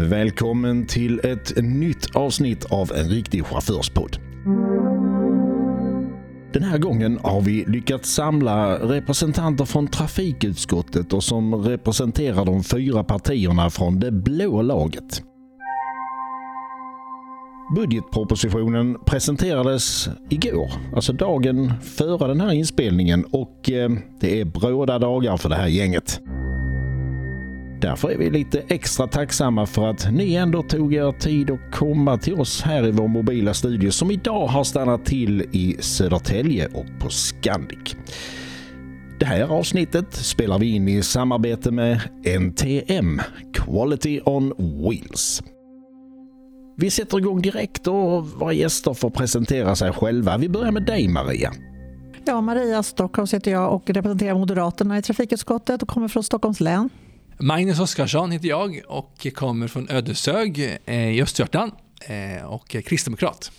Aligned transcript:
Välkommen 0.00 0.86
till 0.86 1.20
ett 1.24 1.52
nytt 1.62 2.16
avsnitt 2.16 2.64
av 2.64 2.92
en 2.92 3.08
riktig 3.08 3.44
chaufförspodd. 3.46 4.16
Den 6.52 6.62
här 6.62 6.78
gången 6.78 7.18
har 7.22 7.40
vi 7.40 7.64
lyckats 7.64 8.10
samla 8.14 8.74
representanter 8.74 9.64
från 9.64 9.88
trafikutskottet 9.88 11.12
och 11.12 11.24
som 11.24 11.54
representerar 11.54 12.44
de 12.44 12.64
fyra 12.64 13.04
partierna 13.04 13.70
från 13.70 14.00
det 14.00 14.12
blå 14.12 14.62
laget. 14.62 15.22
Budgetpropositionen 17.74 18.96
presenterades 19.06 20.08
igår, 20.28 20.72
alltså 20.94 21.12
dagen 21.12 21.72
före 21.82 22.28
den 22.28 22.40
här 22.40 22.52
inspelningen 22.52 23.24
och 23.24 23.70
eh, 23.70 23.90
det 24.20 24.40
är 24.40 24.44
bråda 24.44 24.98
dagar 24.98 25.36
för 25.36 25.48
det 25.48 25.56
här 25.56 25.68
gänget. 25.68 26.20
Därför 27.80 28.10
är 28.10 28.18
vi 28.18 28.30
lite 28.30 28.62
extra 28.68 29.06
tacksamma 29.06 29.66
för 29.66 29.86
att 29.86 30.12
ni 30.12 30.34
ändå 30.34 30.62
tog 30.62 30.94
er 30.94 31.12
tid 31.12 31.50
att 31.50 31.72
komma 31.72 32.18
till 32.18 32.34
oss 32.34 32.62
här 32.62 32.86
i 32.86 32.90
vår 32.90 33.08
mobila 33.08 33.54
studio 33.54 33.90
som 33.90 34.10
idag 34.10 34.46
har 34.46 34.64
stannat 34.64 35.04
till 35.04 35.42
i 35.52 35.76
Södertälje 35.80 36.66
och 36.66 36.86
på 37.00 37.10
Scandic. 37.10 37.96
Det 39.18 39.26
här 39.26 39.42
avsnittet 39.42 40.14
spelar 40.14 40.58
vi 40.58 40.74
in 40.74 40.88
i 40.88 41.02
samarbete 41.02 41.70
med 41.70 42.00
NTM, 42.40 43.20
Quality 43.54 44.20
on 44.24 44.52
Wheels. 44.58 45.42
Vi 46.76 46.90
sätter 46.90 47.18
igång 47.18 47.42
direkt 47.42 47.86
och 47.86 48.26
våra 48.26 48.52
gäster 48.52 48.94
får 48.94 49.10
presentera 49.10 49.76
sig 49.76 49.92
själva. 49.92 50.36
Vi 50.36 50.48
börjar 50.48 50.72
med 50.72 50.82
dig 50.82 51.08
Maria. 51.08 51.52
Ja, 52.24 52.40
Maria 52.40 52.82
Stockholm 52.82 53.28
heter 53.32 53.50
jag 53.50 53.74
och 53.74 53.90
representerar 53.90 54.34
Moderaterna 54.34 54.98
i 54.98 55.02
trafikutskottet 55.02 55.82
och 55.82 55.88
kommer 55.88 56.08
från 56.08 56.22
Stockholms 56.22 56.60
län. 56.60 56.90
Magnus 57.40 57.80
Oskarsson 57.80 58.30
heter 58.30 58.48
jag 58.48 58.80
och 58.86 59.26
kommer 59.34 59.68
från 59.68 59.90
Ödeshög 59.90 60.78
eh, 60.84 61.08
i 61.08 61.22
Östergötland 61.22 61.72
eh, 62.00 62.44
och 62.44 62.74
är 62.74 62.80
kristdemokrat. 62.80 63.52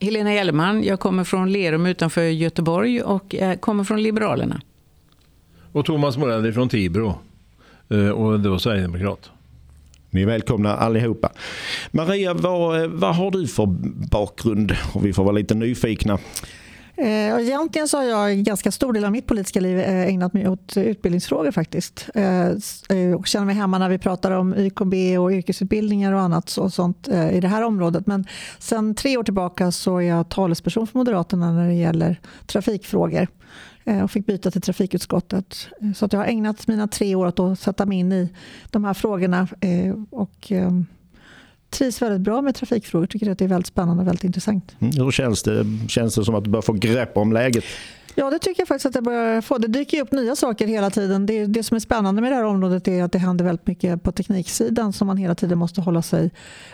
Helena 0.00 0.32
Gellerman, 0.32 0.84
jag 0.84 1.00
kommer 1.00 1.24
från 1.24 1.52
Lerum 1.52 1.86
utanför 1.86 2.22
Göteborg 2.22 3.02
och 3.02 3.34
kommer 3.60 3.84
från 3.84 4.02
Liberalerna. 4.02 4.60
Och 5.72 5.84
Thomas 5.84 6.16
Morell 6.16 6.52
från 6.52 6.68
Tibro 6.68 7.18
eh, 7.90 8.08
och 8.08 8.40
då 8.40 8.58
Sverigedemokrat. 8.58 9.30
Ni 10.10 10.22
är 10.22 10.26
välkomna 10.26 10.76
allihopa. 10.76 11.32
Maria, 11.90 12.34
vad, 12.34 12.90
vad 12.90 13.16
har 13.16 13.30
du 13.30 13.46
för 13.46 13.66
bakgrund? 14.10 14.76
Och 14.94 15.06
vi 15.06 15.12
får 15.12 15.24
vara 15.24 15.32
lite 15.32 15.54
nyfikna. 15.54 16.18
Eh, 17.00 17.40
egentligen 17.40 17.88
så 17.88 17.96
har 17.96 18.04
jag 18.04 18.32
en 18.32 18.44
ganska 18.44 18.70
stor 18.72 18.92
del 18.92 19.04
av 19.04 19.12
mitt 19.12 19.26
politiska 19.26 19.60
liv 19.60 19.78
eh, 19.78 20.08
ägnat 20.08 20.32
mig 20.32 20.48
åt 20.48 20.76
utbildningsfrågor 20.76 21.50
faktiskt. 21.50 22.08
Eh, 22.14 22.46
eh, 22.48 23.14
och 23.16 23.26
känner 23.26 23.46
mig 23.46 23.54
hemma 23.54 23.78
när 23.78 23.88
vi 23.88 23.98
pratar 23.98 24.30
om 24.30 24.54
YKB 24.54 25.18
och 25.18 25.32
yrkesutbildningar 25.32 26.12
och 26.12 26.20
annat 26.20 26.56
och 26.56 26.72
sånt 26.72 27.08
eh, 27.08 27.36
i 27.36 27.40
det 27.40 27.48
här 27.48 27.62
området. 27.62 28.06
Men 28.06 28.26
sen 28.58 28.94
tre 28.94 29.16
år 29.16 29.22
tillbaka 29.22 29.72
så 29.72 29.96
är 29.96 30.08
jag 30.08 30.28
talesperson 30.28 30.86
för 30.86 30.98
Moderaterna 30.98 31.52
när 31.52 31.66
det 31.66 31.74
gäller 31.74 32.20
trafikfrågor 32.46 33.28
och 34.02 34.10
fick 34.10 34.26
byta 34.26 34.50
till 34.50 34.60
trafikutskottet. 34.60 35.68
Så 35.96 36.04
att 36.04 36.12
jag 36.12 36.20
har 36.20 36.26
ägnat 36.26 36.66
mina 36.66 36.88
tre 36.88 37.14
år 37.14 37.26
åt 37.26 37.40
att 37.40 37.60
sätta 37.60 37.86
mig 37.86 37.98
in 37.98 38.12
i 38.12 38.32
de 38.70 38.84
här 38.84 38.94
frågorna. 38.94 39.48
Och 40.10 40.52
ehm, 40.52 40.86
trivs 41.70 42.02
väldigt 42.02 42.20
bra 42.20 42.42
med 42.42 42.54
trafikfrågor. 42.54 43.06
Tycker 43.06 43.30
att 43.30 43.38
det 43.38 43.44
är 43.44 43.48
väldigt 43.48 43.66
spännande 43.66 44.00
och 44.00 44.06
väldigt 44.06 44.24
intressant. 44.24 44.76
Mm, 44.78 44.92
hur 44.96 45.10
känns 45.10 45.42
det? 45.42 45.66
Känns 45.88 46.14
det 46.14 46.24
som 46.24 46.34
att 46.34 46.44
du 46.44 46.50
börjar 46.50 46.62
få 46.62 46.72
grepp 46.72 47.16
om 47.16 47.32
läget? 47.32 47.64
Ja, 48.20 48.30
det 48.30 48.38
tycker 48.38 48.60
jag 48.60 48.68
faktiskt 48.68 48.86
att 48.86 48.94
jag 48.94 49.04
börjar 49.04 49.40
få. 49.40 49.58
Det 49.58 49.68
dyker 49.68 50.02
upp 50.02 50.12
nya 50.12 50.36
saker 50.36 50.66
hela 50.66 50.90
tiden. 50.90 51.26
Det, 51.26 51.46
det 51.46 51.62
som 51.62 51.74
är 51.74 51.80
spännande 51.80 52.22
med 52.22 52.32
det 52.32 52.36
här 52.36 52.44
området 52.44 52.88
är 52.88 53.02
att 53.02 53.12
det 53.12 53.18
händer 53.18 53.44
väldigt 53.44 53.66
mycket 53.66 54.02
på 54.02 54.12
tekniksidan 54.12 54.92
som 54.92 55.06
man 55.06 55.16
hela 55.16 55.34
tiden 55.34 55.58
måste 55.58 55.80
hålla 55.80 56.02
sig 56.02 56.30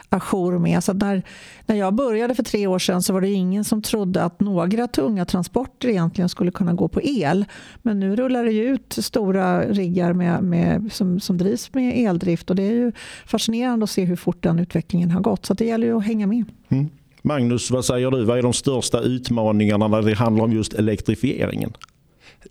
ajour 0.09 0.59
med. 0.59 0.85
Så 0.85 0.93
när, 0.93 1.23
när 1.67 1.77
jag 1.77 1.95
började 1.95 2.35
för 2.35 2.43
tre 2.43 2.67
år 2.67 2.79
sedan 2.79 3.03
så 3.03 3.13
var 3.13 3.21
det 3.21 3.31
ingen 3.31 3.65
som 3.65 3.83
trodde 3.83 4.23
att 4.23 4.41
några 4.41 4.89
tunga 4.89 5.25
transporter 5.25 5.89
egentligen 5.89 6.29
skulle 6.29 6.51
kunna 6.51 6.73
gå 6.73 6.89
på 6.89 7.01
el. 7.03 7.45
Men 7.83 8.01
nu 8.01 8.17
rullar 8.17 8.45
det 8.45 8.53
ut 8.53 8.97
stora 9.01 9.63
riggar 9.63 10.13
med, 10.13 10.43
med, 10.43 10.93
som, 10.93 11.21
som 11.21 11.39
drivs 11.39 11.75
med 11.75 12.09
eldrift 12.09 12.51
och 12.51 12.57
det 12.57 12.63
är 12.63 12.73
ju 12.73 12.93
fascinerande 13.27 13.85
att 13.85 13.91
se 13.91 14.05
hur 14.05 14.17
fort 14.17 14.43
den 14.43 14.59
utvecklingen 14.59 14.84
utvecklingen 14.85 15.11
har 15.11 15.21
gått. 15.21 15.47
Så 15.47 15.55
det 15.55 15.65
gäller 15.65 15.87
ju 15.87 15.97
att 15.97 16.05
hänga 16.05 16.27
med. 16.27 16.45
Mm. 16.71 16.89
Magnus, 17.23 17.71
vad 17.71 17.85
säger 17.85 18.11
du? 18.11 18.25
Vad 18.25 18.39
är 18.39 18.43
de 18.43 18.53
största 18.53 19.01
utmaningarna 19.01 19.89
när 19.89 20.03
det 20.03 20.15
handlar 20.15 20.45
om 20.45 20.53
just 20.53 20.75
elektrifieringen? 20.75 21.73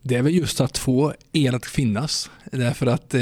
Det 0.06 0.16
är 0.16 0.22
väl 0.22 0.36
just 0.36 0.62
att 0.62 0.78
få 0.78 1.14
el 1.32 1.56
att 1.56 1.66
finnas. 1.66 2.30
Därför 2.52 2.88
att 2.88 3.14
eh, 3.14 3.22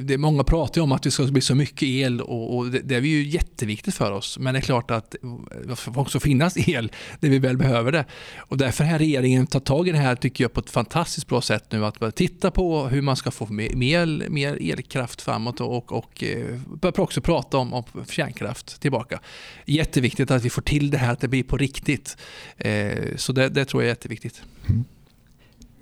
det, 0.00 0.18
många 0.18 0.44
pratar 0.44 0.80
om 0.80 0.92
att 0.92 1.02
det 1.02 1.10
ska 1.10 1.26
bli 1.26 1.40
så 1.40 1.54
mycket 1.54 1.82
el 1.82 2.20
och, 2.20 2.56
och 2.56 2.66
det, 2.66 2.78
det, 2.78 2.94
är 2.94 3.00
ju 3.00 3.28
jätteviktigt 3.28 3.94
för 3.94 4.12
oss. 4.12 4.38
Men 4.38 4.54
det 4.54 4.60
är 4.60 4.62
klart 4.62 4.90
att 4.90 5.14
eh, 5.14 5.30
det 5.68 5.76
får 5.76 5.98
också 5.98 6.20
finnas 6.20 6.68
el 6.68 6.92
när 7.20 7.30
vi 7.30 7.38
väl 7.38 7.56
behöver 7.56 7.92
det. 7.92 8.04
Och 8.38 8.58
därför 8.58 8.84
har 8.84 8.98
regeringen 8.98 9.46
tagit 9.46 9.64
tag 9.64 9.88
i 9.88 9.92
det 9.92 9.98
här 9.98 10.16
tycker 10.16 10.44
jag 10.44 10.52
på 10.52 10.60
ett 10.60 10.70
fantastiskt 10.70 11.26
bra 11.26 11.40
sätt 11.40 11.72
nu. 11.72 11.84
Att 11.84 12.16
titta 12.16 12.50
på 12.50 12.86
hur 12.86 13.02
man 13.02 13.16
ska 13.16 13.30
få 13.30 13.46
mer, 13.50 14.28
mer 14.28 14.72
elkraft 14.72 15.22
framåt 15.22 15.60
och, 15.60 15.76
och, 15.76 15.92
och 15.92 16.24
eh, 16.24 16.58
börja 16.80 17.02
också 17.02 17.20
prata 17.20 17.58
om, 17.58 17.72
om 17.74 17.84
kärnkraft 18.08 18.80
tillbaka. 18.80 19.20
Jätteviktigt 19.64 20.30
att 20.30 20.42
vi 20.42 20.50
får 20.50 20.62
till 20.62 20.90
det 20.90 20.98
här, 20.98 21.12
att 21.12 21.20
det 21.20 21.28
blir 21.28 21.42
på 21.42 21.56
riktigt. 21.56 22.16
Eh, 22.56 23.16
så 23.16 23.32
det, 23.32 23.48
det 23.48 23.64
tror 23.64 23.82
jag 23.82 23.86
är 23.86 23.92
jätteviktigt. 23.92 24.42
Mm. 24.68 24.84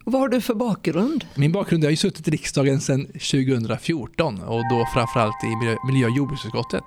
Vad 0.08 0.20
har 0.20 0.28
du 0.28 0.40
för 0.40 0.54
bakgrund? 0.54 1.24
Min 1.34 1.52
bakgrund, 1.52 1.84
jag 1.84 1.86
har 1.86 1.90
ju 1.90 1.96
suttit 1.96 2.28
i 2.28 2.30
riksdagen 2.30 2.80
sedan 2.80 3.06
2014 3.06 4.42
och 4.42 4.62
då 4.70 4.86
framförallt 4.94 5.44
i 5.44 5.76
miljö 5.86 6.06
och 6.06 6.16
jordbruksutskottet. 6.16 6.84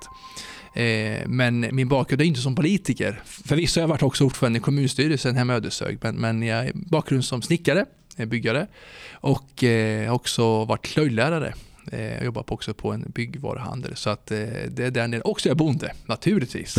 Eh, 0.74 1.28
men 1.28 1.68
min 1.72 1.88
bakgrund 1.88 2.20
är 2.20 2.24
inte 2.24 2.40
som 2.40 2.54
politiker. 2.54 3.22
Förvisso 3.24 3.80
har 3.80 3.82
jag 3.82 3.88
varit 3.88 4.02
också 4.02 4.24
ordförande 4.24 4.58
i 4.58 4.62
kommunstyrelsen 4.62 5.36
hemma 5.36 5.52
i 5.52 5.56
Ödeshög, 5.56 5.98
men, 6.02 6.16
men 6.16 6.42
jag 6.42 6.56
har 6.56 6.70
bakgrund 6.74 7.24
som 7.24 7.42
snickare, 7.42 7.84
eh, 8.16 8.26
byggare 8.26 8.66
och 9.12 9.64
eh, 9.64 10.14
också 10.14 10.64
varit 10.64 10.86
slöjdlärare 10.86 11.54
jag 11.90 12.24
jobbar 12.24 12.44
också 12.52 12.74
på 12.74 12.92
en 12.92 13.04
byggvaruhandel 13.14 13.96
så 13.96 14.10
att 14.10 14.30
eh, 14.30 14.38
det 14.68 14.84
är 14.84 14.90
den 14.90 15.10
delen. 15.10 15.22
Och 15.22 15.40
så 15.40 15.48
är 15.48 15.50
jag 15.50 15.56
bonde, 15.56 15.92
naturligtvis. 16.06 16.76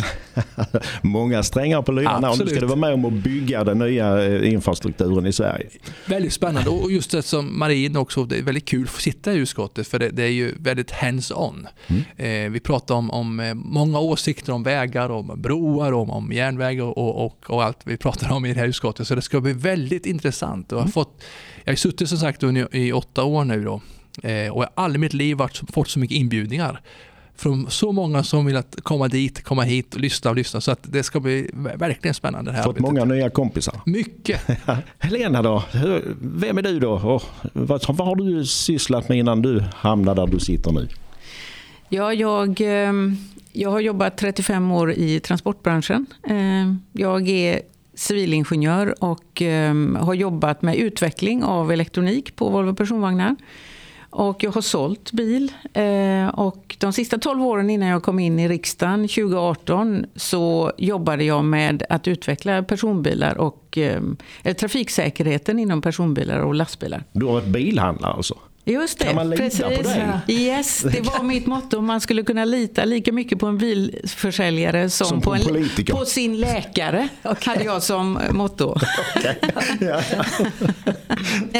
Många 1.02 1.42
strängar 1.42 1.82
på 1.82 1.92
lyran 1.92 2.24
och 2.24 2.38
nu 2.38 2.46
ska 2.46 2.60
du 2.60 2.66
vara 2.66 2.76
med 2.76 2.92
om 2.92 3.04
att 3.04 3.12
bygga 3.12 3.64
den 3.64 3.78
nya 3.78 4.24
eh, 4.24 4.52
infrastrukturen 4.52 5.26
i 5.26 5.32
Sverige. 5.32 5.68
Väldigt 6.06 6.32
spännande 6.32 6.70
och 6.70 6.92
just 6.92 7.10
det 7.10 7.22
som 7.22 7.58
Marie 7.58 7.98
också, 7.98 8.24
det 8.24 8.38
är 8.38 8.42
väldigt 8.42 8.64
kul 8.64 8.84
att 8.84 9.02
sitta 9.02 9.32
i 9.32 9.36
utskottet 9.36 9.88
för 9.88 9.98
det, 9.98 10.10
det 10.10 10.22
är 10.22 10.28
ju 10.28 10.54
väldigt 10.58 10.90
hands-on. 10.90 11.66
Mm. 11.86 12.52
vi 12.52 12.60
pratar 12.60 12.94
om, 12.94 13.10
om 13.10 13.52
många 13.54 13.98
åsikter 13.98 14.52
om 14.52 14.62
vägar, 14.62 15.10
om 15.10 15.32
broar, 15.36 15.92
om, 15.92 16.10
om 16.10 16.32
järnväg 16.32 16.82
och, 16.82 17.24
och, 17.24 17.50
och, 17.50 17.64
allt 17.64 17.78
vi 17.84 17.96
pratar 17.96 18.32
om 18.32 18.44
i 18.44 18.54
det 18.54 18.60
här 18.60 18.66
utskottet 18.66 19.06
så 19.08 19.14
det 19.14 19.22
ska 19.22 19.40
bli 19.40 19.52
väldigt 19.52 20.06
intressant. 20.06 20.66
Jag, 20.70 20.76
har 20.76 20.82
mm. 20.82 20.92
fått, 20.92 21.22
jag 21.64 21.72
har 21.72 21.76
suttit 21.76 22.08
som 22.08 22.18
sagt 22.18 22.42
i 22.72 22.92
åtta 22.92 23.24
år 23.24 23.44
nu 23.44 23.64
då 23.64 23.80
Eh, 24.22 24.52
och 24.52 24.62
jag 24.62 24.68
har 24.74 24.84
aldrig 24.84 25.00
i 25.00 25.00
mitt 25.00 25.14
liv 25.14 25.36
varit, 25.36 25.62
fått 25.72 25.88
så 25.88 25.98
mycket 25.98 26.16
inbjudningar 26.16 26.80
från 27.36 27.70
så 27.70 27.92
många 27.92 28.22
som 28.22 28.46
vill 28.46 28.56
att 28.56 28.76
komma 28.82 29.08
dit, 29.08 29.42
komma 29.42 29.62
hit 29.62 29.94
och 29.94 30.00
lyssna 30.00 30.30
och 30.30 30.36
lyssna. 30.36 30.60
Så 30.60 30.70
att 30.70 30.80
det 30.82 31.02
ska 31.02 31.20
bli 31.20 31.50
verkligen 31.76 32.14
spännande. 32.14 32.50
Det 32.50 32.56
här 32.56 32.62
Fått 32.62 32.76
arbetet. 32.76 32.92
många 32.92 33.04
nya 33.04 33.30
kompisar. 33.30 33.80
Mycket. 33.86 34.40
Helena 34.98 35.42
då, 35.42 35.64
vem 36.20 36.58
är 36.58 36.62
du 36.62 36.80
då? 36.80 36.92
Och 36.92 37.22
vad, 37.52 37.84
vad 37.88 38.06
har 38.06 38.16
du 38.16 38.46
sysslat 38.46 39.08
med 39.08 39.18
innan 39.18 39.42
du 39.42 39.64
hamnade 39.74 40.20
där 40.20 40.26
du 40.26 40.40
sitter 40.40 40.72
nu? 40.72 40.88
Ja, 41.88 42.12
jag, 42.14 42.60
ehm, 42.60 43.16
jag 43.52 43.70
har 43.70 43.80
jobbat 43.80 44.16
35 44.16 44.70
år 44.70 44.92
i 44.92 45.20
transportbranschen. 45.20 46.06
Ehm, 46.28 46.80
jag 46.92 47.28
är 47.28 47.60
civilingenjör 47.94 49.04
och 49.04 49.42
ehm, 49.42 49.98
har 50.00 50.14
jobbat 50.14 50.62
med 50.62 50.76
utveckling 50.76 51.44
av 51.44 51.72
elektronik 51.72 52.36
på 52.36 52.48
Volvo 52.50 52.74
personvagnar. 52.74 53.36
Och 54.12 54.44
jag 54.44 54.52
har 54.52 54.60
sålt 54.60 55.12
bil. 55.12 55.52
Eh, 55.72 56.28
och 56.28 56.76
de 56.78 56.92
sista 56.92 57.18
12 57.18 57.42
åren 57.42 57.70
innan 57.70 57.88
jag 57.88 58.02
kom 58.02 58.18
in 58.18 58.40
i 58.40 58.48
riksdagen 58.48 59.08
2018 59.08 60.06
så 60.16 60.72
jobbade 60.78 61.24
jag 61.24 61.44
med 61.44 61.82
att 61.88 62.08
utveckla 62.08 62.62
personbilar 62.62 63.38
och 63.38 63.78
eh, 63.78 64.02
trafiksäkerheten 64.54 65.58
inom 65.58 65.82
personbilar 65.82 66.38
och 66.38 66.54
lastbilar. 66.54 67.04
Du 67.12 67.26
har 67.26 67.32
varit 67.32 67.46
bilhandlare 67.46 68.12
alltså? 68.12 68.34
Just 68.64 68.98
det, 68.98 69.04
kan 69.04 69.14
man 69.14 69.30
lita 69.30 69.42
precis. 69.42 69.62
på 69.62 69.82
dig? 69.82 70.20
Yes, 70.28 70.82
det 70.82 71.00
var 71.00 71.22
mitt 71.22 71.46
motto. 71.46 71.80
Man 71.80 72.00
skulle 72.00 72.22
kunna 72.22 72.44
lita 72.44 72.84
lika 72.84 73.12
mycket 73.12 73.38
på 73.38 73.46
en 73.46 73.58
bilförsäljare 73.58 74.90
som, 74.90 75.06
som 75.06 75.20
på, 75.20 75.34
en, 75.34 75.68
på 75.90 76.04
sin 76.04 76.40
läkare. 76.40 77.08
hade 77.22 77.64
jag 77.64 77.82
som 77.82 78.18
motto. 78.30 78.74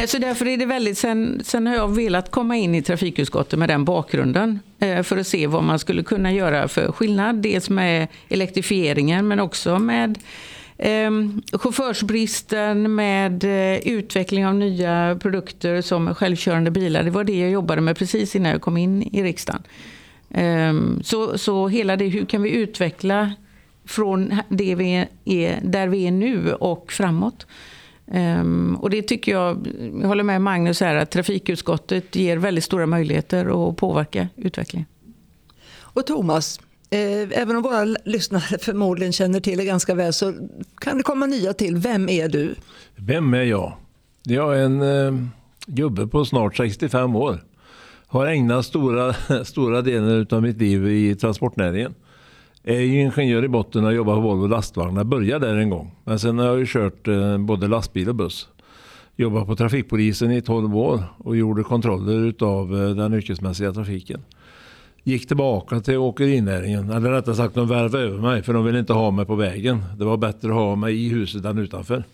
Så 0.07 0.19
därför 0.19 0.49
är 0.49 0.57
det 0.57 0.67
väldigt, 0.67 0.99
sen, 0.99 1.41
sen 1.45 1.67
har 1.67 1.75
jag 1.75 1.97
velat 1.97 2.31
komma 2.31 2.57
in 2.57 2.75
i 2.75 2.83
trafikutskottet 2.83 3.59
med 3.59 3.69
den 3.69 3.85
bakgrunden. 3.85 4.61
Eh, 4.79 5.03
för 5.03 5.17
att 5.17 5.27
se 5.27 5.47
vad 5.47 5.63
man 5.63 5.79
skulle 5.79 6.03
kunna 6.03 6.33
göra 6.33 6.69
för 6.69 6.93
skillnad. 6.93 7.37
Dels 7.37 7.71
med 7.71 8.09
elektrifieringen 8.29 9.29
men 9.29 9.41
också 9.41 9.79
med 9.79 10.19
eh, 10.77 11.11
chaufförsbristen 11.53 12.95
med 12.95 13.45
eh, 13.45 13.89
utveckling 13.89 14.47
av 14.47 14.55
nya 14.55 15.19
produkter 15.21 15.81
som 15.81 16.15
självkörande 16.15 16.71
bilar. 16.71 17.03
Det 17.03 17.11
var 17.11 17.25
det 17.25 17.39
jag 17.39 17.51
jobbade 17.51 17.81
med 17.81 17.97
precis 17.97 18.37
innan 18.37 18.53
jag 18.53 18.61
kom 18.61 18.77
in 18.77 19.03
i 19.03 19.23
riksdagen. 19.23 19.63
Ehm, 20.35 21.03
så, 21.03 21.39
så 21.39 21.69
hela 21.69 21.97
det, 21.97 22.09
hur 22.09 22.25
kan 22.25 22.43
vi 22.43 22.51
utveckla 22.51 23.33
från 23.85 24.35
det 24.49 24.75
vi 24.75 25.07
är, 25.25 25.61
där 25.63 25.89
vi 25.89 26.07
är 26.07 26.11
nu 26.11 26.53
och 26.53 26.93
framåt? 26.93 27.47
Ehm, 28.13 28.77
och 28.81 28.91
det 28.91 29.03
tycker 29.03 29.33
jag, 29.33 29.69
jag 30.01 30.09
håller 30.09 30.25
med 30.25 30.43
Magnus 30.43 30.81
här, 30.81 30.95
att 30.95 31.11
trafikutskottet 31.11 32.17
ger 32.17 32.37
väldigt 32.37 32.65
stora 32.65 32.87
möjligheter 32.87 33.69
att 33.69 33.77
påverka 33.77 34.29
utvecklingen. 34.37 34.87
Och 35.75 36.07
Thomas, 36.07 36.61
Eh, 36.93 37.29
även 37.41 37.57
om 37.57 37.63
våra 37.63 37.85
lyssnare 38.05 38.59
förmodligen 38.61 39.13
känner 39.13 39.41
till 39.41 39.59
det 39.59 39.65
ganska 39.65 39.95
väl 39.95 40.13
så 40.13 40.35
kan 40.79 40.97
det 40.97 41.03
komma 41.03 41.27
nya 41.27 41.53
till. 41.53 41.77
Vem 41.77 42.09
är 42.09 42.29
du? 42.29 42.55
Vem 42.97 43.35
är 43.35 43.43
jag? 43.43 43.73
Jag 44.23 44.59
är 44.59 44.63
en 44.63 44.83
eh, 44.83 45.27
gubbe 45.67 46.07
på 46.07 46.25
snart 46.25 46.57
65 46.57 47.17
år. 47.17 47.39
Har 48.07 48.27
ägnat 48.27 48.67
stora, 48.67 49.13
stora 49.45 49.83
delen 49.83 50.27
av 50.31 50.43
mitt 50.43 50.59
liv 50.59 50.89
i 50.89 51.15
transportnäringen. 51.15 51.95
Jag 52.63 52.77
är 52.77 52.81
ju 52.81 53.01
ingenjör 53.01 53.45
i 53.45 53.49
botten 53.49 53.85
och 53.85 53.95
jobbar 53.95 54.15
på 54.15 54.21
Volvo 54.21 54.47
lastvagnar. 54.47 55.05
Började 55.05 55.47
där 55.47 55.57
en 55.57 55.71
gång. 55.71 55.95
Men 56.05 56.19
sen 56.19 56.39
har 56.39 56.47
jag 56.47 56.59
ju 56.59 56.67
kört 56.67 57.09
eh, 57.09 57.39
både 57.39 57.69
lastbil 57.69 58.09
och 58.09 58.15
buss. 58.15 58.49
Jobbade 59.17 59.47
på 59.47 59.57
trafikpolisen 59.57 60.31
i 60.31 60.43
12 60.43 60.77
år 60.77 61.05
och 61.19 61.37
gjorde 61.37 61.63
kontroller 61.63 62.35
av 62.45 62.83
eh, 62.83 62.91
den 62.91 63.15
yrkesmässiga 63.15 63.73
trafiken. 63.73 64.21
Gick 65.05 65.29
tillbaka 65.29 65.81
till 65.81 65.97
åkerinäringen, 65.97 66.91
eller 66.91 67.11
rättare 67.11 67.35
sagt 67.35 67.55
de 67.55 67.69
värvade 67.69 68.05
över 68.05 68.19
mig 68.19 68.43
för 68.43 68.55
de 68.55 68.65
ville 68.65 68.79
inte 68.79 68.93
ha 68.93 69.11
mig 69.11 69.27
på 69.27 69.35
vägen. 69.35 69.85
Det 69.99 70.05
var 70.05 70.17
bättre 70.17 70.49
att 70.49 70.55
ha 70.55 70.77
mig 70.77 71.07
i 71.07 71.09
huset 71.09 71.45
än 71.45 71.59
utanför. 71.59 72.05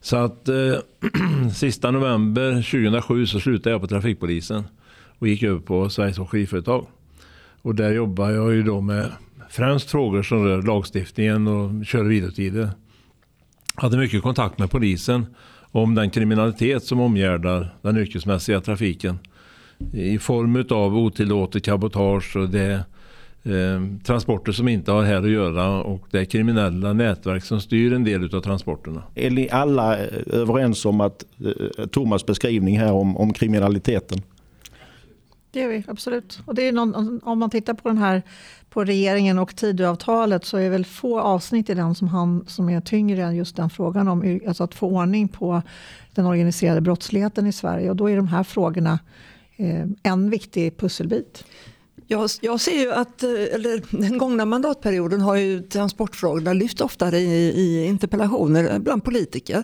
Så 0.00 0.16
att 0.16 0.48
eh, 0.48 0.74
sista 1.54 1.90
november 1.90 2.52
2007 2.52 3.26
så 3.26 3.40
slutade 3.40 3.70
jag 3.74 3.80
på 3.80 3.86
trafikpolisen 3.86 4.64
och 5.18 5.28
gick 5.28 5.42
över 5.42 5.60
på 5.60 5.90
Sveriges 5.90 6.18
Åkeriföretag. 6.18 6.86
Och 7.62 7.74
där 7.74 7.92
jobbar 7.92 8.30
jag 8.30 8.54
ju 8.54 8.62
då 8.62 8.80
med 8.80 9.12
främst 9.50 9.90
frågor 9.90 10.22
som 10.22 10.44
rör 10.44 10.62
lagstiftningen 10.62 11.46
och 11.46 11.86
kör 11.86 12.04
och 12.04 12.10
vilotider. 12.10 12.70
Hade 13.74 13.96
mycket 13.96 14.22
kontakt 14.22 14.58
med 14.58 14.70
polisen 14.70 15.26
om 15.60 15.94
den 15.94 16.10
kriminalitet 16.10 16.84
som 16.84 17.00
omgärdar 17.00 17.74
den 17.82 17.96
yrkesmässiga 17.96 18.60
trafiken 18.60 19.18
i 19.92 20.18
form 20.18 20.64
av 20.70 20.96
otillåtet 20.96 21.64
cabotage 21.64 22.36
och 22.36 22.48
det 22.48 22.84
eh, 23.42 23.82
transporter 24.04 24.52
som 24.52 24.68
inte 24.68 24.92
har 24.92 25.04
här 25.04 25.22
att 25.22 25.30
göra 25.30 25.82
och 25.82 26.06
det 26.10 26.18
är 26.18 26.24
kriminella 26.24 26.92
nätverk 26.92 27.44
som 27.44 27.60
styr 27.60 27.92
en 27.92 28.04
del 28.04 28.34
av 28.34 28.40
transporterna. 28.40 29.02
Är 29.14 29.30
ni 29.30 29.50
alla 29.50 29.98
eh, 29.98 30.08
överens 30.26 30.84
om 30.84 31.00
att 31.00 31.24
eh, 31.78 31.86
Thomas 31.86 32.26
beskrivning 32.26 32.78
här 32.78 32.92
om, 32.92 33.16
om 33.16 33.32
kriminaliteten? 33.32 34.22
Det 35.50 35.62
är 35.62 35.68
vi, 35.68 35.84
absolut. 35.88 36.40
Och 36.44 36.54
det 36.54 36.68
är 36.68 36.72
någon, 36.72 37.20
om 37.24 37.38
man 37.38 37.50
tittar 37.50 37.74
på 37.74 37.88
den 37.88 37.98
här 37.98 38.22
på 38.70 38.84
regeringen 38.84 39.38
och 39.38 39.56
Tidöavtalet 39.56 40.44
så 40.44 40.56
är 40.56 40.70
väl 40.70 40.84
få 40.84 41.20
avsnitt 41.20 41.70
i 41.70 41.74
den 41.74 41.94
som, 41.94 42.08
han, 42.08 42.44
som 42.46 42.68
är 42.68 42.80
tyngre 42.80 43.22
än 43.22 43.36
just 43.36 43.56
den 43.56 43.70
frågan 43.70 44.08
om 44.08 44.40
alltså 44.48 44.64
att 44.64 44.74
få 44.74 44.88
ordning 44.88 45.28
på 45.28 45.62
den 46.14 46.26
organiserade 46.26 46.80
brottsligheten 46.80 47.46
i 47.46 47.52
Sverige. 47.52 47.90
Och 47.90 47.96
då 47.96 48.10
är 48.10 48.16
de 48.16 48.28
här 48.28 48.42
frågorna 48.42 48.98
Eh, 49.56 49.84
en 50.02 50.30
viktig 50.30 50.76
pusselbit. 50.76 51.44
Jag, 52.06 52.30
jag 52.40 52.60
ser 52.60 52.80
ju 52.80 52.92
att 52.92 53.22
eh, 53.22 53.30
eller, 53.30 54.00
den 54.02 54.18
gångna 54.18 54.44
mandatperioden 54.44 55.20
har 55.20 55.36
ju 55.36 55.62
transportfrågorna 55.62 56.52
lyft 56.52 56.80
oftare 56.80 57.18
i, 57.18 57.52
i 57.56 57.84
interpellationer 57.86 58.78
bland 58.78 59.04
politiker. 59.04 59.62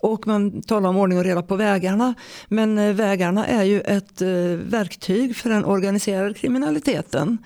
Och 0.00 0.26
man 0.26 0.62
talar 0.62 0.88
om 0.88 0.96
ordning 0.96 1.18
och 1.18 1.24
reda 1.24 1.42
på 1.42 1.56
vägarna. 1.56 2.14
Men 2.48 2.78
eh, 2.78 2.92
vägarna 2.94 3.46
är 3.46 3.64
ju 3.64 3.80
ett 3.80 4.22
verktyg 4.70 5.36
för 5.36 5.50
den 5.50 5.64
organiserade 5.64 6.34
kriminaliteten. 6.34 7.38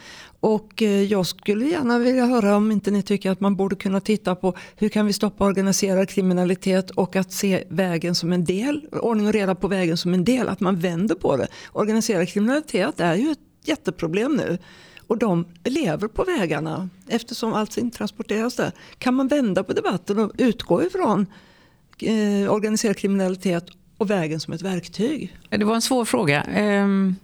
Och 0.43 0.83
eh, 0.83 1.03
jag 1.03 1.27
skulle 1.27 1.65
gärna 1.65 1.99
vilja 1.99 2.27
höra 2.27 2.57
om 2.57 2.73
inte 2.73 2.91
ni 2.91 3.03
tycker 3.03 3.31
att 3.31 3.41
man 3.41 3.57
borde 3.57 3.77
kunna 3.77 4.01
titta 4.01 4.35
på 4.35 4.55
hur 4.77 4.89
kan 4.89 5.07
vi 5.07 5.13
stoppa 5.13 5.45
organiserad 5.45 6.09
kriminalitet 6.09 6.91
och 6.91 7.17
att 7.17 7.33
se 7.33 7.65
vägen 7.69 8.15
som 8.15 8.33
en 8.33 8.45
del, 8.45 8.87
ordning 8.93 9.27
och 9.27 9.33
reda 9.33 9.55
på 9.55 9.69
vägen 9.69 9.97
som 9.97 10.15
en 10.15 10.25
del, 10.25 10.49
att 10.49 10.61
man 10.61 10.81
vänder 10.81 11.15
på 11.15 11.37
det. 11.37 11.49
Organiserad 11.73 12.29
kriminalitet 12.29 13.01
är 13.01 13.15
ju 13.15 13.31
ett 13.31 13.39
jätteproblem 13.65 14.37
nu. 14.37 14.59
Och 15.07 15.19
de 15.19 15.47
lever 15.65 16.09
på 16.09 16.25
vägarna 16.25 16.89
eftersom 17.09 17.53
allt 17.53 17.93
transporteras 17.93 18.57
där. 18.57 18.73
Kan 18.99 19.15
man 19.15 19.29
vända 19.29 19.65
på 19.65 19.73
debatten 19.73 20.19
och 20.19 20.33
utgå 20.39 20.83
ifrån 20.83 21.27
eh, 21.99 22.53
organiserad 22.53 22.97
kriminalitet 22.97 23.65
och 23.99 24.11
vägen 24.11 24.41
som 24.41 24.55
ett 24.55 24.63
verktyg? 24.63 25.37
Det 25.51 25.65
var 25.65 25.75
en 25.75 25.83
svår 25.83 26.05
fråga. 26.05 26.47
Um... 26.85 27.17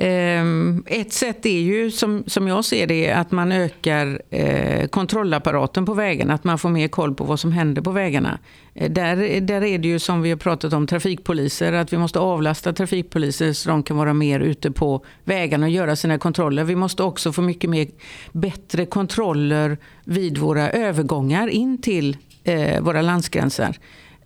Ehm, 0.00 0.84
ett 0.86 1.12
sätt 1.12 1.46
är 1.46 1.60
ju, 1.60 1.90
som, 1.90 2.24
som 2.26 2.48
jag 2.48 2.64
ser 2.64 2.86
det, 2.86 3.10
att 3.10 3.30
man 3.30 3.52
ökar 3.52 4.22
eh, 4.30 4.86
kontrollapparaten 4.86 5.86
på 5.86 5.94
vägarna. 5.94 6.34
Att 6.34 6.44
man 6.44 6.58
får 6.58 6.68
mer 6.68 6.88
koll 6.88 7.14
på 7.14 7.24
vad 7.24 7.40
som 7.40 7.52
händer 7.52 7.82
på 7.82 7.90
vägarna. 7.90 8.38
Eh, 8.74 8.90
där, 8.90 9.40
där 9.40 9.64
är 9.64 9.78
det 9.78 9.88
ju 9.88 9.98
som 9.98 10.22
vi 10.22 10.30
har 10.30 10.36
pratat 10.36 10.72
om 10.72 10.86
trafikpoliser, 10.86 11.72
att 11.72 11.92
vi 11.92 11.98
måste 11.98 12.18
avlasta 12.18 12.72
trafikpoliser 12.72 13.52
så 13.52 13.68
de 13.68 13.82
kan 13.82 13.96
vara 13.96 14.14
mer 14.14 14.40
ute 14.40 14.70
på 14.70 15.04
vägarna 15.24 15.66
och 15.66 15.72
göra 15.72 15.96
sina 15.96 16.18
kontroller. 16.18 16.64
Vi 16.64 16.76
måste 16.76 17.02
också 17.02 17.32
få 17.32 17.42
mycket 17.42 17.70
mer 17.70 17.88
bättre 18.32 18.86
kontroller 18.86 19.78
vid 20.04 20.38
våra 20.38 20.70
övergångar 20.70 21.48
in 21.48 21.80
till 21.82 22.16
eh, 22.44 22.80
våra 22.80 23.02
landsgränser. 23.02 23.78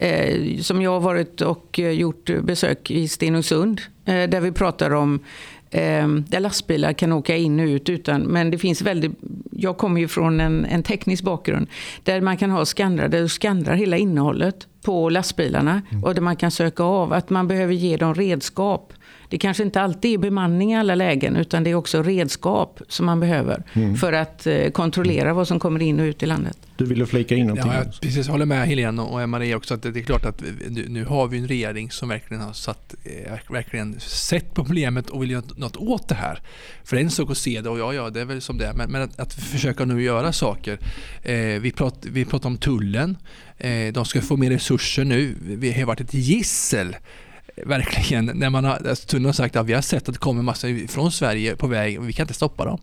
Eh, 0.03 0.59
som 0.61 0.83
jag 0.83 0.91
har 0.91 1.01
varit 1.01 1.41
och 1.41 1.79
eh, 1.81 1.91
gjort 1.91 2.31
besök 2.43 2.91
i 2.91 3.09
Stenungsund 3.09 3.81
eh, 4.05 4.29
där 4.29 4.41
vi 4.41 4.53
pratar 4.53 4.91
om 4.91 5.21
eh, 5.73 6.09
där 6.09 6.41
lastbilar 6.41 6.93
kan 6.93 7.13
åka 7.13 7.37
in 7.37 7.61
och 7.61 7.67
ut 7.67 7.89
utan, 7.89 8.23
men 8.23 8.51
det 8.51 8.59
finns 8.59 8.83
väldigt, 8.83 9.13
jag 9.51 9.77
kommer 9.77 10.01
ju 10.01 10.09
från 10.09 10.41
en, 10.41 10.65
en 10.65 10.83
teknisk 10.83 11.25
bakgrund 11.25 11.67
där 12.03 12.21
man 12.21 12.37
kan 12.37 12.51
ha 12.51 12.65
skannrar, 12.65 13.09
där 13.09 13.23
du 13.23 13.29
skannrar 13.29 13.75
hela 13.75 13.97
innehållet 13.97 14.67
på 14.83 15.09
lastbilarna 15.09 15.83
mm. 15.91 16.05
och 16.05 16.15
där 16.15 16.23
man 16.23 16.37
kan 16.37 16.51
söka 16.51 16.83
av 16.83 17.13
att 17.13 17.31
man 17.31 17.49
behöver 17.49 17.75
ge 17.75 17.97
dem 17.97 18.15
redskap 18.15 18.93
det 19.33 19.39
kanske 19.39 19.63
inte 19.63 19.81
alltid 19.81 20.15
är 20.15 20.19
bemanning 20.19 20.73
i 20.73 20.77
alla 20.77 20.95
lägen 20.95 21.37
utan 21.37 21.65
det 21.65 21.71
är 21.71 21.75
också 21.75 22.03
redskap 22.03 22.81
som 22.89 23.07
man 23.07 23.21
behöver 23.21 23.63
mm. 23.73 23.97
för 23.97 24.13
att 24.13 24.47
eh, 24.47 24.71
kontrollera 24.71 25.33
vad 25.33 25.49
som 25.49 25.59
kommer 25.59 25.83
in 25.83 26.01
och 26.01 26.05
ut 26.05 26.23
i 26.23 26.27
landet. 26.27 26.57
Du 26.77 26.85
ville 26.85 27.07
flika 27.07 27.35
in 27.35 27.47
någonting? 27.47 27.73
Ja, 27.73 27.79
jag 27.79 28.01
precis, 28.01 28.29
håller 28.29 28.47
med 28.47 28.67
Helene 28.67 29.03
och 29.03 29.29
Maria 29.29 29.57
också 29.57 29.75
att 29.75 29.83
det 29.83 29.89
är 29.89 30.03
klart 30.03 30.25
att 30.25 30.43
nu 30.89 31.05
har 31.05 31.29
vi 31.29 31.39
en 31.39 31.49
regering 31.49 31.91
som 31.91 32.09
verkligen 32.09 32.43
har 32.43 32.53
satt, 32.53 32.95
eh, 33.05 33.53
verkligen 33.53 34.01
sett 34.01 34.55
problemet 34.55 35.11
och 35.11 35.23
vill 35.23 35.31
göra 35.31 35.43
något 35.57 35.77
åt 35.77 36.09
det 36.09 36.15
här. 36.15 36.41
För 36.85 36.97
en 36.97 37.11
sak 37.11 37.31
att 37.31 37.39
se 37.39 37.61
det 37.61 37.71
och 37.71 37.79
ja, 37.79 37.95
ja, 37.95 38.11
det 38.11 38.21
är 38.21 38.25
väl 38.25 38.41
som 38.41 38.59
det 38.59 38.67
är, 38.67 38.73
men, 38.73 38.91
men 38.91 39.03
att, 39.03 39.21
att, 39.21 39.35
försöka 39.35 39.85
nu 39.85 40.03
göra 40.03 40.33
saker. 40.33 40.79
Eh, 41.23 41.37
vi, 41.37 41.73
pratar, 41.73 42.11
vi 42.11 42.25
pratar 42.25 42.49
om 42.49 42.57
tullen. 42.57 43.17
Eh, 43.59 43.93
de 43.93 44.05
ska 44.05 44.21
få 44.21 44.37
mer 44.37 44.51
resurser 44.51 45.05
nu. 45.05 45.35
Vi 45.41 45.73
har 45.73 45.85
varit 45.85 46.01
ett 46.01 46.15
gissel 46.15 46.97
verkligen, 47.57 48.25
när 48.35 48.51
man 48.51 48.65
har, 48.65 48.73
alltså, 48.89 49.07
tullen 49.07 49.27
har 49.27 49.33
sagt 49.33 49.57
att 49.57 49.67
vi 49.67 49.73
har 49.73 49.83
sett 49.83 50.09
att 50.09 50.15
det 50.15 50.21
kommer 50.21 50.43
massa 50.43 50.69
från 50.89 51.13
Sverige 51.13 51.57
på 51.57 51.67
väg 51.67 51.99
och 51.99 52.09
vi 52.09 52.13
kan 52.13 52.25
inte 52.25 52.35
stoppa 52.35 52.65
dem. 52.65 52.81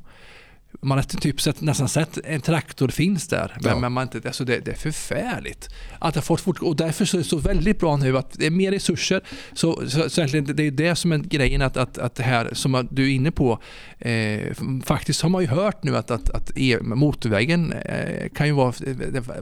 Man 0.82 0.98
har 0.98 1.04
typ 1.04 1.42
sett, 1.42 1.62
nästan 1.62 1.90
sett 1.90 2.18
en 2.24 2.42
traktor 2.42 2.88
finns 2.88 3.28
där. 3.28 3.58
Men, 3.62 3.72
ja. 3.72 3.80
men 3.80 3.92
man 3.92 4.04
inte, 4.04 4.28
alltså 4.28 4.46
det, 4.46 4.60
det, 4.60 4.72
är 4.72 4.76
förfärligt. 4.76 5.70
Att 6.00 6.14
det 6.14 6.22
fått 6.22 6.42
fort, 6.42 6.62
och 6.62 6.76
därför 6.76 7.06
så 7.06 7.18
är 7.18 7.20
det 7.20 7.28
så 7.28 7.38
väldigt 7.38 7.80
bra 7.80 7.98
nu 7.98 8.18
att 8.18 8.32
det 8.32 8.46
är 8.46 8.52
mer 8.52 8.72
resurser. 8.72 9.22
Så, 9.54 9.90
så, 9.90 10.10
så 10.10 10.22
det 10.22 10.64
är 10.64 10.72
det 10.72 10.96
som 10.96 11.12
är 11.12 11.18
grejen 11.18 11.62
att, 11.62 11.78
att, 11.78 11.98
att 11.98 12.16
det 12.16 12.24
här 12.24 12.50
som 12.54 12.88
du 12.92 13.04
är 13.04 13.16
inne 13.16 13.32
på. 13.32 13.60
Eh, 14.00 14.40
faktiskt 14.84 15.22
har 15.22 15.30
man 15.30 15.42
ju 15.42 15.48
hört 15.48 15.84
nu 15.84 15.98
att, 15.98 16.12
att, 16.12 16.30
att 16.30 16.52
e, 16.56 16.78
motorvägen 16.82 17.74
eh, 17.74 18.30
kan 18.30 18.48
ju 18.48 18.54
vara 18.54 18.74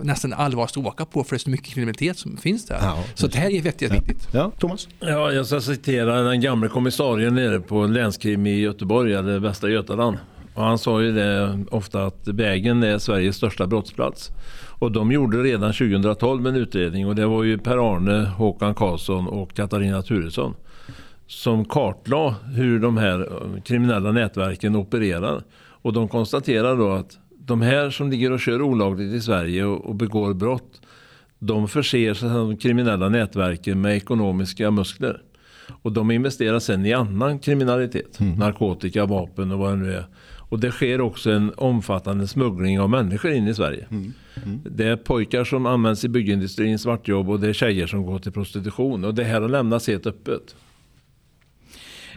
nästan 0.02 0.34
allvarligast 0.34 0.78
att 0.78 0.86
åka 0.86 1.06
på 1.06 1.24
för 1.24 1.30
det 1.30 1.38
är 1.38 1.40
så 1.40 1.50
mycket 1.50 1.74
kriminalitet 1.74 2.18
som 2.18 2.38
finns 2.38 2.66
där. 2.66 2.80
Ja, 2.82 3.04
så 3.14 3.28
det 3.28 3.38
här 3.38 3.50
är 3.50 3.62
väldigt 3.62 4.28
ja. 4.32 4.40
Ja, 4.40 4.52
Thomas? 4.60 4.88
Ja, 5.00 5.32
jag 5.32 5.46
ska 5.46 5.62
citera 5.62 6.22
den 6.22 6.42
gamla 6.42 6.70
kommissarien 6.70 7.36
nere 7.36 7.60
på 7.60 7.86
länskrim 7.86 8.48
i 8.48 8.60
Göteborg, 8.60 9.14
eller 9.14 9.40
Västra 9.40 9.70
Götaland. 9.70 10.18
Och 10.58 10.64
han 10.64 10.78
sa 10.78 11.02
ju 11.02 11.12
det 11.12 11.60
ofta 11.72 12.06
att 12.06 12.28
vägen 12.28 12.84
är 12.84 12.98
Sveriges 12.98 13.36
största 13.36 13.68
brottsplats. 13.68 14.32
Och 14.80 14.92
de 14.92 15.12
gjorde 15.12 15.44
redan 15.44 15.74
2012 15.74 16.48
en 16.48 16.56
utredning 16.56 17.08
och 17.08 17.16
det 17.16 17.26
var 17.26 17.44
ju 17.44 17.58
Per-Arne, 17.58 18.26
Håkan 18.26 18.76
Karlsson 18.76 19.28
och 19.28 19.54
Katarina 19.54 20.02
Turesson 20.02 20.56
som 21.28 21.66
kartlade 21.66 22.36
hur 22.54 22.80
de 22.80 22.98
här 22.98 23.30
kriminella 23.66 24.12
nätverken 24.12 24.76
opererar. 24.76 25.44
Och 25.60 25.94
de 25.94 26.08
konstaterar 26.08 26.78
då 26.78 26.92
att 26.92 27.18
de 27.40 27.62
här 27.62 27.90
som 27.90 28.12
ligger 28.12 28.32
och 28.32 28.40
kör 28.40 28.62
olagligt 28.62 29.14
i 29.14 29.22
Sverige 29.22 29.66
och, 29.66 29.96
begår 29.96 30.34
brott 30.34 30.82
de 31.40 31.68
förser 31.68 32.14
sig 32.14 32.30
de 32.30 32.58
kriminella 32.58 33.10
nätverken 33.10 33.82
med 33.82 33.96
ekonomiska 33.96 34.72
muskler. 34.72 35.22
Och 35.82 35.92
de 35.92 36.12
investerar 36.12 36.60
sen 36.60 36.86
i 36.86 36.94
annan 36.94 37.40
kriminalitet. 37.40 38.20
Mm. 38.20 38.40
Narkotika, 38.40 39.06
vapen 39.06 39.52
och 39.52 39.60
vad 39.60 39.72
det 39.72 39.76
nu 39.76 39.94
är. 39.94 40.06
Och 40.50 40.60
det 40.60 40.72
sker 40.72 41.02
också 41.02 41.32
en 41.32 41.54
omfattande 41.58 42.28
smuggling 42.28 42.80
av 42.80 42.90
människor 42.90 43.32
in 43.32 43.48
i 43.48 43.54
Sverige. 43.54 43.88
Mm. 43.92 44.14
Mm. 44.46 44.60
Det 44.64 44.88
är 44.88 44.96
pojkar 44.96 45.44
som 45.44 45.66
används 45.66 46.04
i 46.04 46.10
byggindustrin, 46.10 46.80
svartjobb 46.80 47.30
och 47.30 47.40
det 47.40 47.50
är 47.50 47.54
tjejer 47.54 47.88
som 47.88 48.06
går 48.06 48.20
till 48.20 48.32
prostitution. 48.32 49.06
Och 49.06 49.14
det 49.14 49.24
här 49.24 49.42
har 49.42 49.50
lämnats 49.50 49.88
helt 49.88 50.08
öppet. 50.08 50.56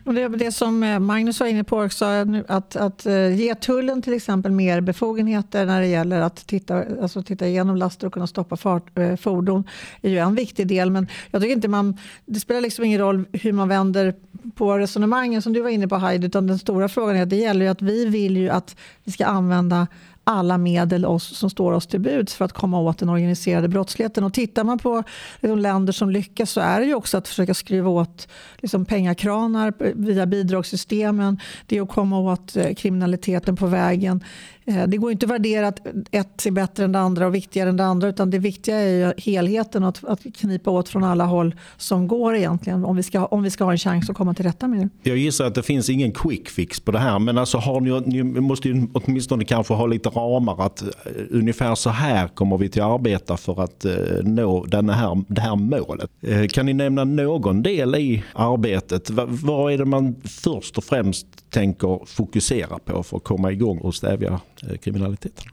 Och 0.04 0.14
det, 0.14 0.28
det 0.28 0.52
som 0.52 0.83
eh, 0.83 0.99
Magnus 0.99 1.40
var 1.40 1.47
inne 1.47 1.64
på 1.64 1.80
också, 1.83 2.04
att, 2.49 2.76
att 2.76 3.07
eh, 3.07 3.35
ge 3.35 3.54
tullen 3.54 4.02
till 4.02 4.12
exempel 4.12 4.52
mer 4.52 4.80
befogenheter 4.80 5.66
när 5.66 5.80
det 5.80 5.87
gäller 5.87 6.21
att 6.21 6.47
titta, 6.47 6.85
alltså 7.02 7.23
titta 7.23 7.47
igenom 7.47 7.76
laster 7.76 8.07
och 8.07 8.12
kunna 8.12 8.26
stoppa 8.26 8.57
fart, 8.57 8.99
eh, 8.99 9.16
fordon 9.16 9.64
är 10.02 10.11
ju 10.11 10.19
en 10.19 10.35
viktig 10.35 10.66
del. 10.66 10.90
Men 10.90 11.09
jag 11.30 11.42
tycker 11.42 11.54
inte 11.54 11.69
man, 11.69 11.97
det 12.26 12.40
spelar 12.40 12.61
liksom 12.61 12.85
ingen 12.85 13.00
roll 13.00 13.25
hur 13.33 13.52
man 13.52 13.69
vänder 13.69 14.14
på 14.54 14.78
resonemangen 14.78 15.42
som 15.42 15.52
du 15.52 15.61
var 15.61 15.71
inne 15.71 15.88
på 15.88 15.97
Heidi, 15.97 16.26
utan 16.26 16.47
den 16.47 16.59
stora 16.59 16.88
frågan 16.88 17.16
är 17.16 17.23
att 17.23 17.30
det 17.30 17.37
gäller 17.37 17.64
ju 17.64 17.71
att 17.71 17.83
vi 17.83 18.07
vill 18.07 18.37
ju 18.37 18.49
att 18.49 18.76
vi 19.04 19.12
ska 19.12 19.26
använda 19.26 19.87
alla 20.30 20.58
medel 20.58 21.06
oss, 21.06 21.37
som 21.37 21.50
står 21.50 21.72
oss 21.72 21.87
till 21.87 22.00
buds 22.00 22.34
för 22.34 22.44
att 22.44 22.52
komma 22.52 22.80
åt 22.80 22.99
den 22.99 23.08
organiserade 23.08 23.68
brottsligheten. 23.68 24.25
Och 24.25 24.34
tittar 24.34 24.64
man 24.64 24.78
på 24.78 25.02
de 25.40 25.58
länder 25.58 25.92
som 25.92 26.10
lyckas 26.10 26.50
så 26.50 26.60
är 26.60 26.80
det 26.80 26.87
ju 26.87 26.94
också 26.94 27.18
att 27.18 27.28
försöka 27.28 27.54
skruva 27.54 27.90
åt 27.90 28.28
liksom 28.58 28.84
pengakranar 28.84 29.72
via 29.94 30.26
bidragssystemen. 30.26 31.40
Det 31.66 31.76
är 31.76 31.82
att 31.82 31.88
komma 31.88 32.18
åt 32.18 32.56
eh, 32.56 32.75
kriminaliteten 32.75 33.56
på 33.56 33.66
vägen. 33.66 34.25
Eh, 34.71 34.87
det 34.87 34.97
går 34.97 35.12
inte 35.12 35.27
att 35.27 35.33
värdera 35.33 35.69
att 35.69 35.87
ett 36.11 36.47
är 36.47 36.50
bättre 36.50 36.85
än 36.85 36.93
det 36.93 36.99
andra 36.99 37.27
och 37.27 37.35
viktigare 37.35 37.69
än 37.69 37.77
det 37.77 37.85
andra 37.85 38.09
utan 38.09 38.31
det 38.31 38.39
viktiga 38.39 38.77
är 38.77 39.15
helheten 39.17 39.83
och 39.83 39.89
att, 39.89 40.05
att 40.05 40.37
knipa 40.37 40.71
åt 40.71 40.89
från 40.89 41.05
alla 41.05 41.25
håll 41.25 41.55
som 41.77 42.09
går 42.09 42.37
egentligen 42.37 42.85
om 42.85 42.97
vi, 42.97 43.03
ska, 43.03 43.27
om 43.27 43.43
vi 43.43 43.50
ska 43.50 43.65
ha 43.65 43.73
en 43.73 43.79
chans 43.79 44.11
att 44.11 44.17
komma 44.17 44.35
till 44.35 44.45
rätta 44.45 44.69
med 44.69 44.89
det. 45.03 45.11
Jag 45.11 45.19
gissar 45.19 45.45
att 45.45 45.55
det 45.55 45.62
finns 45.62 45.91
ingen 45.91 46.12
quick 46.12 46.49
fix 46.49 46.81
på 46.81 46.93
det 46.93 46.99
här 46.99 47.19
men 47.19 47.39
alltså 47.39 47.59
har 47.59 47.81
ni, 47.81 48.23
ni 48.23 48.23
måste 48.23 48.69
ju 48.69 48.87
åtminstone 48.93 49.45
kanske 49.45 49.75
ha 49.75 49.87
lite 49.87 50.09
ramar 50.09 50.67
att 50.67 50.83
uh, 50.83 50.89
ungefär 51.31 51.75
så 51.75 51.91
här 51.91 52.29
kommer 52.29 52.59
vi 52.59 52.69
till 52.69 52.83
att 52.83 52.91
arbeta 52.91 53.37
för 53.37 53.62
att 53.62 53.85
uh, 53.85 53.93
nå 54.23 54.65
den 54.65 54.89
här, 54.89 55.25
det 55.29 55.41
här 55.41 55.57
målet. 55.57 56.11
Uh, 56.29 56.47
kan 56.47 56.67
ni 56.67 56.73
nämna 56.73 57.05
någon 57.05 57.62
del 57.62 57.95
i 57.95 58.23
arbetet? 58.33 59.11
Vad 59.27 59.73
är 59.73 59.79
det 59.79 59.85
man 59.85 60.17
först 60.25 60.79
och 60.79 60.85
främst 60.85 61.27
tänker 61.50 62.07
fokusera 62.07 62.78
på 62.78 63.02
för 63.02 63.16
att 63.16 63.25
komma 63.25 63.52
igång 63.52 63.78
och 63.78 63.95
stävja 63.95 64.40
eh, 64.62 64.76
kriminaliteten. 64.76 65.45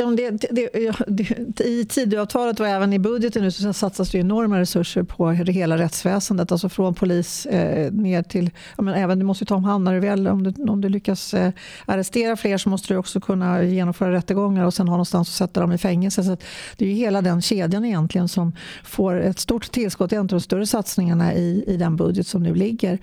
Ja, 0.00 0.06
det, 0.06 0.30
det, 0.30 0.68
det, 1.06 1.64
I 1.64 1.84
Tidöavtalet 1.84 2.60
och 2.60 2.66
även 2.66 2.92
i 2.92 2.98
budgeten 2.98 3.42
nu 3.42 3.50
så 3.50 3.72
satsas 3.72 4.10
det 4.10 4.18
enorma 4.18 4.60
resurser 4.60 5.02
på 5.02 5.30
hela 5.30 5.78
rättsväsendet. 5.78 6.52
Alltså 6.52 6.68
från 6.68 6.94
polis 6.94 7.46
eh, 7.46 7.92
ner 7.92 8.22
till... 8.22 8.50
Ja, 8.76 8.82
men 8.82 8.94
även, 8.94 9.18
du 9.18 9.24
måste 9.24 9.44
ta 9.44 9.54
om 9.54 9.64
hand 9.64 9.84
när 9.84 9.94
du 9.94 10.00
väl... 10.00 10.28
Om 10.28 10.42
du, 10.42 10.62
om 10.62 10.80
du 10.80 10.88
lyckas 10.88 11.34
eh, 11.34 11.52
arrestera 11.86 12.36
fler 12.36 12.58
så 12.58 12.68
måste 12.68 12.94
du 12.94 12.98
också 12.98 13.20
kunna 13.20 13.62
genomföra 13.62 14.12
rättegångar 14.12 14.64
och 14.64 14.74
sen 14.74 14.88
ha 14.88 14.94
någonstans 14.94 15.28
att 15.28 15.34
sätta 15.34 15.60
dem 15.60 15.72
i 15.72 15.78
fängelse. 15.78 16.24
Så 16.24 16.36
det 16.76 16.86
är 16.86 16.94
hela 16.94 17.22
den 17.22 17.42
kedjan 17.42 17.84
egentligen 17.84 18.28
som 18.28 18.52
får 18.84 19.20
ett 19.20 19.38
stort 19.38 19.72
tillskott. 19.72 20.10
Det 20.10 20.16
är 20.16 20.20
en 20.20 20.24
av 20.24 20.26
de 20.26 20.40
större 20.40 20.66
satsningarna 20.66 21.34
i, 21.34 21.64
i 21.66 21.76
den 21.76 21.96
budget 21.96 22.26
som 22.26 22.42
nu 22.42 22.54
ligger. 22.54 22.98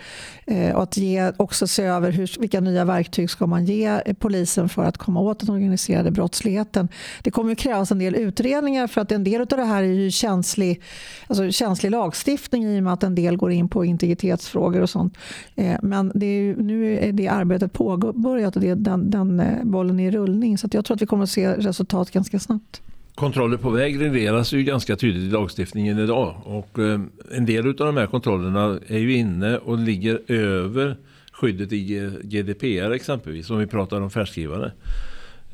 Eh, 0.47 0.75
och 0.75 0.83
att 0.83 0.97
ge, 0.97 1.31
också 1.37 1.67
se 1.67 1.83
över 1.83 2.11
hur, 2.11 2.39
vilka 2.39 2.59
nya 2.59 2.85
verktyg 2.85 3.29
ska 3.29 3.47
man 3.47 3.65
ge 3.65 4.01
polisen 4.19 4.69
för 4.69 4.83
att 4.83 4.97
komma 4.97 5.19
åt 5.19 5.39
den 5.39 5.49
organiserade 5.49 6.11
brottsligheten 6.11 6.84
men 6.85 6.89
det 7.21 7.31
kommer 7.31 7.51
att 7.51 7.57
krävas 7.57 7.91
en 7.91 7.99
del 7.99 8.15
utredningar 8.15 8.87
för 8.87 9.01
att 9.01 9.11
en 9.11 9.23
del 9.23 9.41
av 9.41 9.47
det 9.47 9.63
här 9.63 9.83
är 9.83 9.87
ju 9.87 10.11
känslig, 10.11 10.81
alltså 11.27 11.51
känslig 11.51 11.91
lagstiftning 11.91 12.63
i 12.63 12.79
och 12.79 12.83
med 12.83 12.93
att 12.93 13.03
en 13.03 13.15
del 13.15 13.37
går 13.37 13.51
in 13.51 13.69
på 13.69 13.85
integritetsfrågor 13.85 14.81
och 14.81 14.89
sånt. 14.89 15.17
Eh, 15.55 15.75
men 15.81 16.11
det 16.15 16.25
är 16.25 16.41
ju, 16.41 16.55
nu 16.55 16.97
är 16.99 17.11
det 17.11 17.27
arbetet 17.27 17.73
påbörjat 17.73 18.55
och 18.55 18.61
det, 18.61 18.75
den, 18.75 19.09
den 19.09 19.39
eh, 19.39 19.63
bollen 19.63 19.99
är 19.99 20.07
i 20.07 20.11
rullning 20.11 20.57
så 20.57 20.67
jag 20.71 20.85
tror 20.85 20.95
att 20.95 21.01
vi 21.01 21.05
kommer 21.05 21.23
att 21.23 21.29
se 21.29 21.53
resultat 21.53 22.11
ganska 22.11 22.39
snabbt. 22.39 22.81
Kontroller 23.15 23.57
på 23.57 23.69
väg 23.69 24.01
regleras 24.01 24.53
ju 24.53 24.63
ganska 24.63 24.95
tydligt 24.95 25.23
i 25.23 25.31
lagstiftningen 25.31 25.99
idag 25.99 26.35
och 26.43 26.79
eh, 26.79 26.99
en 27.31 27.45
del 27.45 27.67
av 27.67 27.73
de 27.73 27.97
här 27.97 28.07
kontrollerna 28.07 28.79
är 28.87 28.99
ju 28.99 29.13
inne 29.13 29.57
och 29.57 29.77
ligger 29.77 30.31
över 30.31 30.97
skyddet 31.31 31.73
i 31.73 32.11
GDPR 32.23 32.91
exempelvis 32.91 33.49
om 33.49 33.57
vi 33.57 33.67
pratar 33.67 34.01
om 34.01 34.09
färdskrivare. 34.09 34.71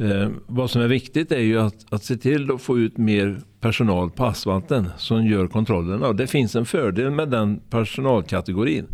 Eh, 0.01 0.29
vad 0.47 0.69
som 0.69 0.81
är 0.81 0.87
viktigt 0.87 1.31
är 1.31 1.39
ju 1.39 1.59
att, 1.59 1.93
att 1.93 2.03
se 2.03 2.17
till 2.17 2.51
att 2.51 2.61
få 2.61 2.79
ut 2.79 2.97
mer 2.97 3.41
personal 3.59 4.09
på 4.09 4.25
asfalten 4.25 4.89
som 4.97 5.25
gör 5.25 5.47
kontrollerna. 5.47 6.07
Och 6.07 6.15
det 6.15 6.27
finns 6.27 6.55
en 6.55 6.65
fördel 6.65 7.11
med 7.11 7.29
den 7.29 7.59
personalkategorin. 7.69 8.85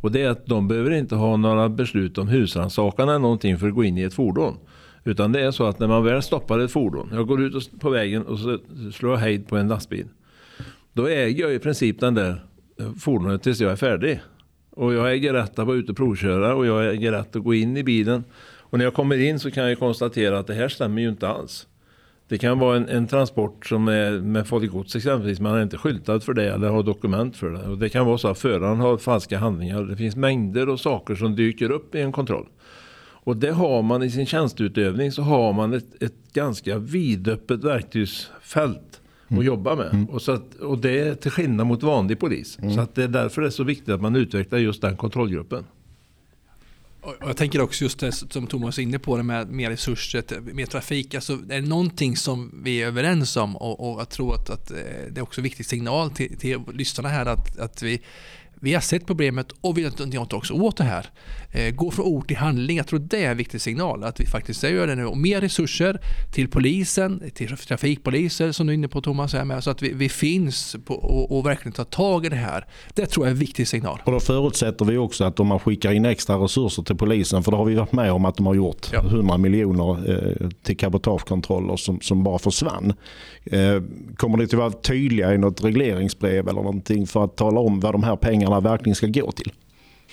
Och 0.00 0.12
det 0.12 0.22
är 0.22 0.30
att 0.30 0.46
de 0.46 0.68
behöver 0.68 0.90
inte 0.90 1.14
ha 1.14 1.36
några 1.36 1.68
beslut 1.68 2.18
om 2.18 2.28
husrannsakan 2.28 3.08
eller 3.08 3.18
någonting 3.18 3.58
för 3.58 3.68
att 3.68 3.74
gå 3.74 3.84
in 3.84 3.98
i 3.98 4.02
ett 4.02 4.14
fordon. 4.14 4.56
Utan 5.04 5.32
det 5.32 5.40
är 5.40 5.50
så 5.50 5.66
att 5.66 5.78
när 5.78 5.88
man 5.88 6.04
väl 6.04 6.22
stoppar 6.22 6.58
ett 6.58 6.72
fordon, 6.72 7.08
jag 7.12 7.26
går 7.26 7.42
ut 7.42 7.80
på 7.80 7.90
vägen 7.90 8.22
och 8.22 8.38
så 8.38 8.58
slår 8.92 9.12
jag 9.12 9.18
hejd 9.18 9.48
på 9.48 9.56
en 9.56 9.68
lastbil. 9.68 10.06
Då 10.92 11.06
äger 11.06 11.44
jag 11.44 11.54
i 11.54 11.58
princip 11.58 12.00
den 12.00 12.14
där 12.14 12.44
eh, 12.80 12.92
fordonet 12.92 13.42
tills 13.42 13.60
jag 13.60 13.72
är 13.72 13.76
färdig. 13.76 14.20
Och 14.70 14.94
jag 14.94 15.12
äger 15.12 15.32
rätt 15.32 15.58
att 15.58 15.66
vara 15.66 15.76
ute 15.76 15.92
och 15.92 15.96
provköra 15.96 16.54
och 16.54 16.66
jag 16.66 16.88
äger 16.94 17.12
rätt 17.12 17.36
att 17.36 17.42
gå 17.42 17.54
in 17.54 17.76
i 17.76 17.84
bilen 17.84 18.24
och 18.70 18.78
när 18.78 18.84
jag 18.84 18.94
kommer 18.94 19.18
in 19.18 19.38
så 19.38 19.50
kan 19.50 19.68
jag 19.68 19.78
konstatera 19.78 20.38
att 20.38 20.46
det 20.46 20.54
här 20.54 20.68
stämmer 20.68 21.02
ju 21.02 21.08
inte 21.08 21.28
alls. 21.28 21.66
Det 22.28 22.38
kan 22.38 22.58
vara 22.58 22.76
en, 22.76 22.88
en 22.88 23.06
transport 23.06 23.66
som 23.66 23.88
är 23.88 24.10
med 24.20 24.46
farligt 24.46 24.70
gods 24.70 24.96
exempelvis. 24.96 25.40
Man 25.40 25.54
är 25.54 25.62
inte 25.62 25.78
skyltad 25.78 26.20
för 26.20 26.34
det 26.34 26.52
eller 26.54 26.68
har 26.68 26.82
dokument 26.82 27.36
för 27.36 27.50
det. 27.50 27.62
Och 27.62 27.78
det 27.78 27.88
kan 27.88 28.06
vara 28.06 28.18
så 28.18 28.28
att 28.28 28.38
föraren 28.38 28.80
har 28.80 28.98
falska 28.98 29.38
handlingar. 29.38 29.82
Det 29.82 29.96
finns 29.96 30.16
mängder 30.16 30.66
av 30.66 30.76
saker 30.76 31.14
som 31.14 31.36
dyker 31.36 31.70
upp 31.70 31.94
i 31.94 32.00
en 32.00 32.12
kontroll. 32.12 32.46
Och 33.26 33.36
det 33.36 33.50
har 33.50 33.82
man 33.82 34.02
i 34.02 34.10
sin 34.10 34.26
tjänsteutövning 34.26 35.12
så 35.12 35.22
har 35.22 35.52
man 35.52 35.72
ett, 35.72 36.02
ett 36.02 36.32
ganska 36.32 36.78
vidöppet 36.78 37.64
verktygsfält 37.64 39.00
mm. 39.28 39.40
att 39.40 39.46
jobba 39.46 39.76
med. 39.76 39.94
Mm. 39.94 40.04
Och, 40.04 40.22
så 40.22 40.32
att, 40.32 40.54
och 40.54 40.78
det 40.78 40.98
är 40.98 41.14
till 41.14 41.30
skillnad 41.30 41.66
mot 41.66 41.82
vanlig 41.82 42.20
polis. 42.20 42.58
Mm. 42.58 42.74
Så 42.74 42.80
att 42.80 42.94
det 42.94 43.04
är 43.04 43.08
därför 43.08 43.42
det 43.42 43.48
är 43.48 43.50
så 43.50 43.64
viktigt 43.64 43.88
att 43.88 44.00
man 44.00 44.16
utvecklar 44.16 44.58
just 44.58 44.82
den 44.82 44.96
kontrollgruppen. 44.96 45.64
Och 47.06 47.28
jag 47.28 47.36
tänker 47.36 47.60
också 47.60 47.84
just 47.84 47.98
det 47.98 48.12
som 48.12 48.46
Thomas 48.46 48.78
är 48.78 48.82
inne 48.82 48.98
på, 48.98 49.16
det 49.16 49.22
med 49.22 49.50
mer 49.50 49.70
resurser, 49.70 50.40
mer 50.40 50.66
trafik. 50.66 51.14
Alltså, 51.14 51.32
är 51.32 51.60
det 51.60 51.68
någonting 51.68 52.16
som 52.16 52.60
vi 52.64 52.82
är 52.82 52.86
överens 52.86 53.36
om 53.36 53.56
och, 53.56 53.92
och 53.92 54.00
jag 54.00 54.08
tror 54.08 54.34
att, 54.34 54.50
att 54.50 54.70
eh, 54.70 54.76
det 55.10 55.20
är 55.20 55.22
också 55.22 55.40
en 55.40 55.44
viktig 55.44 55.66
signal 55.66 56.10
till, 56.10 56.38
till 56.38 56.60
lyssnarna 56.72 57.08
här 57.08 57.26
att, 57.26 57.58
att 57.58 57.82
vi 57.82 58.00
vi 58.60 58.74
har 58.74 58.80
sett 58.80 59.06
problemet 59.06 59.52
och 59.60 59.78
vi 59.78 59.84
har 59.84 60.06
gjort 60.06 60.32
också 60.32 60.54
åt 60.54 60.76
det 60.76 60.84
här. 60.84 61.06
Eh, 61.50 61.74
gå 61.74 61.90
från 61.90 62.06
ord 62.06 62.28
till 62.28 62.36
handling. 62.36 62.76
Jag 62.76 62.86
tror 62.86 62.98
det 62.98 63.24
är 63.24 63.30
en 63.30 63.36
viktig 63.36 63.60
signal 63.60 64.04
att 64.04 64.20
vi 64.20 64.26
faktiskt 64.26 64.62
gör 64.62 64.86
det 64.86 64.94
nu. 64.94 65.06
Och 65.06 65.18
mer 65.18 65.40
resurser 65.40 66.00
till 66.32 66.48
polisen, 66.48 67.22
till 67.34 67.56
trafikpoliser 67.56 68.52
som 68.52 68.66
du 68.66 68.72
är 68.72 68.74
inne 68.74 68.88
på 68.88 69.00
Thomas, 69.00 69.34
är 69.34 69.44
med, 69.44 69.64
så 69.64 69.70
att 69.70 69.82
vi, 69.82 69.92
vi 69.92 70.08
finns 70.08 70.76
på, 70.84 70.94
och, 70.94 71.38
och, 71.38 71.46
verkligen 71.46 71.72
tar 71.72 71.84
tag 71.84 72.26
i 72.26 72.28
det 72.28 72.36
här. 72.36 72.66
Det 72.94 73.06
tror 73.06 73.26
jag 73.26 73.30
är 73.30 73.34
en 73.34 73.38
viktig 73.38 73.68
signal. 73.68 74.00
Och 74.04 74.12
då 74.12 74.20
förutsätter 74.20 74.84
vi 74.84 74.96
också 74.96 75.24
att 75.24 75.40
om 75.40 75.46
man 75.46 75.58
skickar 75.58 75.92
in 75.92 76.04
extra 76.04 76.36
resurser 76.36 76.82
till 76.82 76.96
polisen, 76.96 77.42
för 77.42 77.50
det 77.50 77.56
har 77.56 77.64
vi 77.64 77.74
varit 77.74 77.92
med 77.92 78.12
om 78.12 78.24
att 78.24 78.36
de 78.36 78.46
har 78.46 78.54
gjort, 78.54 78.88
ja. 78.92 79.00
100 79.00 79.38
miljoner 79.38 80.10
eh, 80.10 80.48
till 80.62 80.76
cabotagekontroller 80.76 81.76
som, 81.76 82.00
som 82.00 82.24
bara 82.24 82.38
försvann. 82.38 82.94
Eh, 83.44 83.82
kommer 84.16 84.38
det 84.38 84.44
att 84.44 84.52
vara 84.52 84.70
tydliga 84.70 85.34
i 85.34 85.38
något 85.38 85.64
regleringsbrev 85.64 86.48
eller 86.48 86.62
någonting 86.62 87.06
för 87.06 87.24
att 87.24 87.36
tala 87.36 87.60
om 87.60 87.80
vad 87.80 87.94
de 87.94 88.02
här 88.02 88.16
pengarna 88.16 88.45
verkligen 88.60 88.94
ska 88.94 89.06
gå 89.06 89.32
till? 89.32 89.52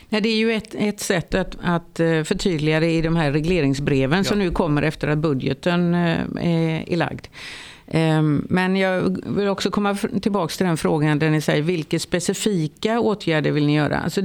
Ja, 0.10 0.20
det 0.20 0.30
är 0.30 0.38
ju 0.38 0.54
ett, 0.54 0.76
ett 0.76 1.00
sätt 1.00 1.36
att, 1.36 1.58
att 1.62 2.00
eh, 2.00 2.24
förtydliga 2.24 2.80
det 2.80 2.92
i 2.92 3.02
de 3.02 3.16
här 3.16 3.32
regleringsbreven 3.32 4.18
ja. 4.18 4.24
som 4.24 4.40
nu 4.40 4.52
kommer 4.52 4.82
efter 4.82 5.08
att 5.08 5.18
budgeten 5.18 5.94
eh, 5.94 6.92
är 6.92 6.98
lagd. 6.98 7.28
Ehm, 7.88 8.46
men 8.50 8.76
jag 8.76 9.18
vill 9.28 9.48
också 9.48 9.72
komma 9.72 9.98
tillbaka 10.22 10.54
till 10.56 10.66
den 10.66 10.78
frågan 10.78 11.20
där 11.20 11.30
ni 11.30 11.42
säger 11.42 11.62
vilka 11.62 12.00
specifika 12.00 13.00
åtgärder 13.00 13.52
vill 13.52 13.66
ni 13.66 13.76
göra? 13.76 14.00
Alltså, 14.00 14.22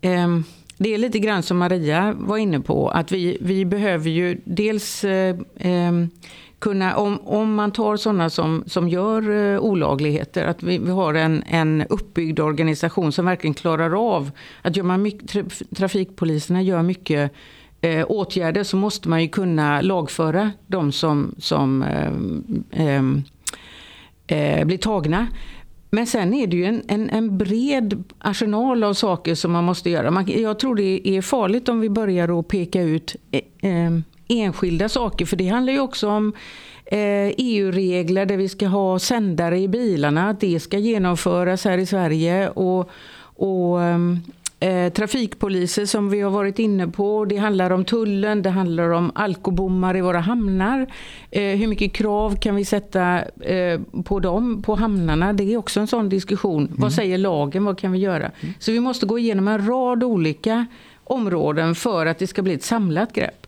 ehm, 0.00 0.44
det 0.76 0.94
är 0.94 0.98
lite 0.98 1.18
grann 1.18 1.42
som 1.42 1.58
Maria 1.58 2.14
var 2.18 2.38
inne 2.38 2.60
på, 2.60 2.88
att 2.88 3.12
vi, 3.12 3.38
vi 3.40 3.64
behöver 3.64 4.10
ju 4.10 4.40
dels 4.44 5.04
ehm, 5.04 6.10
kunna, 6.60 6.96
om, 6.96 7.20
om 7.24 7.54
man 7.54 7.72
tar 7.72 7.96
sådana 7.96 8.30
som, 8.30 8.64
som 8.66 8.88
gör 8.88 9.30
eh, 9.30 9.60
olagligheter, 9.60 10.44
att 10.44 10.62
vi, 10.62 10.78
vi, 10.78 10.90
har 10.90 11.14
en, 11.14 11.42
en 11.46 11.84
uppbyggd 11.88 12.40
organisation 12.40 13.12
som 13.12 13.26
verkligen 13.26 13.54
klarar 13.54 14.14
av 14.14 14.30
att 14.62 14.76
gör 14.76 14.84
man 14.84 15.02
mycket, 15.02 15.28
tra, 15.28 15.42
trafikpoliserna 15.76 16.62
gör 16.62 16.82
mycket 16.82 17.32
eh, 17.80 18.06
åtgärder 18.08 18.64
så 18.64 18.76
måste 18.76 19.08
man 19.08 19.22
ju 19.22 19.28
kunna 19.28 19.80
lagföra 19.80 20.52
de 20.66 20.92
som, 20.92 21.34
som 21.38 21.82
eh, 21.82 22.86
eh, 22.86 23.04
eh 24.26 24.64
blir 24.64 24.78
tagna. 24.78 25.26
Men 25.90 26.06
sen 26.06 26.34
är 26.34 26.46
det 26.46 26.56
ju 26.56 26.64
en, 26.64 26.82
en, 26.88 27.10
en, 27.10 27.38
bred 27.38 28.04
arsenal 28.18 28.84
av 28.84 28.94
saker 28.94 29.34
som 29.34 29.52
man 29.52 29.64
måste 29.64 29.90
göra. 29.90 30.10
Man, 30.10 30.26
jag 30.26 30.58
tror 30.58 30.74
det 30.74 31.08
är 31.08 31.22
farligt 31.22 31.68
om 31.68 31.80
vi 31.80 31.88
börjar 31.90 32.40
att 32.40 32.48
peka 32.48 32.82
ut 32.82 33.16
eh, 33.30 33.70
eh 33.70 34.00
enskilda 34.30 34.88
saker. 34.88 35.26
För 35.26 35.36
det 35.36 35.48
handlar 35.48 35.72
ju 35.72 35.80
också 35.80 36.08
om 36.08 36.32
eh, 36.86 37.32
EU-regler 37.36 38.26
där 38.26 38.36
vi 38.36 38.48
ska 38.48 38.66
ha 38.66 38.98
sändare 38.98 39.58
i 39.58 39.68
bilarna. 39.68 40.28
Att 40.28 40.40
det 40.40 40.60
ska 40.60 40.78
genomföras 40.78 41.64
här 41.64 41.78
i 41.78 41.86
Sverige. 41.86 42.48
Och, 42.48 42.90
och 43.36 43.82
ehm, 43.82 44.20
Eh, 44.62 44.92
trafikpoliser 44.92 45.86
som 45.86 46.10
vi 46.10 46.20
har 46.20 46.30
varit 46.30 46.58
inne 46.58 46.88
på. 46.88 47.24
Det 47.24 47.36
handlar 47.36 47.70
om 47.70 47.84
tullen, 47.84 48.42
det 48.42 48.50
handlar 48.50 48.90
om 48.90 49.12
alkobommar 49.14 49.96
i 49.96 50.00
våra 50.00 50.20
hamnar. 50.20 50.86
Eh, 51.30 51.42
hur 51.42 51.66
mycket 51.66 51.92
krav 51.92 52.36
kan 52.36 52.54
vi 52.54 52.64
sätta 52.64 53.18
eh, 53.40 53.80
på 54.04 54.20
dem, 54.20 54.62
på 54.62 54.74
hamnarna? 54.74 55.32
Det 55.32 55.52
är 55.52 55.56
också 55.56 55.80
en 55.80 55.86
sån 55.86 56.08
diskussion. 56.08 56.66
Mm. 56.66 56.76
Vad 56.78 56.92
säger 56.92 57.18
lagen? 57.18 57.64
Vad 57.64 57.78
kan 57.78 57.92
vi 57.92 57.98
göra? 57.98 58.30
Mm. 58.40 58.54
Så 58.58 58.72
vi 58.72 58.80
måste 58.80 59.06
gå 59.06 59.18
igenom 59.18 59.48
en 59.48 59.66
rad 59.66 60.04
olika 60.04 60.66
områden 61.04 61.74
för 61.74 62.06
att 62.06 62.18
det 62.18 62.26
ska 62.26 62.42
bli 62.42 62.54
ett 62.54 62.62
samlat 62.62 63.12
grepp. 63.12 63.46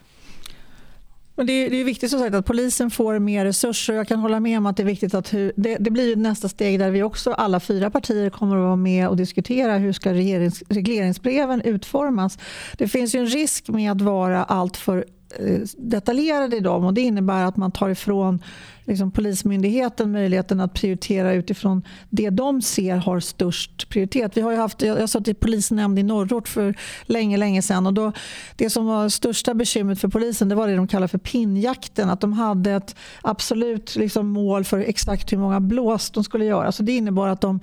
Men 1.34 1.46
det, 1.46 1.52
är, 1.52 1.70
det 1.70 1.80
är 1.80 1.84
viktigt 1.84 2.10
som 2.10 2.20
sagt 2.20 2.34
att 2.34 2.46
polisen 2.46 2.90
får 2.90 3.18
mer 3.18 3.44
resurser. 3.44 3.94
Jag 3.94 4.08
kan 4.08 4.18
hålla 4.18 4.40
med 4.40 4.58
om 4.58 4.66
att 4.66 4.76
det 4.76 4.82
är 4.82 4.86
viktigt 4.86 5.14
att 5.14 5.34
hur, 5.34 5.52
det, 5.56 5.76
det, 5.80 5.90
blir 5.90 6.16
nästa 6.16 6.48
steg 6.48 6.78
där 6.78 6.90
vi 6.90 7.02
också, 7.02 7.32
alla 7.32 7.60
fyra 7.60 7.90
partier, 7.90 8.30
kommer 8.30 8.56
att 8.56 8.62
vara 8.62 8.76
med 8.76 9.08
och 9.08 9.16
diskutera 9.16 9.78
hur 9.78 9.92
ska 9.92 10.12
regerings, 10.12 10.62
regleringsbreven 10.68 11.62
utformas. 11.62 12.38
Det 12.78 12.88
finns 12.88 13.14
ju 13.14 13.18
en 13.18 13.26
risk 13.26 13.68
med 13.68 13.92
att 13.92 14.00
vara 14.00 14.44
alltför 14.44 15.04
eh, 15.38 15.60
detaljerade 15.76 16.56
i 16.56 16.60
dem 16.60 16.84
och 16.84 16.94
det 16.94 17.00
innebär 17.00 17.44
att 17.44 17.56
man 17.56 17.72
tar 17.72 17.88
ifrån 17.88 18.42
liksom, 18.84 19.10
Polismyndigheten 19.10 20.12
möjligheten 20.12 20.60
att 20.60 20.74
prioritera 20.74 21.32
utifrån 21.32 21.82
det 22.10 22.30
de 22.30 22.62
ser 22.62 22.96
har 22.96 23.20
störst 23.20 23.88
prioritet. 23.88 24.36
Vi 24.36 24.40
har 24.40 24.56
haft, 24.56 24.82
jag, 24.82 25.00
jag 25.00 25.08
satt 25.08 25.28
i 25.28 25.34
polisnämnd 25.34 25.98
i 25.98 26.02
Norrort 26.02 26.48
för 26.48 26.74
länge, 27.02 27.36
länge 27.36 27.62
sedan 27.62 27.86
och 27.86 27.94
då, 27.94 28.12
det 28.56 28.70
som 28.70 28.86
var 28.86 29.08
största 29.08 29.54
bekymret 29.54 30.00
för 30.00 30.08
polisen 30.08 30.48
det 30.48 30.54
var 30.54 30.68
det 30.68 30.76
de 30.76 30.88
kallar 30.88 31.06
för 31.06 31.18
pinjakten. 31.18 32.10
Att 32.10 32.20
de 32.20 32.32
hade 32.32 32.70
ett 32.72 32.96
absolut 33.22 33.96
liksom, 33.96 34.28
mål 34.28 34.64
för 34.64 34.78
exakt 34.78 35.32
hur 35.32 35.38
många 35.38 35.60
blås 35.60 36.10
de 36.10 36.24
skulle 36.24 36.44
göra. 36.44 36.72
Så 36.72 36.82
det 36.82 36.92
innebar 36.92 37.28
att 37.28 37.40
de 37.40 37.60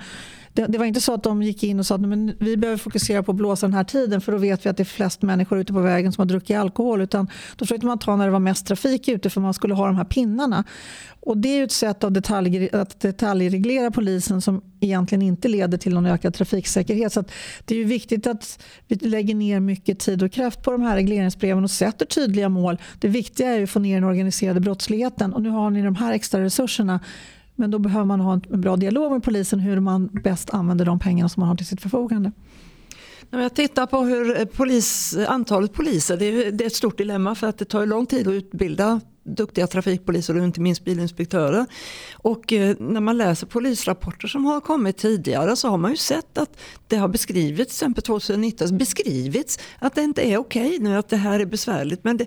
det, 0.54 0.66
det, 0.66 0.78
var 0.78 0.86
inte 0.86 1.02
så 1.02 1.14
att 1.14 1.24
de 1.24 1.44
gick 1.44 1.64
in 1.64 1.80
och 1.80 1.86
sa 1.86 1.96
att 1.96 2.02
men 2.02 2.36
vi 2.40 2.58
behöver 2.58 2.78
fokusera 2.78 3.24
på 3.24 3.32
att 3.32 3.36
blåsa 3.36 3.68
den 3.68 3.74
här 3.74 3.84
tiden 3.84 4.22
för 4.22 4.32
då 4.32 4.38
vet 4.38 4.66
vi 4.66 4.70
att 4.70 4.78
det 4.78 4.84
är 4.84 4.86
flest 4.86 5.22
människor 5.22 5.60
ute 5.60 5.74
på 5.74 5.80
vägen 5.80 6.12
som 6.12 6.22
har 6.22 6.26
druckit 6.26 6.58
alkohol. 6.58 7.02
Utan 7.02 7.28
då 7.56 7.66
försökte 7.66 7.86
man 7.86 8.00
ta 8.00 8.16
när 8.16 8.26
det 8.26 8.32
var 8.32 8.40
mest 8.40 8.66
trafik 8.68 9.08
ute 9.08 9.30
för 9.30 9.42
man 9.42 9.54
skulle 9.54 9.74
ha 9.74 9.86
de 9.86 9.96
här 9.96 10.04
pinnarna. 10.04 10.64
Och 11.30 11.38
Det 11.38 11.60
är 11.60 11.64
ett 11.64 11.72
sätt 11.72 12.04
av 12.04 12.12
detalj, 12.12 12.70
att 12.74 13.00
detaljreglera 13.00 13.92
polisen 13.92 14.42
som 14.42 14.62
egentligen 14.80 15.22
inte 15.22 15.48
leder 15.48 15.78
till 15.78 15.94
någon 15.94 16.06
ökad 16.06 16.34
trafiksäkerhet. 16.34 17.14
Så 17.14 17.24
det 17.66 17.76
är 17.76 17.86
viktigt 17.86 18.28
att 18.28 18.64
vi 18.88 18.96
lägger 18.96 19.36
ner 19.36 19.60
mycket 19.60 20.00
tid 20.00 20.24
och 20.24 20.32
kraft 20.32 20.64
på 20.64 20.72
de 20.72 20.82
här 20.82 20.96
regleringsbreven 20.96 21.64
och 21.64 21.72
sätter 21.72 22.06
tydliga 22.06 22.50
mål. 22.50 22.78
Det 23.00 23.08
viktiga 23.08 23.50
är 23.50 23.64
att 23.64 23.70
få 23.70 23.80
ner 23.80 23.96
den 23.96 24.04
organiserade 24.04 24.60
brottsligheten 24.60 25.34
och 25.34 25.42
nu 25.42 25.50
har 25.50 25.70
ni 25.70 25.82
de 25.82 25.96
här 25.96 26.14
extra 26.14 26.44
resurserna 26.44 27.00
men 27.56 27.72
då 27.72 27.80
behöver 27.80 28.06
man 28.06 28.20
ha 28.20 28.34
en 28.34 28.62
bra 28.62 28.76
dialog 28.76 29.12
med 29.12 29.24
polisen 29.24 29.60
hur 29.60 29.80
man 29.80 30.10
bäst 30.24 30.50
använder 30.50 30.86
de 30.86 31.00
pengarna 31.00 31.30
som 31.30 31.42
man 31.42 31.50
har 31.50 31.56
till 31.56 31.66
sitt 31.66 31.82
förfogande. 31.82 32.32
När 33.30 33.42
jag 33.42 33.56
tittar 33.56 33.86
på 33.86 34.02
hur 34.02 34.46
polis, 34.46 35.18
antalet 35.28 35.74
poliser, 35.74 36.18
det 36.18 36.26
är, 36.26 36.52
det 36.52 36.64
är 36.64 36.68
ett 36.68 36.76
stort 36.76 36.98
dilemma 36.98 37.36
för 37.36 37.48
att 37.48 37.58
det 37.58 37.66
tar 37.66 37.86
lång 37.86 38.06
tid 38.06 38.28
att 38.28 38.34
utbilda 38.34 39.02
duktiga 39.36 39.68
trafikpoliser 39.68 40.38
och 40.38 40.44
inte 40.44 40.62
minst 40.62 40.86
bilinspektörer. 40.86 41.66
Och 42.14 42.54
eh, 42.54 42.76
när 42.80 43.02
man 43.02 43.18
läser 43.18 43.48
polisrapporter 43.48 44.28
som 44.28 44.46
har 44.46 44.62
kommit 44.62 44.98
tidigare 44.98 45.56
så 45.56 45.68
har 45.68 45.78
man 45.78 45.92
ju 45.92 45.98
sett 45.98 46.38
att 46.38 46.60
det 46.88 46.96
har 46.96 47.08
beskrivits, 47.08 47.78
till 47.78 47.86
exempel 47.86 48.04
2019, 48.04 48.78
beskrivits 48.78 49.60
att 49.80 49.96
det 49.96 50.02
inte 50.02 50.22
är 50.22 50.38
okej 50.38 50.68
okay 50.68 50.80
nu, 50.80 50.98
att 50.98 51.10
det 51.10 51.18
här 51.18 51.40
är 51.40 51.46
besvärligt. 51.46 52.04
Men 52.04 52.18
det, 52.18 52.26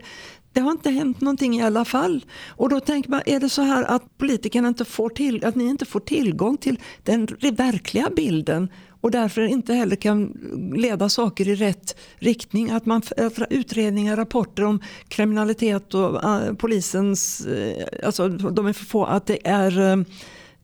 det 0.52 0.60
har 0.60 0.70
inte 0.70 0.90
hänt 0.90 1.20
någonting 1.20 1.58
i 1.58 1.62
alla 1.62 1.84
fall. 1.84 2.24
Och 2.48 2.68
då 2.68 2.80
tänker 2.80 3.10
man, 3.10 3.20
är 3.26 3.40
det 3.40 3.48
så 3.48 3.62
här 3.62 3.84
att 3.84 4.18
politikerna 4.18 4.68
inte 4.68 4.84
får 4.84 5.08
till, 5.08 5.44
att 5.44 5.54
ni 5.54 5.64
inte 5.64 5.84
får 5.84 6.00
tillgång 6.00 6.56
till 6.56 6.80
den 7.02 7.26
verkliga 7.40 8.10
bilden 8.16 8.68
och 9.02 9.10
därför 9.10 9.42
inte 9.42 9.74
heller 9.74 9.96
kan 9.96 10.38
leda 10.76 11.08
saker 11.08 11.48
i 11.48 11.54
rätt 11.54 11.96
riktning. 12.16 12.70
Att 12.70 12.86
man 12.86 13.02
utredningar, 13.50 14.16
rapporter 14.16 14.64
om 14.64 14.80
kriminalitet 15.08 15.94
och 15.94 16.24
uh, 16.24 16.54
polisens, 16.54 17.46
uh, 17.46 17.72
alltså 18.04 18.28
de 18.28 18.66
är 18.66 18.72
för 18.72 18.84
få, 18.84 19.04
att 19.04 19.26
det 19.26 19.48
är 19.48 19.80
uh, 19.80 20.04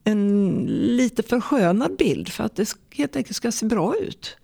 en 0.05 0.65
lite 0.69 1.23
förskönad 1.23 1.97
bild 1.97 2.29
för 2.29 2.45
att 2.45 2.57
det 2.57 2.75
helt 2.95 3.17
enkelt 3.17 3.37
ska 3.37 3.53
se 3.53 3.67
bra 3.67 3.97
ut. 3.97 4.37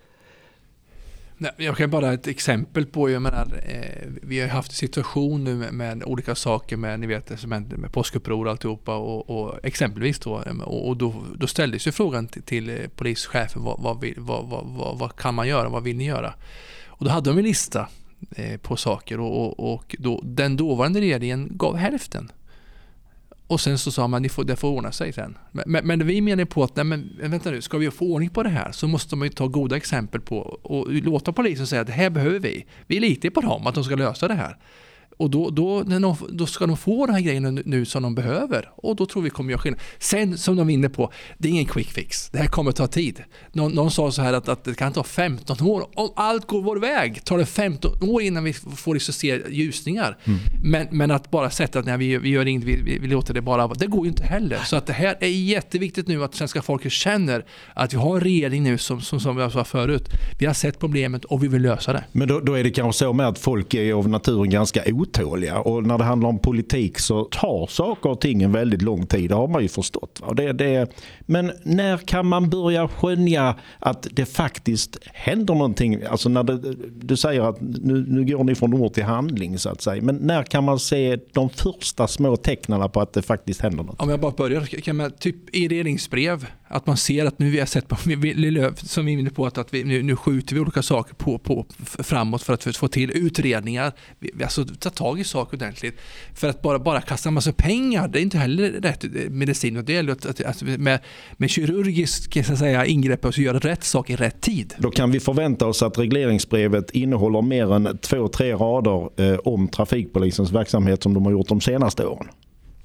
Jag 1.57 1.77
kan 1.77 1.91
bara 1.91 2.13
ett 2.13 2.27
exempel 2.27 2.87
på, 2.87 3.11
jag 3.11 3.23
menar, 3.23 3.63
eh, 3.67 4.09
vi 4.23 4.41
har 4.41 4.49
haft 4.49 4.71
en 4.71 4.77
situation 4.77 5.45
nu 5.45 5.55
med, 5.55 5.75
med, 5.75 6.05
olika 6.05 6.35
saker 6.35 6.77
med, 6.77 7.01
ni 7.01 7.07
vet, 7.07 7.47
med, 7.47 7.79
med 7.79 7.93
påskuppror 7.93 8.45
och 8.45 8.51
alltihopa 8.51 8.97
och, 8.97 9.31
och 9.31 9.59
exempelvis 9.63 10.19
då, 10.19 10.43
eh, 10.43 10.61
och, 10.61 10.89
och 10.89 10.97
då, 10.97 11.15
då 11.37 11.47
ställdes 11.47 11.87
ju 11.87 11.93
frågan 11.93 12.29
till, 12.29 12.43
till 12.43 12.89
polischefen, 12.97 13.63
vad, 13.63 13.81
vad, 13.81 14.01
vill, 14.01 14.15
vad, 14.19 14.49
vad, 14.49 14.99
vad, 14.99 15.17
kan 15.17 15.35
man 15.35 15.49
göra, 15.49 15.69
vad 15.69 15.83
vill 15.83 15.97
ni 15.97 16.07
göra? 16.07 16.35
Och 16.87 17.05
då 17.05 17.11
hade 17.11 17.31
de 17.31 17.39
en 17.39 17.45
lista 17.45 17.89
eh, 18.37 18.57
på 18.61 18.77
saker 18.77 19.21
och, 19.21 19.45
och, 19.45 19.73
och 19.75 19.97
då, 19.99 20.21
den 20.25 20.57
dåvarande 20.57 21.01
regeringen 21.01 21.49
gav 21.53 21.77
hälften. 21.77 22.31
Och 23.55 23.61
sen 23.61 23.79
så 23.79 23.91
sa 23.91 24.09
man 24.09 24.25
att 24.25 24.47
det 24.47 24.57
får 24.57 24.69
ordna 24.69 24.93
sig 24.93 25.13
sen. 25.13 25.39
Men, 25.53 25.65
men, 25.67 25.87
men, 25.87 26.07
vi 26.07 26.21
menar 26.21 26.45
på 26.45 26.65
att 26.65 26.77
nej 26.77 26.85
men, 26.85 27.17
vänta 27.21 27.51
nu, 27.51 27.63
ska 27.63 27.79
vi 27.79 27.91
få 27.91 28.05
ordning 28.05 28.31
på 28.31 28.43
det 28.43 28.49
här 28.49 28.73
så 28.73 28.89
måste 28.89 29.17
man 29.17 29.29
ju 29.29 29.33
ta 29.33 29.47
goda 29.47 29.77
exempel 29.77 30.21
på 30.21 30.39
och 30.63 30.93
låta 30.93 31.33
polisen 31.33 31.67
säga 31.67 31.81
att 31.81 31.87
det 31.87 31.93
här 31.93 32.11
behöver 32.11 32.39
vi. 32.39 32.67
Vi 32.87 33.01
litar 33.01 33.31
på 33.31 33.41
dem, 33.41 33.67
att 33.67 33.75
de 33.75 33.85
ska 33.85 33.95
lösa 33.95 34.29
det 34.29 34.35
här. 34.35 34.57
Och 35.17 35.31
då, 35.31 35.51
då, 35.51 35.83
de, 35.83 36.17
då 36.29 36.47
ska 36.47 36.67
de 36.67 36.77
få 36.77 37.07
de 37.07 37.13
här 37.13 37.21
grejerna 37.21 37.51
nu 37.51 37.85
som 37.85 38.03
de 38.03 38.15
behöver. 38.15 38.71
Och 38.77 38.97
då 38.97 39.07
tror 39.07 39.23
vi 39.23 39.31
kommer 39.31 39.51
göra 39.51 39.61
skillnad. 39.61 39.81
Sen 39.99 40.39
som 40.39 40.57
de 40.57 40.67
vinner 40.67 40.89
på, 40.89 41.13
det 41.39 41.49
är 41.49 41.53
ingen 41.53 41.67
quick 41.67 41.91
fix. 41.91 42.31
Det 42.31 42.39
här 42.39 42.47
kommer 42.47 42.73
ta 42.73 42.87
tid. 42.87 43.23
Någon, 43.53 43.73
någon 43.73 43.91
sa 43.91 44.11
så 44.13 44.23
här 44.23 44.33
att, 44.33 44.49
att, 44.49 44.65
det 44.65 44.75
kan 44.75 44.93
ta 44.93 45.05
15 45.05 45.67
år. 45.67 45.89
Om 45.95 46.13
allt 46.17 46.47
går 46.47 46.63
vår 46.63 46.77
väg 46.77 47.25
tar 47.25 47.39
det 47.39 47.47
15 47.47 48.09
år 48.09 48.23
innan 48.23 48.45
vi 48.45 48.53
får 48.53 48.95
liksom 48.95 49.15
se 49.15 49.41
ljusningar. 49.51 50.19
Mm. 50.25 50.39
Men, 50.65 50.87
men 50.91 51.11
att 51.11 51.31
bara 51.31 51.51
sätta 51.51 51.79
att 51.79 51.87
nej, 51.87 51.99
vi, 51.99 52.19
vi 52.19 52.29
gör 52.29 52.47
inget, 52.47 52.65
vi, 52.65 52.99
vi 52.99 53.09
låter 53.09 53.35
det 53.35 53.41
bara 53.41 53.69
Det 53.69 53.87
går 53.87 54.05
ju 54.05 54.09
inte 54.09 54.25
heller. 54.25 54.59
Så 54.65 54.77
att 54.77 54.87
det 54.87 54.93
här 54.93 55.17
är 55.21 55.29
jätteviktigt 55.29 56.09
nu 56.09 56.25
att 56.25 56.35
svenska 56.35 56.63
folket 56.63 56.93
känner 56.93 57.45
att 57.75 57.93
vi 57.93 57.97
har 57.97 58.15
en 58.15 58.21
regering 58.21 58.63
nu 58.63 58.79
som, 58.79 59.01
som, 59.01 59.21
som 59.21 59.39
jag 59.39 59.53
sa 59.53 59.65
förut. 59.65 60.09
Vi 60.39 60.47
har 60.47 60.55
sett 60.55 60.79
problemet 60.79 61.25
och 61.25 61.43
vi 61.43 61.49
vill 61.49 61.63
lösa 61.63 61.93
det. 61.93 62.05
Men 62.13 62.29
då, 62.29 62.41
då 62.41 62.55
är 62.55 62.65
det 62.65 62.71
kanske 62.71 62.99
så 62.99 63.13
med 63.13 63.29
att 63.29 63.39
folk 63.39 63.75
är 63.75 63.93
av 63.93 64.09
naturen 64.09 64.51
ganska 64.51 64.83
otåliga 65.05 65.61
och 65.61 65.87
när 65.87 65.99
det 65.99 66.05
handlar 66.05 66.29
om 66.29 66.39
politik 66.39 66.99
så 66.99 67.25
tar 67.25 67.67
saker 67.67 68.11
och 68.11 68.21
ting 68.21 68.43
en 68.43 68.53
väldigt 68.53 68.83
lång 68.83 69.07
tid. 69.07 69.31
Det 69.31 69.35
har 69.35 69.49
man 69.49 69.63
ju 69.63 69.69
förstått. 69.69 70.23
Det, 70.37 70.53
det, 70.53 70.91
men 71.21 71.53
när 71.63 71.97
kan 71.97 72.27
man 72.27 72.51
börja 72.51 72.89
skönja 72.89 73.55
att 73.79 74.07
det 74.11 74.27
faktiskt 74.27 74.99
händer 75.13 75.55
någonting? 75.55 76.03
Alltså 76.11 76.29
när 76.29 76.43
det, 76.43 76.75
du 76.97 77.17
säger 77.17 77.43
att 77.43 77.61
nu, 77.61 78.05
nu 78.09 78.25
går 78.25 78.45
ni 78.45 78.55
från 78.55 78.75
ord 78.75 78.93
till 78.93 79.05
handling 79.05 79.59
så 79.59 79.71
att 79.71 79.81
säga. 79.83 80.03
Men 80.03 80.17
när 80.17 80.43
kan 80.43 80.65
man 80.65 80.79
se 80.79 81.19
de 81.33 81.51
första 81.51 82.07
små 82.07 82.37
tecknen 82.37 82.91
på 82.91 83.01
att 83.01 83.13
det 83.13 83.23
faktiskt 83.23 83.61
händer 83.61 83.85
något? 83.85 84.03
Om 84.03 84.11
jag 84.11 84.21
bara 84.21 84.33
börjar, 84.33 84.61
kan 84.61 84.97
man, 84.97 85.11
typ 85.11 85.55
i 85.55 85.69
regeringsbrev 85.69 86.47
att 86.75 86.87
man 86.87 86.97
ser 86.97 87.27
att 87.27 87.39
nu 87.39 87.51
vi 87.51 87.59
har 87.59 87.67
sett 87.67 87.89
på, 87.89 87.97
som 88.77 89.07
vi 89.07 89.15
är 89.15 89.19
inne 89.19 89.31
på, 89.31 89.47
att, 89.47 89.59
att 89.59 89.75
vi, 89.75 89.85
nu, 89.85 90.03
nu 90.03 90.17
skjuter 90.17 90.55
vi 90.55 90.61
olika 90.61 90.83
saker 90.83 91.15
på, 91.15 91.39
på, 91.39 91.67
framåt 91.85 92.43
för 92.43 92.53
att 92.53 92.77
få 92.77 92.89
till 92.89 93.11
utredningar. 93.11 93.93
Vi, 94.19 94.45
alltså 94.45 94.65
ta 94.65 94.91
tag 94.91 95.21
i 95.21 95.25
saker 95.25 95.57
ordentligt. 95.57 95.95
För 96.35 96.49
att 96.49 96.63
bara, 96.63 96.79
bara 96.79 97.01
kasta 97.01 97.29
en 97.29 97.35
massa 97.35 97.53
pengar, 97.53 98.09
det 98.09 98.19
är 98.19 98.23
inte 98.23 98.39
heller 98.39 98.71
rätt 98.71 99.05
medicin. 99.31 99.85
det 99.85 99.93
gäller 99.93 100.13
att, 100.13 100.27
att, 100.27 100.41
att 100.41 100.63
med, 100.63 101.01
med 101.37 101.51
kirurgisk 101.51 102.47
så 102.47 102.57
säga, 102.57 102.87
ingrepp 102.87 103.25
och 103.25 103.39
göra 103.39 103.59
rätt 103.59 103.85
sak 103.85 104.11
i 104.11 104.17
rätt 104.17 104.41
tid. 104.41 104.75
Då 104.79 104.91
kan 104.91 105.11
vi 105.11 105.21
förvänta 105.21 105.67
oss 105.67 105.83
att 105.83 105.99
regleringsbrevet 105.99 106.91
innehåller 106.91 107.43
mer 107.43 107.75
än 107.75 107.99
två, 107.99 108.29
tre 108.29 108.53
rader 108.53 109.33
eh, 109.33 109.39
om 109.39 109.69
trafikpolisens 109.69 110.53
verksamhet 110.53 111.03
som 111.03 111.15
de 111.15 111.25
har 111.25 111.33
gjort 111.33 111.49
de 111.49 111.61
senaste 111.61 112.07
åren. 112.07 112.29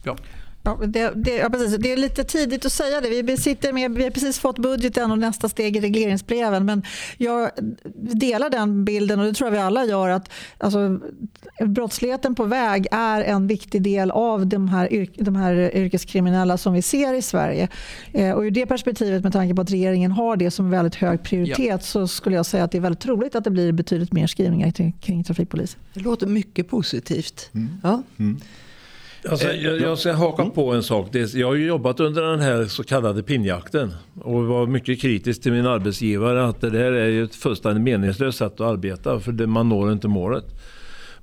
Ja. 0.04 0.18
Ja, 0.64 0.80
det, 0.88 1.12
det, 1.16 1.36
ja, 1.36 1.50
precis. 1.50 1.78
det 1.78 1.92
är 1.92 1.98
lite 1.98 2.24
tidigt 2.24 2.66
att 2.66 2.72
säga 2.72 3.02
det. 3.02 3.22
Vi, 3.22 3.38
sitter 3.38 3.74
med, 3.74 3.96
vi 3.96 4.04
har 4.04 4.10
precis 4.10 4.40
fått 4.40 4.60
budgeten 4.60 5.12
och 5.12 5.20
nästa 5.20 5.50
steg 5.50 5.78
i 5.78 5.80
regleringsbreven. 5.80 6.66
Men 6.66 6.84
jag 7.18 7.50
delar 7.96 8.50
den 8.50 8.86
bilden 8.86 9.20
och 9.20 9.26
det 9.26 9.34
tror 9.34 9.48
jag 9.48 9.52
vi 9.52 9.58
alla 9.58 9.86
gör 9.86 10.10
att 10.10 10.30
alltså, 10.58 11.00
brottsligheten 11.66 12.36
på 12.36 12.44
väg 12.44 12.88
är 12.92 13.22
en 13.22 13.48
viktig 13.48 13.82
del 13.82 14.12
av 14.12 14.48
de 14.48 14.68
här, 14.68 15.08
de 15.24 15.36
här 15.36 15.76
yrkeskriminella 15.76 16.58
som 16.58 16.74
vi 16.74 16.82
ser 16.82 17.14
i 17.14 17.22
Sverige. 17.22 17.68
Eh, 18.14 18.32
och 18.32 18.42
ur 18.42 18.52
det 18.52 18.66
perspektivet 18.66 19.24
med 19.24 19.34
tanke 19.34 19.56
på 19.56 19.62
att 19.62 19.72
regeringen 19.72 20.12
har 20.12 20.36
det 20.38 20.52
som 20.52 20.70
väldigt 20.70 20.96
hög 20.96 21.24
prioritet 21.24 21.58
ja. 21.68 21.80
så 21.80 22.08
skulle 22.08 22.36
jag 22.36 22.46
säga 22.46 22.64
att 22.64 22.72
det 22.72 22.78
är 22.78 22.82
väldigt 22.82 23.02
troligt 23.02 23.36
att 23.36 23.44
det 23.44 23.52
blir 23.52 23.72
betydligt 23.72 24.14
mer 24.14 24.28
skrivningar 24.28 24.72
kring, 24.72 24.92
kring 24.92 25.24
trafikpolisen. 25.24 25.80
Det 25.94 26.00
låter 26.00 26.28
mycket 26.28 26.70
positivt. 26.70 27.50
Mm. 27.54 27.70
Ja. 27.84 28.04
Mm. 28.18 28.40
Alltså, 29.30 29.48
jag, 29.48 29.82
jag, 29.82 29.98
ska 29.98 30.14
haka 30.14 30.42
mm. 30.42 30.54
på 30.54 30.74
en 30.74 30.84
sak. 30.84 31.08
Jag 31.34 31.48
har 31.48 31.56
ju 31.56 31.68
jobbat 31.68 32.00
under 32.00 32.22
den 32.22 32.40
här 32.40 32.66
så 32.66 32.84
kallade 32.84 33.24
pinjakten 33.24 33.94
och 34.22 34.46
var 34.46 34.68
mycket 34.68 35.02
kritisk 35.02 35.42
till 35.42 35.52
min 35.52 35.66
arbetsgivare 35.66 36.46
att 36.46 36.62
det 36.62 36.70
där 36.70 36.92
är 36.92 37.08
ju 37.08 37.24
ett 37.24 37.36
fullständigt 37.36 37.84
meningslöst 37.84 38.38
sätt 38.38 38.54
att 38.54 38.62
arbeta 38.62 39.20
för 39.20 39.32
det, 39.32 39.48
man 39.48 39.70
når 39.70 39.92
inte 39.92 40.08
målet. 40.08 40.46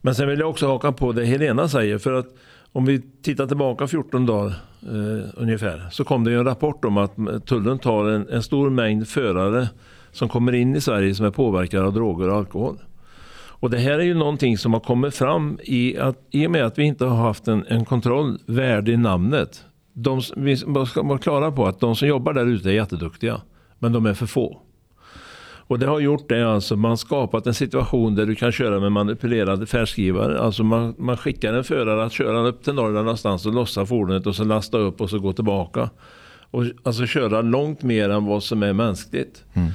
Men 0.00 0.14
sen 0.14 0.28
vill 0.28 0.38
jag 0.38 0.50
också 0.50 0.66
haka 0.66 0.92
på 0.92 1.12
det 1.12 1.24
Helena 1.24 1.68
säger 1.68 1.98
för 1.98 2.12
att 2.12 2.26
om 2.72 2.85
vi 2.85 3.02
tittar 3.22 3.46
tillbaka 3.46 3.87
14 3.87 4.26
dagar 4.26 4.54
eh, 4.82 5.28
ungefär 5.35 5.88
så 5.90 6.04
kom 6.04 6.24
det 6.24 6.32
en 6.32 6.44
rapport 6.44 6.85
om 6.85 6.96
att 6.96 7.16
tullen 7.46 7.78
tar 7.78 8.09
en, 8.09 8.28
en 8.28 8.42
stor 8.42 8.70
mängd 8.70 9.09
förare 9.09 9.68
som 10.12 10.28
kommer 10.28 10.54
in 10.54 10.76
i 10.76 10.80
Sverige 10.80 11.14
som 11.14 11.26
är 11.26 11.30
påverkade 11.30 11.87
av 11.87 11.92
droger 11.92 12.28
och 12.28 12.37
alkohol. 12.37 12.78
Och 13.60 13.70
det 13.70 13.78
här 13.78 13.98
är 13.98 14.04
ju 14.04 14.14
någonting 14.14 14.58
som 14.58 14.72
har 14.72 14.80
kommit 14.80 15.14
fram 15.14 15.58
i, 15.62 15.98
att, 15.98 16.18
i 16.30 16.46
och 16.46 16.50
med 16.50 16.66
att 16.66 16.78
vi 16.78 16.84
inte 16.84 17.04
har 17.04 17.16
haft 17.16 17.48
en, 17.48 17.66
en 17.68 17.84
kontroll 17.84 18.38
värd 18.46 18.88
i 18.88 18.96
namnet. 18.96 19.64
De, 19.92 20.20
vi 20.36 20.56
ska 20.56 21.02
vara 21.02 21.18
klara 21.18 21.52
på 21.52 21.66
att 21.66 21.80
de 21.80 21.96
som 21.96 22.08
jobbar 22.08 22.32
där 22.32 22.46
ute 22.46 22.70
är 22.70 22.72
jätteduktiga, 22.72 23.40
men 23.78 23.92
de 23.92 24.06
är 24.06 24.14
för 24.14 24.26
få. 24.26 24.62
Och 25.68 25.78
det 25.78 25.86
har 25.86 26.00
gjort 26.00 26.28
det 26.28 26.52
alltså, 26.52 26.76
man 26.76 26.88
har 26.88 26.96
skapat 26.96 27.46
en 27.46 27.54
situation 27.54 28.14
där 28.14 28.26
du 28.26 28.34
kan 28.34 28.52
köra 28.52 28.80
med 28.80 28.92
manipulerade 28.92 29.66
färdskrivare. 29.66 30.40
Alltså 30.40 30.64
man, 30.64 30.94
man 30.98 31.16
skickar 31.16 31.54
en 31.54 31.64
förare 31.64 32.04
att 32.04 32.12
köra 32.12 32.48
upp 32.48 32.64
till 32.64 32.74
Norrland 32.74 33.04
någonstans 33.04 33.46
och 33.46 33.54
lossa 33.54 33.86
fordonet 33.86 34.26
och 34.26 34.36
så 34.36 34.44
lasta 34.44 34.78
upp 34.78 35.00
och 35.00 35.10
så 35.10 35.18
gå 35.18 35.32
tillbaka. 35.32 35.90
Och 36.50 36.64
alltså 36.82 37.06
köra 37.06 37.42
långt 37.42 37.82
mer 37.82 38.10
än 38.10 38.24
vad 38.24 38.42
som 38.42 38.62
är 38.62 38.72
mänskligt. 38.72 39.44
Mm. 39.52 39.70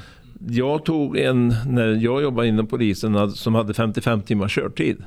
Jag 0.50 0.86
tog 0.86 1.18
en, 1.18 1.56
när 1.68 1.88
jag 1.88 2.22
jobbade 2.22 2.48
inom 2.48 2.68
polisen, 2.68 3.32
som 3.32 3.56
hade 3.56 3.74
55 3.74 4.22
timmars 4.22 4.56
körtid. 4.56 5.04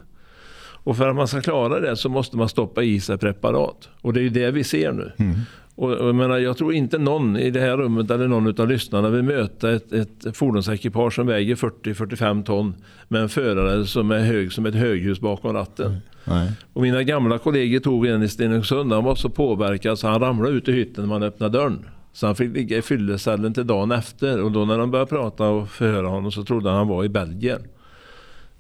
Och 0.85 0.97
för 0.97 1.09
att 1.09 1.17
man 1.17 1.29
ska 1.29 1.41
klara 1.41 1.81
det 1.81 1.97
så 1.97 2.09
måste 2.09 2.37
man 2.37 2.49
stoppa 2.49 2.83
i 2.83 3.01
sig 3.01 3.19
preparat. 3.19 3.89
Och 4.01 4.13
det 4.13 4.21
är 4.21 4.23
ju 4.23 4.29
det 4.29 4.51
vi 4.51 4.65
ser 4.65 4.93
nu. 4.93 5.13
Mm. 5.17 5.35
Och, 5.77 5.93
jag, 5.93 6.15
menar, 6.15 6.39
jag 6.39 6.57
tror 6.57 6.75
inte 6.75 6.99
någon 6.99 7.37
i 7.37 7.51
det 7.51 7.61
här 7.61 7.77
rummet 7.77 8.11
eller 8.11 8.29
någon 8.29 8.61
av 8.61 8.69
lyssnarna 8.69 9.09
vill 9.09 9.23
möta 9.23 9.73
ett, 9.73 9.93
ett 9.93 10.37
fordonsekipage 10.37 11.15
som 11.15 11.27
väger 11.27 11.55
40-45 11.55 12.45
ton 12.45 12.75
med 13.09 13.23
en 13.23 13.29
förare 13.29 13.87
som 13.87 14.11
är 14.11 14.19
hög 14.19 14.53
som 14.53 14.67
ett 14.67 14.75
höghus 14.75 15.21
bakom 15.21 15.53
ratten. 15.53 15.97
Nej. 16.25 16.53
Och 16.73 16.83
mina 16.83 17.03
gamla 17.03 17.39
kollegor 17.39 17.81
tog 17.81 18.07
en 18.07 18.23
i 18.23 18.29
Stenungsund. 18.29 18.93
Han 18.93 19.05
var 19.05 19.15
så 19.15 19.29
påverkad 19.29 19.99
så 19.99 20.09
han 20.09 20.21
ramlade 20.21 20.55
ut 20.55 20.69
i 20.69 20.73
hytten 20.73 21.05
när 21.05 21.09
man 21.09 21.23
öppnade 21.23 21.59
dörren. 21.59 21.87
Så 22.15 22.27
han 22.27 22.37
fick 22.37 22.55
ligga 22.55 22.79
i 22.79 22.83
fyllecellen 22.83 23.55
till 23.55 23.67
dagen 23.67 23.93
efter 23.93 24.43
och 24.43 24.53
då 24.53 24.65
när 24.65 24.79
de 24.79 24.91
började 24.91 25.09
prata 25.09 25.49
och 25.49 25.69
förhöra 25.69 26.09
honom 26.09 26.33
så 26.33 26.45
trodde 26.45 26.69
han 26.71 26.79
han 26.79 26.89
var 26.89 27.05
i 27.05 27.09
Belgien. 27.09 27.61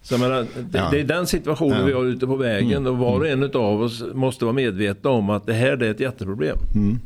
Så 0.02 0.18
menar, 0.18 0.46
det, 0.70 0.78
ja. 0.78 0.88
det, 0.90 1.00
är 1.00 1.04
den 1.04 1.26
situationen 1.26 1.80
ja. 1.80 1.84
vi 1.84 1.92
har 1.92 2.04
ute 2.04 2.26
på 2.26 2.36
vägen 2.36 2.86
mm. 2.86 2.92
och 2.92 2.98
var 2.98 3.20
och 3.20 3.28
en 3.28 3.44
av 3.44 3.82
oss 3.82 4.04
måste 4.14 4.44
vara 4.44 4.52
medvetna 4.52 5.10
om 5.10 5.30
att 5.30 5.46
det 5.46 5.52
här 5.52 5.82
är 5.82 5.90
ett 5.90 6.00
jätteproblem. 6.00 6.56
Mm. 6.74 6.98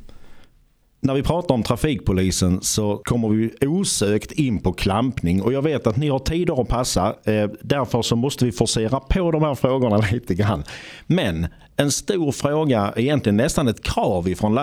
När 1.01 1.15
vi 1.15 1.23
pratar 1.23 1.55
om 1.55 1.63
trafikpolisen 1.63 2.63
så 2.63 3.03
kommer 3.05 3.29
vi 3.29 3.51
osökt 3.67 4.33
in 4.33 4.59
på 4.61 4.73
klampning 4.73 5.43
och 5.43 5.53
jag 5.53 5.63
vet 5.63 5.87
att 5.87 5.97
ni 5.97 6.09
har 6.09 6.19
tider 6.19 6.61
att 6.61 6.69
passa. 6.69 7.15
Eh, 7.25 7.51
därför 7.61 8.03
så 8.03 8.17
måste 8.17 8.45
vi 8.45 8.53
forcera 8.53 9.01
på 9.01 9.31
de 9.31 9.43
här 9.43 9.55
frågorna 9.55 9.97
lite 10.13 10.35
grann. 10.35 10.65
Men 11.07 11.47
en 11.81 11.91
stor 11.91 12.33
fråga, 12.33 12.93
egentligen 12.97 13.37
nästan 13.37 13.69
ett 13.69 13.83
krav 13.83 14.29
eh, 14.29 14.35
från 14.35 14.59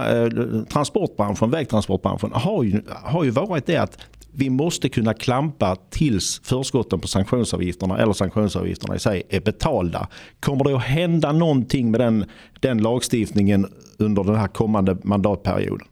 transportbranschen, 0.65 1.51
vägtransportbranschen 1.51 2.31
har 2.33 2.63
ju, 2.63 2.81
har 2.89 3.23
ju 3.23 3.29
varit 3.29 3.65
det 3.65 3.77
att 3.77 3.97
vi 4.37 4.49
måste 4.49 4.89
kunna 4.89 5.13
klampa 5.13 5.75
tills 5.89 6.41
förskotten 6.43 6.99
på 6.99 7.07
sanktionsavgifterna 7.07 7.97
eller 7.97 8.13
sanktionsavgifterna 8.13 8.95
i 8.95 8.99
sig 8.99 9.23
är 9.29 9.39
betalda. 9.39 10.07
Kommer 10.39 10.63
det 10.63 10.75
att 10.75 10.83
hända 10.83 11.31
någonting 11.31 11.91
med 11.91 11.99
den, 11.99 12.25
den 12.59 12.77
lagstiftningen 12.77 13.67
under 13.97 14.23
den 14.23 14.35
här 14.35 14.47
kommande 14.47 14.97
mandatperioden? 15.03 15.87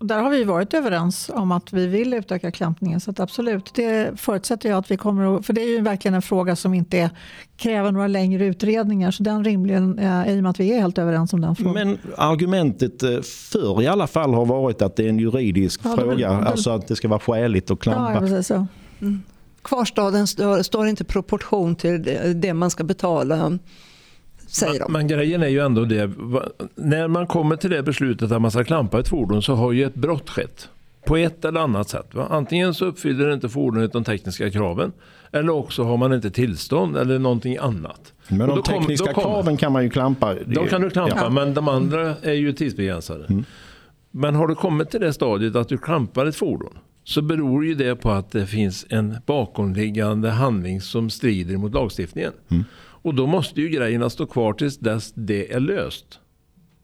Där 0.00 0.22
har 0.22 0.30
vi 0.30 0.44
varit 0.44 0.74
överens 0.74 1.30
om 1.34 1.52
att 1.52 1.72
vi 1.72 1.86
vill 1.86 2.14
utöka 2.14 2.50
klampningen. 2.50 3.00
Så 3.00 3.12
absolut, 3.16 3.74
det 3.74 4.20
förutsätter 4.20 4.68
jag 4.68 4.78
att 4.78 4.90
vi 4.90 4.96
kommer 4.96 5.36
att... 5.36 5.46
För 5.46 5.52
det 5.52 5.60
är 5.60 5.68
ju 5.68 5.80
verkligen 5.80 6.14
en 6.14 6.22
fråga 6.22 6.56
som 6.56 6.74
inte 6.74 7.10
kräver 7.56 7.92
några 7.92 8.06
längre 8.06 8.46
utredningar. 8.46 9.10
Så 9.10 9.22
den 9.22 9.44
rimligen, 9.44 9.98
eh, 9.98 10.28
i 10.28 10.38
och 10.38 10.42
med 10.42 10.50
att 10.50 10.60
vi 10.60 10.72
är 10.72 10.80
helt 10.80 10.98
överens 10.98 11.32
om 11.32 11.40
den 11.40 11.56
frågan. 11.56 11.74
Men 11.74 11.98
argumentet 12.16 13.02
eh, 13.02 13.20
för 13.22 13.82
i 13.82 13.86
alla 13.86 14.06
fall 14.06 14.34
har 14.34 14.46
varit 14.46 14.82
att 14.82 14.96
det 14.96 15.04
är 15.04 15.08
en 15.08 15.18
juridisk 15.18 15.80
ja, 15.84 15.96
fråga. 15.96 16.32
Väl, 16.32 16.46
alltså 16.46 16.70
att 16.70 16.88
det 16.88 16.96
ska 16.96 17.08
vara 17.08 17.20
skäligt 17.20 17.70
att 17.70 17.80
klampa. 17.80 18.14
Ja, 18.14 18.20
precis 18.20 18.46
så. 18.46 18.66
Mm. 19.00 19.22
Kvarstaden 19.62 20.26
står 20.64 20.86
inte 20.86 21.02
i 21.02 21.06
proportion 21.06 21.76
till 21.76 22.18
det 22.34 22.54
man 22.54 22.70
ska 22.70 22.84
betala 22.84 23.36
säger 24.48 24.80
de. 24.80 24.92
Men 24.92 25.06
grejen 25.06 25.42
är 25.42 25.48
ju 25.48 25.60
ändå 25.60 25.84
det, 25.84 26.10
när 26.74 27.08
man 27.08 27.26
kommer 27.26 27.56
till 27.56 27.70
det 27.70 27.82
beslutet 27.82 28.32
att 28.32 28.42
man 28.42 28.50
ska 28.50 28.64
klampa 28.64 29.00
ett 29.00 29.08
fordon 29.08 29.42
så 29.42 29.54
har 29.54 29.72
ju 29.72 29.84
ett 29.84 29.94
brott 29.94 30.30
skett. 30.30 30.68
På 31.06 31.16
ett 31.16 31.44
eller 31.44 31.60
annat 31.60 31.88
sätt. 31.88 32.14
Va? 32.14 32.26
Antingen 32.30 32.74
så 32.74 32.84
uppfyller 32.84 33.32
inte 33.32 33.48
fordonet 33.48 33.92
de 33.92 34.04
tekniska 34.04 34.50
kraven 34.50 34.92
eller 35.32 35.52
också 35.52 35.84
har 35.84 35.96
man 35.96 36.12
inte 36.12 36.30
tillstånd 36.30 36.96
eller 36.96 37.18
någonting 37.18 37.56
annat. 37.56 38.12
Men 38.28 38.48
de 38.48 38.62
tekniska 38.62 39.12
kom, 39.12 39.22
kraven 39.22 39.56
kan 39.56 39.72
man 39.72 39.82
ju 39.82 39.90
klampa. 39.90 40.34
De 40.46 40.66
kan 40.66 40.80
du 40.80 40.90
klampa 40.90 41.16
ja. 41.16 41.30
men 41.30 41.54
de 41.54 41.68
andra 41.68 42.14
är 42.22 42.32
ju 42.32 42.52
tidsbegränsade. 42.52 43.24
Mm. 43.28 43.44
Men 44.10 44.34
har 44.34 44.48
du 44.48 44.54
kommit 44.54 44.90
till 44.90 45.00
det 45.00 45.12
stadiet 45.12 45.56
att 45.56 45.68
du 45.68 45.78
klampar 45.78 46.26
ett 46.26 46.36
fordon 46.36 46.78
så 47.04 47.22
beror 47.22 47.66
ju 47.66 47.74
det 47.74 47.96
på 47.96 48.10
att 48.10 48.30
det 48.30 48.46
finns 48.46 48.86
en 48.88 49.16
bakomliggande 49.26 50.30
handling 50.30 50.80
som 50.80 51.10
strider 51.10 51.56
mot 51.56 51.74
lagstiftningen. 51.74 52.32
Mm. 52.48 52.64
Och 53.02 53.14
då 53.14 53.26
måste 53.26 53.60
ju 53.60 53.68
grejerna 53.68 54.10
stå 54.10 54.26
kvar 54.26 54.52
tills 54.52 54.78
dess 54.78 55.12
det 55.14 55.52
är 55.52 55.60
löst. 55.60 56.20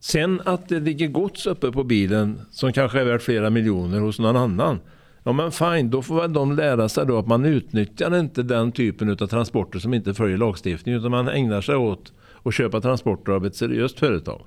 Sen 0.00 0.40
att 0.44 0.68
det 0.68 0.80
ligger 0.80 1.08
gods 1.08 1.46
uppe 1.46 1.72
på 1.72 1.84
bilen 1.84 2.40
som 2.50 2.72
kanske 2.72 3.00
är 3.00 3.04
värt 3.04 3.22
flera 3.22 3.50
miljoner 3.50 4.00
hos 4.00 4.18
någon 4.18 4.36
annan. 4.36 4.80
Ja 5.24 5.32
men 5.32 5.52
fine, 5.52 5.90
då 5.90 6.02
får 6.02 6.20
väl 6.20 6.32
de 6.32 6.56
lära 6.56 6.88
sig 6.88 7.06
då 7.06 7.18
att 7.18 7.26
man 7.26 7.44
utnyttjar 7.44 8.18
inte 8.18 8.42
den 8.42 8.72
typen 8.72 9.10
av 9.10 9.26
transporter 9.26 9.78
som 9.78 9.94
inte 9.94 10.14
följer 10.14 10.38
lagstiftningen 10.38 11.00
utan 11.00 11.10
man 11.10 11.28
ägnar 11.28 11.60
sig 11.60 11.76
åt 11.76 12.12
att 12.42 12.54
köpa 12.54 12.80
transporter 12.80 13.32
av 13.32 13.46
ett 13.46 13.56
seriöst 13.56 13.98
företag. 13.98 14.40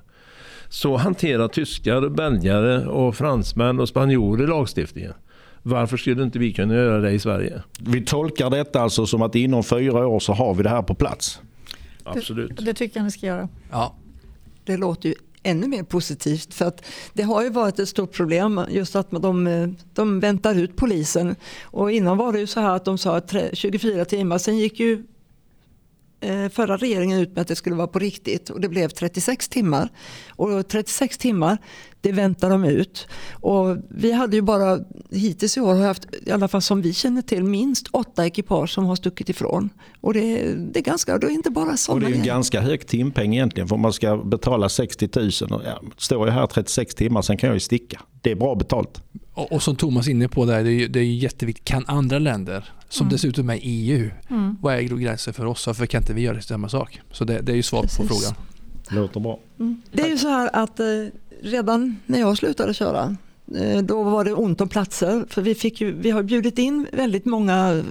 Så 0.70 0.98
hanterar 0.98 1.48
tyskar, 1.48 2.10
belgare 2.10 2.86
och 2.86 3.16
fransmän 3.16 3.80
och 3.80 3.90
spanjorer 3.90 4.48
lagstiftningen. 4.48 5.14
Varför 5.64 5.98
skulle 5.98 6.24
inte 6.24 6.40
vi 6.40 6.54
kunna 6.54 6.74
göra 6.74 7.00
det 7.00 7.12
i 7.12 7.20
Sverige? 7.20 7.62
Vi 7.80 8.02
tolkar 8.02 8.50
detta 8.50 8.82
alltså 8.82 9.06
som 9.06 9.22
att 9.22 9.36
inom 9.36 9.64
fyra 9.64 10.08
år 10.08 10.20
så 10.20 10.34
har 10.34 10.54
vi 10.54 10.64
det 10.64 10.70
här 10.70 10.82
på 10.82 10.96
plats? 10.96 11.42
Absolut. 12.08 12.58
Det, 12.58 12.64
det 12.64 12.74
tycker 12.74 13.00
jag 13.00 13.06
ni 13.06 13.12
ska 13.12 13.26
göra. 13.26 13.50
Ja. 13.72 13.96
Det 14.64 14.78
låter 14.78 15.10
ju 15.10 15.16
ännu 15.44 15.68
mer 15.68 15.84
positivt. 15.84 16.54
För 16.54 16.66
att 16.66 16.86
det 17.14 17.24
har 17.24 17.44
ju 17.44 17.50
varit 17.50 17.80
ett 17.80 17.90
stort 17.90 18.14
problem 18.14 18.62
just 18.70 18.96
att 18.96 19.12
de, 19.12 19.76
de 19.94 20.20
väntar 20.20 20.56
ut 20.56 20.76
polisen. 20.76 21.36
Och 21.64 21.92
innan 21.92 22.18
var 22.18 22.34
det 22.34 22.40
ju 22.40 22.48
så 22.48 22.60
här 22.60 22.76
att 22.76 22.86
de 22.86 22.98
sa 22.98 23.22
24 23.54 24.06
timmar, 24.06 24.38
sen 24.38 24.58
gick 24.58 24.80
ju 24.80 25.04
förra 26.52 26.78
regeringen 26.78 27.20
ut 27.20 27.36
med 27.36 27.42
att 27.42 27.48
det 27.48 27.56
skulle 27.56 27.76
vara 27.76 27.88
på 27.88 28.00
riktigt 28.00 28.50
och 28.50 28.62
det 28.62 28.70
blev 28.70 28.90
36 28.90 29.50
timmar. 29.50 29.90
Och 30.30 30.68
36 30.68 31.18
timmar, 31.18 31.58
det 32.02 32.12
väntar 32.12 32.50
de 32.50 32.66
ut. 32.66 33.08
Och 33.32 33.78
vi 33.90 34.12
hade 34.12 34.36
ju 34.36 34.42
bara 34.42 34.80
hittills 35.12 35.58
i 35.58 35.62
år 35.62 35.76
haft, 35.76 36.08
i 36.26 36.32
alla 36.32 36.48
fall 36.48 36.62
som 36.62 36.82
vi 36.82 36.94
känner 36.94 37.22
till, 37.22 37.44
minst 37.44 37.88
åtta 37.88 38.26
ekipage 38.26 38.70
som 38.70 38.86
har 38.86 38.96
stuckit 38.96 39.30
ifrån. 39.30 39.70
Och 40.02 40.14
det, 40.14 40.54
det 40.56 40.80
är 40.80 40.84
ganska, 40.84 41.18
det 41.18 41.28
är 41.28 41.32
inte 41.32 41.50
bara 41.50 41.78
sådana. 41.78 42.06
Och 42.06 42.12
det 42.12 42.18
är 42.18 42.20
en 42.20 42.26
ganska 42.26 42.62
hög 42.62 42.88
timpeng 42.88 43.34
egentligen 43.34 43.68
för 43.68 43.78
man 43.78 43.94
ska 43.94 44.18
betala 44.18 44.70
60 44.70 45.10
000. 45.16 45.32
Ja, 45.66 45.82
står 45.98 46.28
jag 46.28 46.34
här 46.34 46.48
36 46.48 46.96
timmar, 46.96 47.22
sen 47.22 47.38
kan 47.38 47.48
jag 47.48 47.56
ju 47.56 47.60
sticka. 47.60 48.02
Det 48.22 48.32
är 48.32 48.36
bra 48.36 48.56
betalt. 48.56 49.02
Och, 49.34 49.52
och 49.52 49.64
som 49.64 49.76
Thomas 49.76 50.08
är 50.08 50.12
inne 50.12 50.28
på, 50.28 50.46
där, 50.46 50.64
det, 50.64 50.72
är, 50.72 50.88
det 50.88 51.00
är 51.00 51.04
jätteviktigt. 51.04 51.66
Kan 51.66 51.86
andra 51.88 52.20
länder, 52.20 52.70
som 52.90 53.06
mm. 53.06 53.12
dessutom 53.12 53.50
är 53.50 53.60
EU, 53.62 54.12
mm. 54.30 54.58
vad 54.62 54.76
är 54.76 54.82
gränsen 54.82 55.34
för 55.34 55.46
oss? 55.46 55.68
Varför 55.68 55.86
kan 55.86 56.02
inte 56.02 56.14
vi 56.14 56.22
göra 56.22 56.42
samma 56.42 56.70
sak? 56.70 57.02
Så 57.12 57.26
det, 57.26 57.42
det 57.42 57.52
är 57.52 57.56
ju 57.56 57.64
svar 57.64 57.82
på 57.82 57.88
frågan. 57.88 58.36
Låter 58.90 59.20
bra. 59.20 59.40
Mm. 59.60 59.82
Det 59.92 60.02
är 60.02 60.08
ju 60.08 60.18
så 60.18 60.28
här 60.28 60.50
att 60.54 60.80
eh, 60.80 60.86
redan 61.42 62.00
när 62.06 62.20
jag 62.20 62.38
slutade 62.38 62.74
köra 62.74 63.16
Eh, 63.56 63.82
då 63.82 64.04
var 64.04 64.24
det 64.24 64.34
ont 64.34 64.62
om 64.62 64.70
platser 64.70 65.26
för 65.30 65.42
vi, 65.42 65.56
fick 65.56 65.82
ju, 65.82 65.92
vi 65.92 66.10
har 66.10 66.24
bjudit 66.24 66.60
in 66.60 66.88
väldigt 66.92 67.26
många 67.26 67.84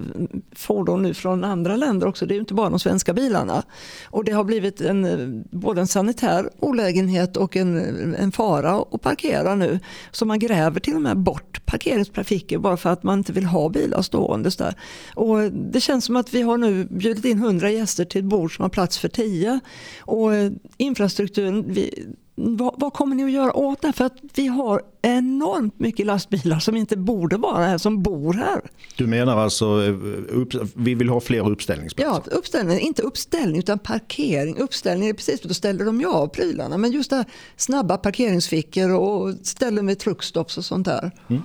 fordon 0.53 1.03
nu 1.03 1.15
från 1.15 1.45
andra 1.45 1.77
länder 1.77 2.07
också. 2.07 2.27
Det 2.27 2.35
är 2.35 2.39
inte 2.39 2.55
bara 2.55 2.71
de 2.71 2.79
svenska 2.79 3.13
bilarna. 3.13 3.63
Och 4.05 4.25
det 4.25 4.33
har 4.33 4.45
blivit 4.45 4.81
en, 4.81 5.05
eh, 5.05 5.43
både 5.51 5.81
en 5.81 5.87
sanitär 5.87 6.51
olägenhet 6.59 7.37
och 7.37 7.57
en, 7.57 8.15
en 8.15 8.33
fara 8.33 8.85
att 8.91 9.03
parkera 9.03 9.55
nu. 9.55 9.81
Så 10.11 10.25
man 10.25 10.39
gräver 10.39 10.81
till 10.81 10.95
och 10.95 11.03
med 11.03 11.19
bort 11.19 11.67
parkeringstrafiken 11.67 12.63
bara 12.63 12.77
för 12.77 12.91
att 12.91 13.03
man 13.03 13.19
inte 13.19 13.33
vill 13.33 13.45
ha 13.45 13.69
bilar 13.69 14.03
stående 14.03 14.51
där. 14.59 14.75
Och 15.15 15.53
det 15.53 15.81
känns 15.81 16.05
som 16.05 16.17
att 16.17 16.35
vi 16.35 16.43
har 16.43 16.59
nu 16.59 16.85
bjudit 16.85 17.25
in 17.25 17.39
100 17.39 17.71
gäster 17.71 18.05
till 18.05 18.19
ett 18.19 18.25
bord 18.25 18.57
som 18.57 18.63
har 18.63 18.71
plats 18.71 18.99
för 18.99 19.09
10. 19.09 19.61
Och 20.01 20.35
eh, 20.35 20.53
infrastrukturen, 20.77 21.65
vi, 21.69 22.07
vad, 22.39 22.75
vad, 22.77 22.93
kommer 22.93 23.17
ni 23.17 23.25
att 23.25 23.31
göra 23.31 23.57
åt 23.57 23.83
det? 23.83 23.93
För 23.93 24.05
att 24.05 24.17
vi 24.35 24.47
har 24.47 24.83
enormt 25.03 25.81
mycket 25.81 26.07
lastbilar 26.07 26.59
som 26.59 26.77
inte 26.77 26.97
borde 26.97 27.37
vara 27.37 27.65
här, 27.65 27.79
som 27.79 28.03
bor 28.03 28.33
här. 28.33 28.61
Du 28.97 29.07
menar 29.07 29.37
alltså, 29.37 29.65
eh, 29.65 29.95
upp, 30.29 30.49
vi 30.75 30.95
vill 30.95 31.09
ha 31.09 31.21
fler 31.21 31.51
uppställningsplatser? 31.51 32.31
Ja, 32.31 32.37
uppställning, 32.39 32.79
inte 32.79 33.03
uppställning 33.03 33.59
utan 33.59 33.79
parkering. 33.79 34.59
Uppställning 34.59 35.09
är 35.09 35.13
precis, 35.13 35.41
då 35.41 35.55
ställer 35.55 35.85
de 35.85 36.01
ju 36.01 36.07
av 36.07 36.27
prylarna. 36.27 36.79
Men 36.79 36.93
just 36.93 37.11
det 37.11 37.17
här 37.17 37.25
snabba 37.57 37.97
parkeringsfickor 37.97 38.91
och 38.91 39.35
ställen 39.43 39.87
med 39.87 39.99
truckstops 39.99 40.59
och 40.59 40.65
sånt 40.65 40.85
där. 40.85 41.11
Mm. 41.29 41.43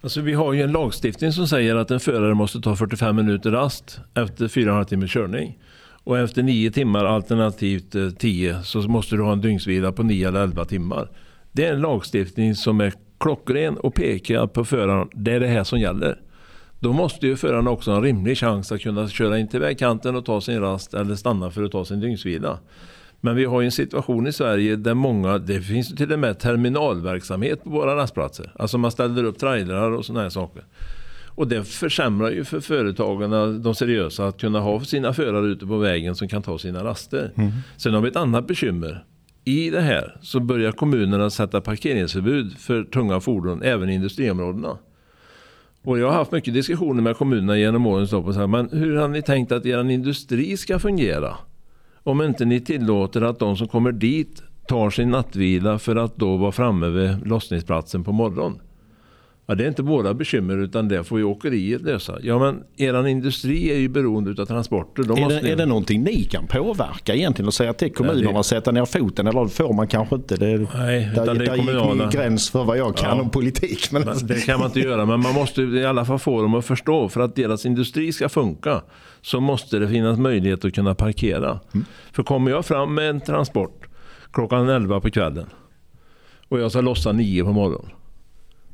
Alltså, 0.00 0.20
vi 0.20 0.32
har 0.32 0.52
ju 0.52 0.62
en 0.62 0.72
lagstiftning 0.72 1.32
som 1.32 1.48
säger 1.48 1.76
att 1.76 1.90
en 1.90 2.00
förare 2.00 2.34
måste 2.34 2.60
ta 2.60 2.76
45 2.76 3.16
minuter 3.16 3.50
rast 3.50 3.98
efter 4.14 4.48
4,5 4.48 4.84
timmars 4.84 5.12
körning. 5.12 5.58
Och 6.04 6.18
efter 6.18 6.42
nio 6.42 6.70
timmar 6.70 7.04
alternativt 7.04 7.94
eh, 7.94 8.10
tio 8.10 8.62
så 8.62 8.80
måste 8.80 9.16
du 9.16 9.22
ha 9.22 9.32
en 9.32 9.40
dygnsvila 9.40 9.92
på 9.92 10.02
nio 10.02 10.28
eller 10.28 10.42
elva 10.42 10.64
timmar. 10.64 11.08
Det 11.52 11.66
är 11.66 11.72
en 11.72 11.80
lagstiftning 11.80 12.54
som 12.54 12.80
är 12.80 12.92
klockren 13.20 13.76
och 13.76 13.94
pekar 13.94 14.46
på 14.46 14.64
föraren. 14.64 15.08
Det 15.14 15.32
är 15.32 15.40
det 15.40 15.46
här 15.46 15.64
som 15.64 15.80
gäller. 15.80 16.20
Då 16.80 16.92
måste 16.92 17.26
ju 17.26 17.36
föraren 17.36 17.68
också 17.68 17.90
ha 17.90 17.96
en 17.96 18.02
rimlig 18.02 18.38
chans 18.38 18.72
att 18.72 18.80
kunna 18.80 19.08
köra 19.08 19.38
in 19.38 19.48
till 19.48 19.60
vägkanten 19.60 20.16
och 20.16 20.24
ta 20.24 20.40
sin 20.40 20.60
rast 20.60 20.94
eller 20.94 21.14
stanna 21.14 21.50
för 21.50 21.62
att 21.62 21.72
ta 21.72 21.84
sin 21.84 22.00
dygnsvila. 22.00 22.58
Men 23.20 23.36
vi 23.36 23.44
har 23.44 23.60
ju 23.60 23.64
en 23.64 23.72
situation 23.72 24.26
i 24.26 24.32
Sverige 24.32 24.76
där 24.76 24.94
många, 24.94 25.38
det 25.38 25.60
finns 25.60 25.94
till 25.94 26.12
och 26.12 26.18
med 26.18 26.38
terminalverksamhet 26.38 27.64
på 27.64 27.70
våra 27.70 27.96
rastplatser. 27.96 28.52
Alltså 28.56 28.78
man 28.78 28.90
ställer 28.90 29.24
upp 29.24 29.38
trailrar 29.38 29.90
och 29.90 30.04
sådana 30.04 30.22
här 30.22 30.30
saker. 30.30 30.64
Och 31.34 31.48
det 31.48 31.64
försämrar 31.64 32.30
ju 32.30 32.44
för 32.44 32.60
företagarna, 32.60 33.46
de 33.46 33.74
seriösa, 33.74 34.26
att 34.26 34.40
kunna 34.40 34.60
ha 34.60 34.80
sina 34.80 35.12
förare 35.12 35.46
ute 35.46 35.66
på 35.66 35.78
vägen 35.78 36.14
som 36.14 36.28
kan 36.28 36.42
ta 36.42 36.58
sina 36.58 36.84
raster. 36.84 37.32
Mm. 37.36 37.52
Sen 37.76 37.94
har 37.94 38.00
vi 38.00 38.08
ett 38.08 38.16
annat 38.16 38.46
bekymmer. 38.46 39.04
I 39.44 39.70
det 39.70 39.80
här 39.80 40.16
så 40.20 40.40
börjar 40.40 40.72
kommunerna 40.72 41.30
sätta 41.30 41.60
parkeringsförbud 41.60 42.58
för 42.58 42.84
tunga 42.84 43.20
fordon 43.20 43.62
även 43.62 43.90
i 43.90 43.94
industriområdena. 43.94 44.78
Och 45.84 45.98
jag 45.98 46.06
har 46.06 46.14
haft 46.14 46.32
mycket 46.32 46.54
diskussioner 46.54 47.02
med 47.02 47.16
kommunerna 47.16 47.58
genom 47.58 47.86
årens 47.86 48.12
lopp. 48.12 48.50
Men 48.50 48.68
hur 48.72 48.96
har 48.96 49.08
ni 49.08 49.22
tänkt 49.22 49.52
att 49.52 49.66
er 49.66 49.90
industri 49.90 50.56
ska 50.56 50.78
fungera? 50.78 51.36
Om 51.94 52.22
inte 52.22 52.44
ni 52.44 52.60
tillåter 52.60 53.22
att 53.22 53.38
de 53.38 53.56
som 53.56 53.68
kommer 53.68 53.92
dit 53.92 54.42
tar 54.68 54.90
sin 54.90 55.10
nattvila 55.10 55.78
för 55.78 55.96
att 55.96 56.16
då 56.16 56.36
vara 56.36 56.52
framme 56.52 56.88
vid 56.88 57.26
lossningsplatsen 57.26 58.04
på 58.04 58.12
morgonen. 58.12 58.60
Ja, 59.46 59.54
det 59.54 59.64
är 59.64 59.68
inte 59.68 59.82
våra 59.82 60.14
bekymmer 60.14 60.58
utan 60.58 60.88
det 60.88 61.04
får 61.04 61.18
ju 61.18 61.24
åkeriet 61.24 61.82
lösa. 61.82 62.18
Ja 62.22 62.38
men 62.38 62.62
eran 62.76 63.06
industri 63.06 63.70
är 63.70 63.76
ju 63.76 63.88
beroende 63.88 64.42
av 64.42 64.46
transporter. 64.46 65.02
Är 65.02 65.42
det, 65.42 65.50
är 65.50 65.56
det 65.56 65.66
någonting 65.66 66.02
ni 66.02 66.24
kan 66.24 66.46
påverka 66.46 67.14
egentligen 67.14 67.46
och 67.46 67.54
säga 67.54 67.72
till 67.72 67.92
kommunerna 67.92 68.30
att 68.30 68.36
det... 68.36 68.44
sätta 68.44 68.70
ner 68.70 68.84
foten 68.84 69.26
eller 69.26 69.46
får 69.46 69.72
man 69.72 69.88
kanske 69.88 70.14
inte? 70.14 70.36
Det, 70.36 70.68
Nej, 70.74 71.10
där, 71.14 71.34
det 71.34 71.44
är 71.44 71.56
kommunala... 71.56 72.04
gick 72.04 72.12
gräns 72.12 72.50
för 72.50 72.64
vad 72.64 72.78
jag 72.78 72.96
kan 72.96 73.16
ja. 73.16 73.22
om 73.22 73.30
politik. 73.30 73.92
Men... 73.92 74.02
men... 74.02 74.26
det 74.26 74.46
kan 74.46 74.58
man 74.58 74.66
inte 74.68 74.80
göra 74.80 75.06
men 75.06 75.20
man 75.20 75.34
måste 75.34 75.62
i 75.62 75.84
alla 75.84 76.04
fall 76.04 76.18
få 76.18 76.42
dem 76.42 76.54
att 76.54 76.64
förstå 76.64 77.08
för 77.08 77.20
att 77.20 77.36
deras 77.36 77.66
industri 77.66 78.12
ska 78.12 78.28
funka 78.28 78.82
så 79.22 79.40
måste 79.40 79.78
det 79.78 79.88
finnas 79.88 80.18
möjlighet 80.18 80.64
att 80.64 80.74
kunna 80.74 80.94
parkera. 80.94 81.60
Mm. 81.74 81.86
För 82.12 82.22
kommer 82.22 82.50
jag 82.50 82.66
fram 82.66 82.94
med 82.94 83.10
en 83.10 83.20
transport 83.20 83.86
klockan 84.32 84.68
11 84.68 85.00
på 85.00 85.10
kvällen 85.10 85.46
och 86.48 86.60
jag 86.60 86.70
ska 86.70 86.80
lossa 86.80 87.12
9 87.12 87.44
på 87.44 87.52
morgonen 87.52 87.90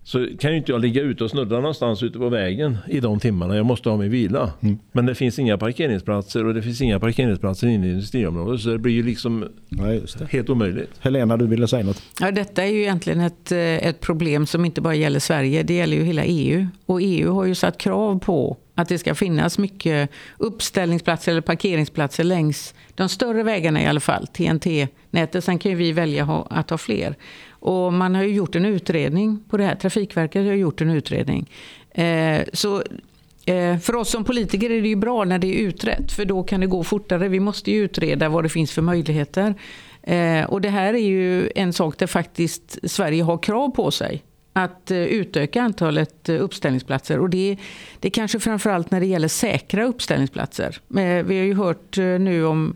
så 0.09 0.27
kan 0.39 0.51
ju 0.51 0.57
inte 0.57 0.73
jag 0.73 0.81
ligga 0.81 1.03
ute 1.03 1.25
och 1.25 1.31
snurra 1.31 1.61
någonstans 1.61 2.03
ute 2.03 2.19
på 2.19 2.29
vägen 2.29 2.79
i 2.89 3.01
de 3.01 3.21
timmarna. 3.21 3.57
Jag 3.57 3.67
måste 3.67 3.89
ha 3.89 3.97
min 3.97 4.11
vila. 4.11 4.53
Mm. 4.61 4.79
Men 4.93 5.07
det 5.07 5.15
finns 5.15 5.39
inga 5.39 5.59
parkeringsplatser 5.59 6.47
och 6.47 6.55
det 6.55 6.63
finns 6.63 6.81
inga 6.81 7.01
parkeringsplatser 7.01 7.67
inne 7.67 7.87
i 7.87 7.91
industriområdet. 7.91 8.61
Så 8.61 8.69
det 8.69 8.79
blir 8.79 8.93
ju 8.93 9.03
liksom 9.03 9.49
ja, 9.69 9.85
helt 10.31 10.51
omöjligt. 10.51 10.91
Helena, 11.01 11.37
du 11.37 11.47
ville 11.47 11.69
säga 11.69 11.85
något? 11.85 12.03
Ja, 12.21 12.31
detta 12.31 12.65
är 12.65 12.67
ju 12.67 12.81
egentligen 12.81 13.21
ett, 13.21 13.53
eh, 13.53 13.59
ett 13.59 14.01
problem 14.01 14.47
som 14.47 14.65
inte 14.65 14.81
bara 14.81 14.95
gäller 14.95 15.21
Sverige. 15.21 15.63
Det 15.63 15.75
gäller 15.75 15.97
ju 15.97 16.05
hela 16.05 16.25
EU. 16.25 16.67
Och 16.87 17.01
EU 17.03 17.35
har 17.35 17.45
ju 17.45 17.55
satt 17.55 17.79
krav 17.79 18.19
på 18.19 18.57
att 18.75 18.89
det 18.89 18.99
ska 18.99 19.15
finnas 19.15 19.59
mycket 19.59 20.11
uppställningsplatser 20.39 21.33
eller 21.33 21.41
parkeringsplatser 21.41 22.25
längs 22.25 22.75
de 22.95 23.09
större 23.09 23.43
vägarna 23.43 23.83
i 23.83 23.87
alla 23.87 24.01
fall, 24.01 24.27
TNT-nätet. 24.27 25.45
Sen 25.45 25.59
kan 25.59 25.71
ju 25.71 25.77
vi 25.77 25.93
välja 25.93 26.45
att 26.51 26.71
ha 26.71 26.79
fler. 26.79 27.17
Och 27.61 27.93
man 27.93 28.15
har 28.15 28.23
ju 28.23 28.35
gjort 28.35 28.57
en 28.57 28.65
utredning 28.65 29.41
på 29.49 29.57
det 29.57 29.65
här. 29.65 29.75
Trafikverket 29.75 30.47
har 30.47 30.53
gjort 30.53 30.81
en 30.81 30.91
utredning. 30.91 31.51
Eh, 31.91 32.43
så 32.53 32.83
eh, 33.47 33.79
för 33.79 33.95
oss 33.95 34.11
som 34.11 34.25
politiker 34.25 34.71
är 34.71 34.83
det 34.83 34.89
ju 34.89 34.97
bra 34.97 35.25
när 35.25 35.39
det 35.39 35.47
är 35.47 35.69
utrett. 35.69 36.13
För 36.13 36.25
då 36.25 36.43
kan 36.43 36.61
det 36.61 36.67
gå 36.67 36.85
fortare. 36.85 37.29
Vi 37.29 37.41
måste 37.41 37.71
ju 37.71 37.85
utreda 37.85 38.29
vad 38.29 38.45
det 38.45 38.49
finns 38.49 38.73
för 38.73 38.83
möjligheter. 38.83 39.55
Eh, 40.03 40.45
och 40.45 40.61
det 40.61 40.69
här 40.69 40.95
är 40.95 41.07
ju 41.07 41.51
en 41.55 41.73
sak 41.73 41.99
där 41.99 42.07
faktiskt 42.07 42.79
Sverige 42.83 43.23
har 43.23 43.39
krav 43.39 43.71
på 43.71 43.91
sig 43.91 44.23
att 44.53 44.91
eh, 44.91 44.99
utöka 44.99 45.63
antalet 45.63 46.29
eh, 46.29 46.43
uppställningsplatser. 46.43 47.19
Och 47.19 47.31
det, 47.31 47.57
det 48.01 48.09
är 48.09 48.13
kanske 48.13 48.41
framförallt 48.41 48.91
när 48.91 49.01
det 49.01 49.07
gäller 49.07 49.29
säkra 49.29 49.85
uppställningsplatser. 49.85 50.79
Eh, 50.97 51.25
vi 51.25 51.39
har 51.39 51.45
ju 51.45 51.55
hört 51.55 51.97
nu 51.97 52.45
om 52.45 52.75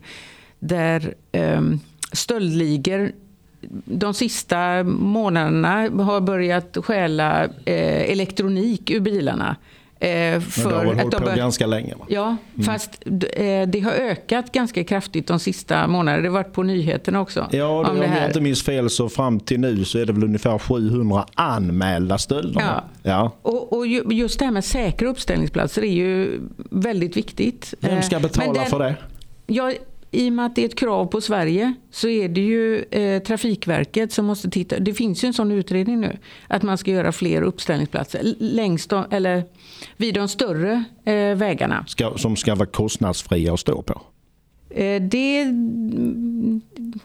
där 0.59 1.15
ehm, 1.33 1.81
stöldligor 2.13 3.13
de 3.85 4.15
sista 4.15 4.85
månaderna 4.85 6.05
har 6.05 6.21
börjat 6.21 6.77
stjäla 6.83 7.45
eh, 7.45 8.11
elektronik 8.11 8.91
ur 8.91 9.01
bilarna. 9.01 9.57
Eh, 10.03 10.41
för 10.41 10.69
det 10.69 10.77
har 10.77 10.85
väl 10.85 10.99
hållit 10.99 11.17
på 11.17 11.25
bör... 11.25 11.37
ganska 11.37 11.67
länge? 11.67 11.95
Va? 11.95 12.07
Ja, 12.09 12.37
mm. 12.55 12.65
fast 12.67 12.91
eh, 13.37 13.69
det 13.69 13.81
har 13.85 13.93
ökat 13.93 14.53
ganska 14.53 14.85
kraftigt 14.85 15.27
de 15.27 15.39
sista 15.39 15.87
månaderna. 15.87 16.23
Det 16.23 16.29
har 16.29 16.33
varit 16.33 16.53
på 16.53 16.63
nyheterna 16.63 17.21
också. 17.21 17.49
Ja, 17.51 17.57
det, 17.59 17.91
om, 17.91 17.97
det 17.97 18.07
om 18.07 18.13
jag 18.13 18.27
inte 18.27 18.41
minns 18.41 18.63
fel 18.63 18.91
så 18.91 19.09
fram 19.09 19.41
till 19.41 19.61
nu 19.61 19.85
så 19.85 19.99
är 19.99 20.07
det 20.07 20.13
väl 20.13 20.25
ungefär 20.25 20.59
700 20.59 21.27
anmälda 21.35 22.19
stölder. 22.19 22.61
Ja. 22.61 22.85
ja. 23.03 23.33
Och, 23.43 23.73
och, 23.73 23.87
just 23.87 24.39
det 24.39 24.45
här 24.45 24.53
med 24.53 24.65
säkra 24.65 25.09
uppställningsplatser 25.09 25.83
är 25.83 25.93
ju 25.93 26.41
väldigt 26.71 27.17
viktigt. 27.17 27.75
Vem 27.81 28.03
ska 28.03 28.21
betala 28.21 28.53
den, 28.53 28.67
för 28.67 28.79
det? 28.79 28.97
Ja, 29.47 29.73
i 30.15 30.29
och 30.29 30.33
med 30.33 30.47
att 30.47 30.57
det 30.57 30.63
är 30.63 30.67
ett 30.67 30.79
krav 30.79 31.07
på 31.07 31.21
Sverige 31.21 31.75
så 31.91 32.09
är 32.09 32.29
det 32.29 32.41
ju 32.41 32.85
eh, 32.91 33.23
Trafikverket 33.23 34.13
som 34.13 34.27
måste 34.27 34.51
titta. 34.51 34.79
Det 34.79 34.95
finns 34.95 35.25
ju 35.25 35.27
en 35.27 35.35
sån 35.35 35.53
utredning 35.53 36.01
nu. 36.01 36.19
Att 36.49 36.63
man 36.63 36.79
ska 36.79 36.91
göra 36.91 37.13
fler 37.13 37.43
uppställningsplatser 37.43 38.35
längs 38.39 38.87
de, 38.87 39.05
eller 39.11 39.45
vid 39.97 40.15
de 40.15 40.29
större 40.29 40.85
eh, 41.05 41.37
vägarna. 41.37 41.85
Ska, 41.89 42.19
som 42.19 42.37
ska 42.37 42.55
vara 42.55 42.69
kostnadsfria 42.69 43.55
att 43.55 43.61
stå 43.61 43.83
på? 43.83 44.01
Eh, 44.75 45.03
det, 45.03 45.45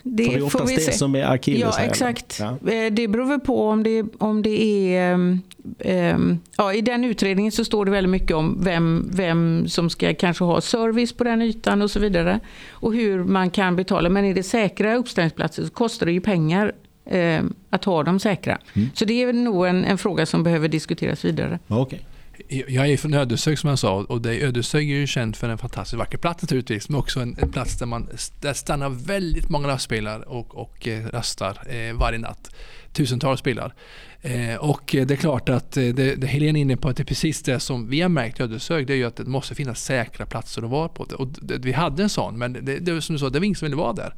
det, 0.04 0.24
För 0.24 0.32
det 0.32 0.36
är 0.36 0.44
oftast 0.44 0.62
får 0.64 0.68
vi 0.68 0.78
se. 0.78 0.92
det 0.92 0.98
som 0.98 1.16
är 1.16 1.24
akilleshälen. 1.24 1.74
Ja, 1.78 1.84
exakt. 1.86 2.40
Ja. 2.40 2.72
Eh, 2.72 2.94
det 2.94 3.08
beror 3.08 3.26
väl 3.26 3.40
på 3.40 3.68
om 3.68 3.84
det, 3.84 4.06
om 4.18 4.42
det 4.42 4.94
är... 4.96 5.14
Um, 5.14 6.40
ja, 6.58 6.74
I 6.74 6.82
den 6.82 7.06
utredningen 7.06 7.52
så 7.52 7.66
står 7.66 7.86
det 7.86 7.92
väldigt 7.92 8.12
mycket 8.12 8.36
om 8.36 8.58
vem, 8.64 9.10
vem 9.14 9.68
som 9.68 9.90
ska 9.90 10.14
kanske 10.14 10.44
ha 10.44 10.62
service 10.62 11.14
på 11.14 11.24
den 11.24 11.42
ytan 11.42 11.82
och 11.82 11.92
så 11.92 12.00
vidare. 12.00 12.40
Och 12.72 12.94
hur 12.94 13.24
man 13.24 13.50
kan 13.50 13.76
betala. 13.76 14.10
Men 14.10 14.26
är 14.26 14.34
det 14.34 14.44
säkra 14.44 14.96
uppställningsplatser 14.96 15.64
så 15.64 15.70
kostar 15.70 16.06
det 16.06 16.12
ju 16.12 16.22
pengar 16.22 16.72
um, 17.12 17.54
att 17.70 17.86
ha 17.86 18.04
dem 18.04 18.20
säkra. 18.20 18.58
Mm. 18.74 18.90
Så 18.94 19.06
det 19.06 19.24
är 19.24 19.34
nog 19.34 19.68
en, 19.68 19.86
en 19.86 19.98
fråga 19.98 20.26
som 20.26 20.44
behöver 20.44 20.68
diskuteras 20.68 21.26
vidare. 21.26 21.60
Okay. 21.68 22.00
Jag 22.48 22.90
är 22.90 22.98
från 22.98 23.14
Ödeshög 23.14 23.60
som 23.60 23.70
jag 23.70 23.80
sa 23.80 23.94
och 23.94 24.22
det, 24.22 24.44
Ödeshög 24.44 24.92
är 24.92 24.96
ju 24.96 25.08
känt 25.08 25.38
för 25.38 25.50
en 25.50 25.58
fantastiskt 25.58 26.00
vacker 26.00 26.18
plats 26.18 26.42
naturligtvis. 26.42 26.90
Men 26.90 27.00
också 27.00 27.20
en, 27.20 27.38
en 27.40 27.52
plats 27.52 27.78
där 27.80 27.86
man 27.86 28.10
där 28.42 28.54
stannar 28.54 28.90
väldigt 28.90 29.50
många 29.50 29.68
lastbilar 29.68 30.30
och, 30.30 30.56
och 30.56 30.88
eh, 30.88 31.06
rastar 31.06 31.76
eh, 31.76 31.94
varje 31.94 32.20
natt. 32.20 32.56
Tusentals 32.94 33.44
bilar. 33.44 33.74
Eh, 34.22 34.56
och 34.56 34.84
det 34.92 35.12
är 35.12 35.16
klart 35.16 35.50
att 35.50 35.78
eh, 35.78 35.84
det, 35.84 36.16
det 36.16 36.28
Helene 36.28 36.60
är 36.60 36.62
inne 36.62 36.78
på 36.78 36.90
att 36.90 36.98
det 36.98 37.04
är 37.04 37.06
precis 37.06 37.44
det 37.44 37.60
som 37.60 37.90
vi 37.90 38.02
har 38.02 38.10
märkt 38.10 38.40
i 38.40 38.44
Ödeshög. 38.44 38.88
Det 38.88 38.94
är 38.94 38.98
ju 38.98 39.04
att 39.04 39.16
det 39.16 39.26
måste 39.26 39.56
finnas 39.56 39.84
säkra 39.84 40.26
platser 40.26 40.64
att 40.64 40.70
vara 40.70 40.90
på. 40.90 41.04
Och 41.18 41.28
det, 41.28 41.58
vi 41.58 41.72
hade 41.72 42.04
en 42.04 42.10
sån 42.10 42.38
men 42.38 42.54
det, 42.54 42.80
det, 42.80 43.02
som 43.02 43.16
du 43.16 43.20
sa, 43.20 43.30
det 43.30 43.40
var 43.40 43.46
ingen 43.46 43.56
som 43.56 43.66
ville 43.66 43.76
vara 43.76 43.94
där. 43.94 44.14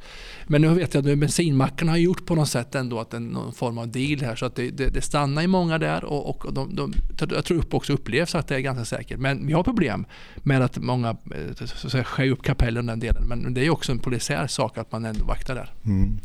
Men 0.46 0.62
nu 0.62 0.68
vet 0.68 0.94
jag 0.94 1.08
att 1.08 1.18
bensinmackarna 1.18 1.92
har 1.92 1.96
gjort 1.96 2.26
på 2.26 2.34
något 2.34 2.48
sätt 2.48 2.74
ändå 2.74 3.00
att 3.00 3.14
en, 3.14 3.28
någon 3.28 3.52
form 3.52 3.78
av 3.78 3.88
deal 3.88 4.20
här. 4.20 4.36
Så 4.36 4.46
att 4.46 4.56
det, 4.56 4.70
det, 4.70 5.02
stannar 5.02 5.42
i 5.42 5.46
många 5.46 5.78
där 5.78 6.04
och, 6.04 6.46
och 6.46 6.52
de, 6.54 6.76
de, 6.76 6.94
jag 7.30 7.44
tror 7.44 7.58
upp 7.58 7.74
också 7.74 7.92
upplevs 7.92 8.34
att 8.34 8.48
det 8.48 8.54
är 8.54 8.60
ganska 8.60 8.84
säkert. 8.84 9.18
Men 9.18 9.46
vi 9.46 9.52
har 9.52 9.62
problem 9.62 10.04
med 10.36 10.62
att 10.62 10.78
många 10.78 11.08
eh, 11.10 11.66
så 11.66 11.86
att 11.86 11.92
säga, 11.92 12.04
skär 12.04 12.30
upp 12.30 12.42
kapellen 12.42 12.86
den 12.86 13.00
delen. 13.00 13.22
Men 13.28 13.54
det 13.54 13.66
är 13.66 13.70
också 13.70 13.92
en 13.92 13.98
polisiär 13.98 14.46
sak 14.46 14.78
att 14.78 14.92
man 14.92 15.04
ändå 15.04 15.24
vaktar 15.24 15.54
där. 15.54 15.72
Mm. 15.84 16.18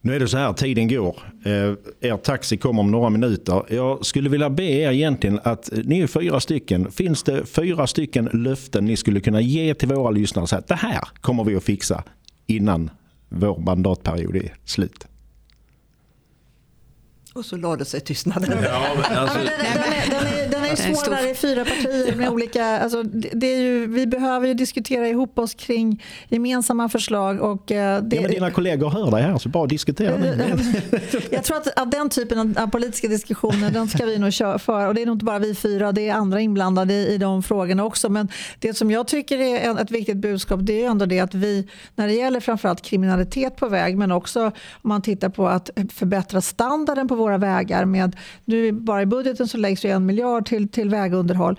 Nu 0.00 0.14
är 0.14 0.20
det 0.20 0.28
så 0.28 0.38
här, 0.38 0.52
tiden 0.52 0.88
går. 0.88 1.16
Eh, 1.44 1.52
er 2.10 2.16
taxi 2.16 2.56
kommer 2.56 2.80
om 2.80 2.90
några 2.90 3.10
minuter. 3.10 3.62
Jag 3.68 4.06
skulle 4.06 4.28
vilja 4.28 4.50
be 4.50 4.64
er 4.64 4.90
egentligen 4.90 5.40
att 5.44 5.70
ni 5.84 6.00
är 6.00 6.06
fyra 6.06 6.40
stycken. 6.40 6.90
Finns 6.90 7.22
det 7.22 7.46
fyra 7.46 7.86
stycken 7.86 8.28
löften 8.32 8.84
ni 8.84 8.96
skulle 8.96 9.20
kunna 9.20 9.40
ge 9.40 9.74
till 9.74 9.88
våra 9.88 10.10
lyssnare? 10.10 10.46
Så 10.46 10.56
att 10.56 10.68
det 10.68 10.74
här 10.74 11.08
kommer 11.20 11.44
vi 11.44 11.56
att 11.56 11.64
fixa 11.64 12.04
innan 12.46 12.90
vår 13.28 13.58
mandatperiod 13.58 14.36
är 14.36 14.54
slut. 14.64 15.06
Och 17.34 17.44
så 17.44 17.56
lade 17.56 17.84
sig 17.84 18.00
tystnaden. 18.00 18.58
Ja, 18.62 18.96
alltså... 19.10 19.38
den, 19.38 19.48
är, 19.48 20.10
den, 20.10 20.35
är, 20.66 20.72
är 20.72 20.94
svår 20.94 21.10
där 21.10 21.30
i 21.30 21.34
fyra 21.34 21.64
partier 21.64 22.16
med 22.16 22.28
olika... 22.28 22.64
Alltså, 22.64 23.02
det 23.32 23.46
är 23.46 23.60
ju, 23.60 23.86
vi 23.86 24.06
behöver 24.06 24.46
ju 24.46 24.54
diskutera 24.54 25.08
ihop 25.08 25.38
oss 25.38 25.54
kring 25.54 26.04
gemensamma 26.28 26.88
förslag. 26.88 27.40
Och, 27.40 27.72
eh, 27.72 28.02
det, 28.02 28.16
ja, 28.16 28.22
men 28.22 28.30
dina 28.30 28.50
kollegor 28.50 28.90
hör 28.90 29.10
dig 29.10 29.22
här 29.22 29.38
så 29.38 29.48
bara 29.48 29.66
diskutera 29.66 30.16
nu. 30.16 30.56
Jag 31.30 31.44
tror 31.44 31.56
att, 31.56 31.78
att 31.78 31.90
den 31.90 32.08
typen 32.08 32.56
av 32.58 32.70
politiska 32.70 33.08
diskussioner 33.08 33.70
den 33.70 33.88
ska 33.88 34.04
vi 34.04 34.18
nog 34.18 34.32
köra 34.32 34.58
för. 34.58 34.88
Och 34.88 34.94
det 34.94 35.02
är 35.02 35.06
nog 35.06 35.14
inte 35.14 35.24
bara 35.24 35.38
vi 35.38 35.54
fyra, 35.54 35.92
det 35.92 36.08
är 36.08 36.14
andra 36.14 36.40
inblandade 36.40 36.94
i, 36.94 37.14
i 37.14 37.18
de 37.18 37.42
frågorna 37.42 37.84
också. 37.84 38.08
Men 38.08 38.28
det 38.58 38.74
som 38.74 38.90
jag 38.90 39.08
tycker 39.08 39.38
är 39.38 39.82
ett 39.82 39.90
viktigt 39.90 40.16
budskap 40.16 40.60
det 40.62 40.84
är 40.84 40.90
ändå 40.90 41.06
det 41.06 41.20
att 41.20 41.34
vi, 41.34 41.68
när 41.94 42.06
det 42.06 42.14
gäller 42.14 42.40
framförallt 42.40 42.82
kriminalitet 42.82 43.56
på 43.56 43.68
väg 43.68 43.98
men 43.98 44.12
också 44.12 44.44
om 44.82 44.88
man 44.88 45.02
tittar 45.02 45.28
på 45.28 45.48
att 45.48 45.70
förbättra 45.94 46.40
standarden 46.40 47.08
på 47.08 47.14
våra 47.14 47.36
våra 47.38 47.38
vägar. 47.38 47.84
Med, 47.84 48.16
nu 48.44 48.72
bara 48.72 49.02
i 49.02 49.06
budgeten 49.06 49.48
så 49.48 49.58
läggs 49.58 49.84
ju 49.84 49.90
en 49.90 50.06
miljard 50.06 50.46
till, 50.46 50.65
till 50.68 50.90
vägunderhåll 50.90 51.58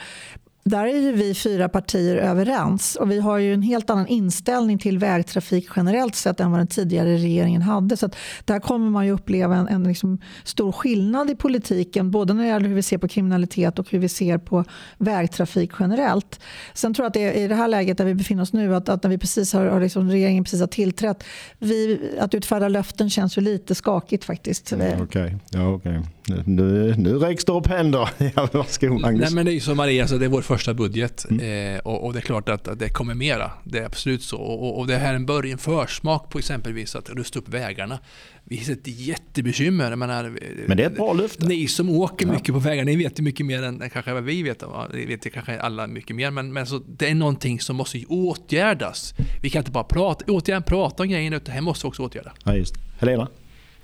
där 0.70 0.86
är 0.86 1.00
ju 1.00 1.12
vi 1.12 1.34
fyra 1.34 1.70
partier 1.70 2.16
överens 2.16 2.96
och 2.96 3.12
vi 3.12 3.20
har 3.20 3.38
ju 3.38 3.54
en 3.54 3.62
helt 3.62 3.90
annan 3.90 4.08
inställning 4.08 4.78
till 4.78 4.98
vägtrafik 4.98 5.70
generellt 5.76 6.16
sett 6.16 6.40
än 6.40 6.52
vad 6.52 6.60
den 6.60 6.68
tidigare 6.68 7.16
regeringen 7.18 7.62
hade. 7.62 7.98
Så 7.98 8.06
att 8.06 8.16
där 8.46 8.60
kommer 8.60 8.90
man 8.90 9.06
ju 9.06 9.12
uppleva 9.12 9.56
en, 9.56 9.68
en 9.68 9.84
liksom 9.84 10.20
stor 10.44 10.72
skillnad 10.72 11.30
i 11.30 11.36
politiken 11.36 12.12
både 12.12 12.34
när 12.34 12.44
det 12.44 12.50
gäller 12.50 12.68
hur 12.68 12.76
vi 12.76 12.84
ser 12.84 12.98
på 12.98 13.08
kriminalitet 13.08 13.80
och 13.80 13.92
hur 13.92 14.00
vi 14.00 14.10
ser 14.10 14.38
på 14.38 14.64
vägtrafik 14.98 15.72
generellt. 15.80 16.40
Sen 16.74 16.94
tror 16.94 17.04
jag 17.04 17.08
att 17.08 17.14
det 17.14 17.24
är 17.24 17.44
i 17.44 17.48
det 17.48 17.56
här 17.56 17.68
läget 17.68 17.98
där 17.98 18.06
vi 18.06 18.16
befinner 18.16 18.44
oss 18.44 18.54
nu, 18.54 18.76
att, 18.76 18.90
att 18.90 19.04
när 19.04 19.10
vi 19.10 19.18
precis 19.18 19.54
har, 19.54 19.80
liksom, 19.80 20.12
regeringen 20.12 20.44
precis 20.44 20.60
har 20.60 20.68
tillträtt, 20.68 21.24
vi, 21.60 22.00
att 22.20 22.34
utfärda 22.34 22.68
löften 22.68 23.10
känns 23.10 23.38
ju 23.38 23.42
lite 23.42 23.76
skakigt 23.76 24.26
faktiskt. 24.26 24.72
Mm, 24.72 25.02
okej, 25.02 25.04
okay. 25.04 25.36
ja, 25.52 25.68
okay 25.68 26.02
nu, 26.46 26.96
nu 26.98 27.18
räcks 27.18 27.46
det 27.46 27.52
upp 27.52 27.68
händer. 27.68 28.10
Ja, 28.36 28.50
varsågod 28.54 29.02
Magnus. 29.02 29.22
Nej, 29.22 29.36
men 29.36 29.46
det 29.46 29.52
är 29.52 29.54
ju 29.54 29.60
som 29.60 29.78
Maria, 29.78 30.08
så 30.08 30.18
det 30.18 30.26
är 30.26 30.30
vår 30.30 30.42
första 30.42 30.74
budget 30.74 31.26
mm. 31.30 31.76
eh, 31.76 31.80
och, 31.80 32.06
och, 32.06 32.14
det 32.14 32.20
är 32.20 32.22
klart 32.22 32.50
att, 32.50 32.68
att, 32.68 32.80
det 32.80 32.90
kommer 32.90 33.14
mera. 33.14 33.52
Det 33.64 33.80
är 33.80 33.86
absolut 33.86 34.24
så. 34.24 34.38
Och, 34.38 34.80
och 34.80 34.88
det 34.88 34.96
här 34.96 35.12
är 35.12 35.16
en 35.16 35.26
början, 35.26 35.58
försmak 35.58 36.30
på 36.30 36.40
exempelvis 36.40 36.96
att 36.96 37.10
rusta 37.10 37.40
upp 37.40 37.50
vägarna. 37.50 38.00
Vi 38.44 38.58
har 38.58 38.74
ett 38.74 38.88
jättebekymmer. 38.88 39.96
Menar, 39.96 40.30
men 40.68 40.78
det 40.78 40.84
är 40.84 40.88
ett 40.88 40.96
bra 40.96 41.14
löfte. 41.14 41.46
Ni 41.46 41.68
som 41.68 41.90
åker 41.90 42.28
ja. 42.28 42.34
mycket 42.34 42.54
på 42.54 42.60
vägarna, 42.60 42.86
ni 42.86 42.96
vet 42.96 43.20
ju 43.20 43.24
mycket 43.24 43.46
mer 43.46 43.64
än 43.64 43.90
kanske 43.90 44.14
vad 44.14 44.24
vi 44.24 44.44
vet. 44.44 44.64
Ni 44.94 45.06
vet 45.06 45.34
kanske 45.34 45.60
alla 45.60 45.88
mycket 45.88 46.16
mer. 46.16 46.32
Men, 46.32 46.54
men 46.54 46.66
så, 46.66 46.82
det 46.88 47.10
är 47.10 47.16
någonting 47.16 47.60
som 47.60 47.76
måste 47.76 48.06
åtgärdas. 48.06 49.14
Vi 49.42 49.50
kan 49.50 49.60
inte 49.60 49.72
bara 49.72 49.84
prata, 49.84 50.26
återigen 50.28 50.64
prata 50.64 51.04
om 51.04 51.10
grejerna, 51.10 51.36
utan 51.36 51.46
det 51.46 51.52
här 51.52 51.62
måste 51.62 51.86
vi 51.86 51.90
också 51.90 52.04
åtgärda. 52.04 52.34
Ja, 52.44 52.56
just. 52.56 52.76
Helena? 53.00 53.28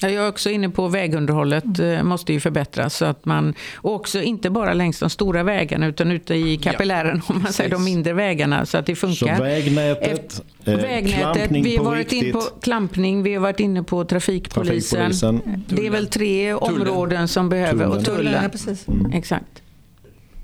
Jag 0.09 0.25
är 0.25 0.29
också 0.29 0.49
inne 0.49 0.69
på 0.69 0.87
vägunderhållet 0.87 1.79
eh, 1.79 2.03
måste 2.03 2.33
ju 2.33 2.39
förbättras. 2.39 2.95
Så 2.95 3.05
att 3.05 3.25
man, 3.25 3.53
också 3.81 4.21
inte 4.21 4.49
bara 4.49 4.73
längs 4.73 4.99
de 4.99 5.09
stora 5.09 5.43
vägarna 5.43 5.87
utan 5.87 6.11
ute 6.11 6.35
i 6.35 6.57
kapillären, 6.57 7.21
ja, 7.27 7.33
om 7.33 7.41
man 7.41 7.53
säger 7.53 7.69
de 7.69 7.83
mindre 7.83 8.13
vägarna. 8.13 8.65
Så 8.65 8.77
att 8.77 8.85
det 8.85 8.95
funkar. 8.95 9.35
Så 9.37 9.43
vägnätet, 9.43 10.43
eh, 10.65 10.75
vägnätet 10.75 11.51
vi 11.51 11.77
har 11.77 11.85
varit 11.85 12.11
inne 12.11 12.31
på 12.31 12.41
klampning, 12.61 13.23
vi 13.23 13.33
har 13.33 13.41
varit 13.41 13.59
inne 13.59 13.83
på 13.83 14.05
trafikpolisen. 14.05 14.99
trafikpolisen. 14.99 15.63
Det 15.67 15.87
är 15.87 15.91
väl 15.91 16.07
tre 16.07 16.53
områden 16.53 17.27
som 17.27 17.49
behöver, 17.49 17.71
tullen. 17.73 17.91
och 17.91 18.05
tullen. 18.05 18.51
tullen. 18.51 18.75
Ja, 18.87 18.93
mm. 18.93 19.11
Exakt. 19.13 19.62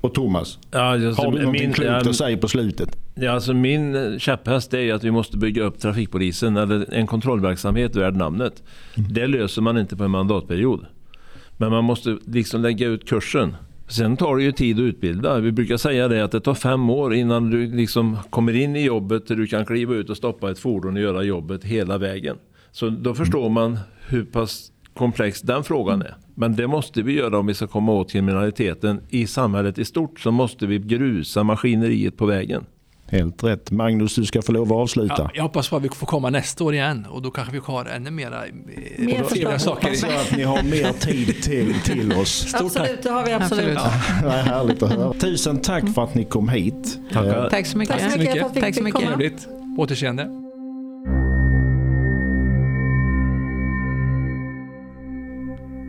Och 0.00 0.14
Thomas, 0.14 0.58
ja, 0.70 0.78
alltså, 0.80 1.22
har 1.22 1.32
du 1.32 1.38
någonting 1.38 1.62
min, 1.62 1.72
klokt 1.72 2.06
att 2.06 2.16
säga 2.16 2.36
på 2.36 2.48
slutet? 2.48 2.96
Ja, 3.14 3.30
alltså 3.30 3.54
min 3.54 4.18
käpphäst 4.18 4.74
är 4.74 4.94
att 4.94 5.04
vi 5.04 5.10
måste 5.10 5.36
bygga 5.36 5.62
upp 5.62 5.78
trafikpolisen, 5.78 6.56
eller 6.56 6.94
en 6.94 7.06
kontrollverksamhet 7.06 7.96
värd 7.96 8.16
namnet. 8.16 8.62
Mm. 8.94 9.12
Det 9.12 9.26
löser 9.26 9.62
man 9.62 9.78
inte 9.78 9.96
på 9.96 10.04
en 10.04 10.10
mandatperiod. 10.10 10.86
Men 11.56 11.70
man 11.70 11.84
måste 11.84 12.18
liksom 12.26 12.62
lägga 12.62 12.86
ut 12.86 13.08
kursen. 13.08 13.56
Sen 13.88 14.16
tar 14.16 14.36
det 14.36 14.42
ju 14.42 14.52
tid 14.52 14.76
att 14.76 14.82
utbilda. 14.82 15.38
Vi 15.38 15.52
brukar 15.52 15.76
säga 15.76 16.08
det 16.08 16.24
att 16.24 16.32
det 16.32 16.40
tar 16.40 16.54
fem 16.54 16.90
år 16.90 17.14
innan 17.14 17.50
du 17.50 17.76
liksom 17.76 18.16
kommer 18.30 18.56
in 18.56 18.76
i 18.76 18.84
jobbet 18.84 19.26
där 19.26 19.36
du 19.36 19.46
kan 19.46 19.66
kliva 19.66 19.94
ut 19.94 20.10
och 20.10 20.16
stoppa 20.16 20.50
ett 20.50 20.58
fordon 20.58 20.96
och 20.96 21.02
göra 21.02 21.22
jobbet 21.22 21.64
hela 21.64 21.98
vägen. 21.98 22.36
Så 22.72 22.88
då 22.88 23.14
förstår 23.14 23.48
man 23.48 23.78
hur 24.08 24.24
pass 24.24 24.72
komplex 24.94 25.40
den 25.40 25.64
frågan 25.64 26.02
är. 26.02 26.14
Men 26.40 26.56
det 26.56 26.66
måste 26.66 27.02
vi 27.02 27.12
göra 27.12 27.38
om 27.38 27.46
vi 27.46 27.54
ska 27.54 27.66
komma 27.66 27.92
åt 27.92 28.12
kriminaliteten 28.12 29.00
i 29.08 29.26
samhället 29.26 29.78
i 29.78 29.84
stort. 29.84 30.20
Så 30.20 30.30
måste 30.30 30.66
vi 30.66 30.78
grusa 30.78 31.42
maskineriet 31.42 32.16
på 32.16 32.26
vägen. 32.26 32.64
Helt 33.06 33.44
rätt. 33.44 33.70
Magnus, 33.70 34.14
du 34.14 34.24
ska 34.24 34.42
få 34.42 34.52
lov 34.52 34.72
att 34.72 34.78
avsluta. 34.78 35.14
Ja, 35.18 35.30
jag 35.34 35.42
hoppas 35.42 35.68
på 35.68 35.76
att 35.76 35.82
vi 35.82 35.88
får 35.88 36.06
komma 36.06 36.30
nästa 36.30 36.64
år 36.64 36.74
igen 36.74 37.06
och 37.10 37.22
då 37.22 37.30
kanske 37.30 37.52
vi 37.52 37.58
har 37.64 37.84
ännu 37.84 38.10
mera 38.10 38.46
eh, 38.46 38.52
mer 38.98 39.24
trevliga 39.24 39.58
saker. 39.58 39.94
Så 39.94 40.06
att 40.06 40.36
ni 40.36 40.42
har 40.42 40.62
mer 40.62 40.92
tid 40.92 41.42
till, 41.42 41.74
till 41.74 42.12
oss. 42.12 42.48
Stort 42.48 42.60
absolut, 42.64 43.02
det 43.02 43.10
har 43.10 43.24
vi 43.26 43.32
absolut. 43.32 43.78
Ja. 43.78 43.92
Det 44.22 44.28
är 44.28 44.42
härligt 44.42 44.82
att 44.82 44.92
höra. 44.92 45.12
Tusen 45.12 45.60
tack 45.60 45.94
för 45.94 46.04
att 46.04 46.14
ni 46.14 46.24
kom 46.24 46.48
hit. 46.48 46.98
Tackar. 47.12 47.50
Tack 47.50 47.66
så 47.66 47.78
mycket. 47.78 47.98
Tack 47.98 48.12
så 48.12 48.18
mycket. 48.18 48.54
Tack 48.60 48.74
så 48.74 48.82
mycket. 48.82 49.00
Trevligt. 49.00 49.48
Återseende. 49.78 50.39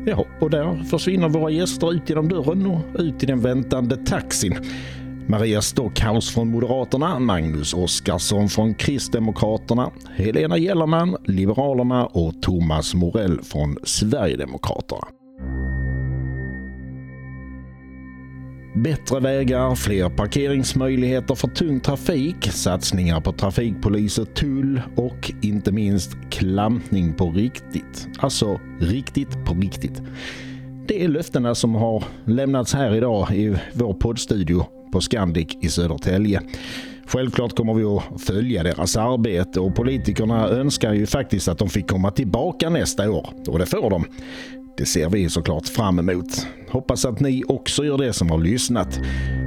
Ja, 0.06 0.26
och 0.40 0.50
där 0.50 0.84
försvinner 0.84 1.30
våra 1.30 1.52
gäster 1.52 1.94
ut 1.94 2.10
genom 2.10 2.30
dörren 2.30 2.66
och 2.66 2.82
ut 3.00 3.24
i 3.24 3.26
den 3.26 3.42
väntande 3.42 3.98
taxin. 3.98 4.58
Maria 5.28 5.62
Stockhaus 5.62 6.34
från 6.34 6.52
Moderaterna, 6.52 7.20
Magnus 7.20 7.74
Oskarsson 7.74 8.50
från 8.50 8.74
Kristdemokraterna, 8.74 9.92
Helena 10.16 10.58
Gellerman, 10.58 11.18
Liberalerna 11.26 12.06
och 12.06 12.42
Thomas 12.42 12.94
Morell 12.94 13.42
från 13.42 13.78
Sverigedemokraterna. 13.84 15.08
Bättre 18.73 19.19
vägar, 19.19 19.75
fler 19.75 20.10
parkeringsmöjligheter 20.10 21.36
för 21.36 21.47
tung 21.47 21.79
trafik, 21.79 22.51
satsningar 22.51 23.21
på 23.21 23.31
trafikpolis 23.31 24.17
och 24.17 24.34
tull 24.34 24.81
och 24.95 25.31
inte 25.41 25.71
minst 25.71 26.17
klampning 26.29 27.13
på 27.13 27.31
riktigt. 27.31 28.07
Alltså 28.19 28.60
riktigt 28.79 29.45
på 29.45 29.53
riktigt. 29.53 30.01
Det 30.88 31.03
är 31.03 31.07
löftena 31.07 31.55
som 31.55 31.75
har 31.75 32.03
lämnats 32.25 32.73
här 32.73 32.95
idag 32.95 33.36
i 33.36 33.55
vår 33.73 33.93
poddstudio 33.93 34.65
på 34.93 35.01
Scandic 35.01 35.57
i 35.62 35.69
Södertälje. 35.69 36.41
Självklart 37.05 37.55
kommer 37.55 37.73
vi 37.73 37.84
att 37.84 38.21
följa 38.21 38.63
deras 38.63 38.97
arbete 38.97 39.60
och 39.60 39.75
politikerna 39.75 40.47
önskar 40.47 40.93
ju 40.93 41.05
faktiskt 41.05 41.47
att 41.47 41.57
de 41.57 41.69
fick 41.69 41.89
komma 41.89 42.12
tillbaka 42.12 42.69
nästa 42.69 43.12
år 43.12 43.29
och 43.47 43.60
det 43.60 43.65
får 43.65 43.89
de. 43.89 44.05
Det 44.77 44.86
ser 44.86 45.10
vi 45.10 45.29
såklart 45.29 45.67
fram 45.67 45.99
emot. 45.99 46.47
Hoppas 46.69 47.05
att 47.05 47.19
ni 47.19 47.43
också 47.47 47.86
gör 47.86 47.97
det 47.97 48.13
som 48.13 48.29
har 48.29 48.38
lyssnat. 48.38 48.99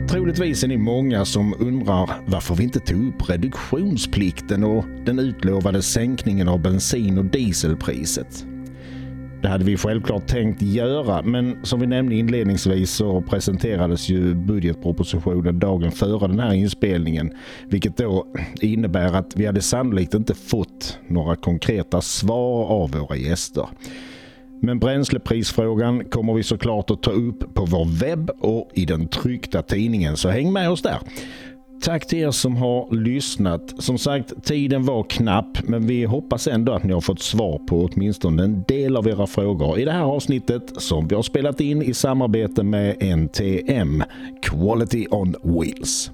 Troligtvis 0.08 0.64
är 0.64 0.68
ni 0.68 0.76
många 0.76 1.24
som 1.24 1.54
undrar 1.58 2.10
varför 2.26 2.54
vi 2.54 2.64
inte 2.64 2.80
tog 2.80 3.08
upp 3.08 3.30
reduktionsplikten 3.30 4.64
och 4.64 4.84
den 5.06 5.18
utlovade 5.18 5.82
sänkningen 5.82 6.48
av 6.48 6.62
bensin- 6.62 7.18
och 7.18 7.24
dieselpriset. 7.24 8.46
Det 9.42 9.48
hade 9.48 9.64
vi 9.64 9.76
självklart 9.76 10.26
tänkt 10.26 10.62
göra 10.62 11.22
men 11.22 11.64
som 11.64 11.80
vi 11.80 11.87
nämnde 11.87 12.14
inledningsvis 12.14 12.90
så 12.90 13.22
presenterades 13.22 14.08
ju 14.08 14.34
budgetpropositionen 14.34 15.58
dagen 15.58 15.92
före 15.92 16.28
den 16.28 16.40
här 16.40 16.54
inspelningen 16.54 17.32
vilket 17.68 17.96
då 17.96 18.26
innebär 18.60 19.12
att 19.12 19.37
vi 19.37 19.46
hade 19.46 19.60
sannolikt 19.62 20.14
inte 20.14 20.34
fått 20.34 20.98
några 21.08 21.37
konkreta 21.37 22.00
svar 22.00 22.66
av 22.66 22.90
våra 22.90 23.16
gäster. 23.16 23.68
Men 24.64 24.79
bränsleprisfrågan 24.79 26.05
kommer 26.05 26.35
vi 26.35 26.42
såklart 26.42 26.90
att 26.90 27.03
ta 27.03 27.11
upp 27.11 27.55
på 27.55 27.64
vår 27.64 28.00
webb 28.00 28.31
och 28.40 28.70
i 28.74 28.85
den 28.85 29.09
tryckta 29.09 29.62
tidningen 29.62 30.16
så 30.16 30.29
häng 30.29 30.53
med 30.53 30.70
oss 30.70 30.83
där. 30.83 30.98
Tack 31.83 32.07
till 32.07 32.18
er 32.18 32.31
som 32.31 32.57
har 32.57 32.94
lyssnat. 32.94 33.74
Som 33.79 33.98
sagt, 33.98 34.44
tiden 34.44 34.85
var 34.85 35.03
knapp 35.03 35.59
men 35.62 35.87
vi 35.87 36.05
hoppas 36.05 36.46
ändå 36.46 36.72
att 36.72 36.85
ni 36.85 36.92
har 36.92 37.00
fått 37.00 37.20
svar 37.20 37.59
på 37.59 37.88
åtminstone 37.92 38.44
en 38.44 38.64
del 38.68 38.96
av 38.96 39.09
era 39.09 39.27
frågor 39.27 39.79
i 39.79 39.85
det 39.85 39.92
här 39.92 40.03
avsnittet 40.05 40.83
som 40.83 41.09
vi 41.09 41.14
har 41.14 41.22
spelat 41.22 41.61
in 41.61 41.83
i 41.83 41.94
samarbete 41.94 42.62
med 42.62 43.03
NTM, 43.18 44.03
Quality 44.42 45.07
on 45.11 45.35
Wheels. 45.42 46.11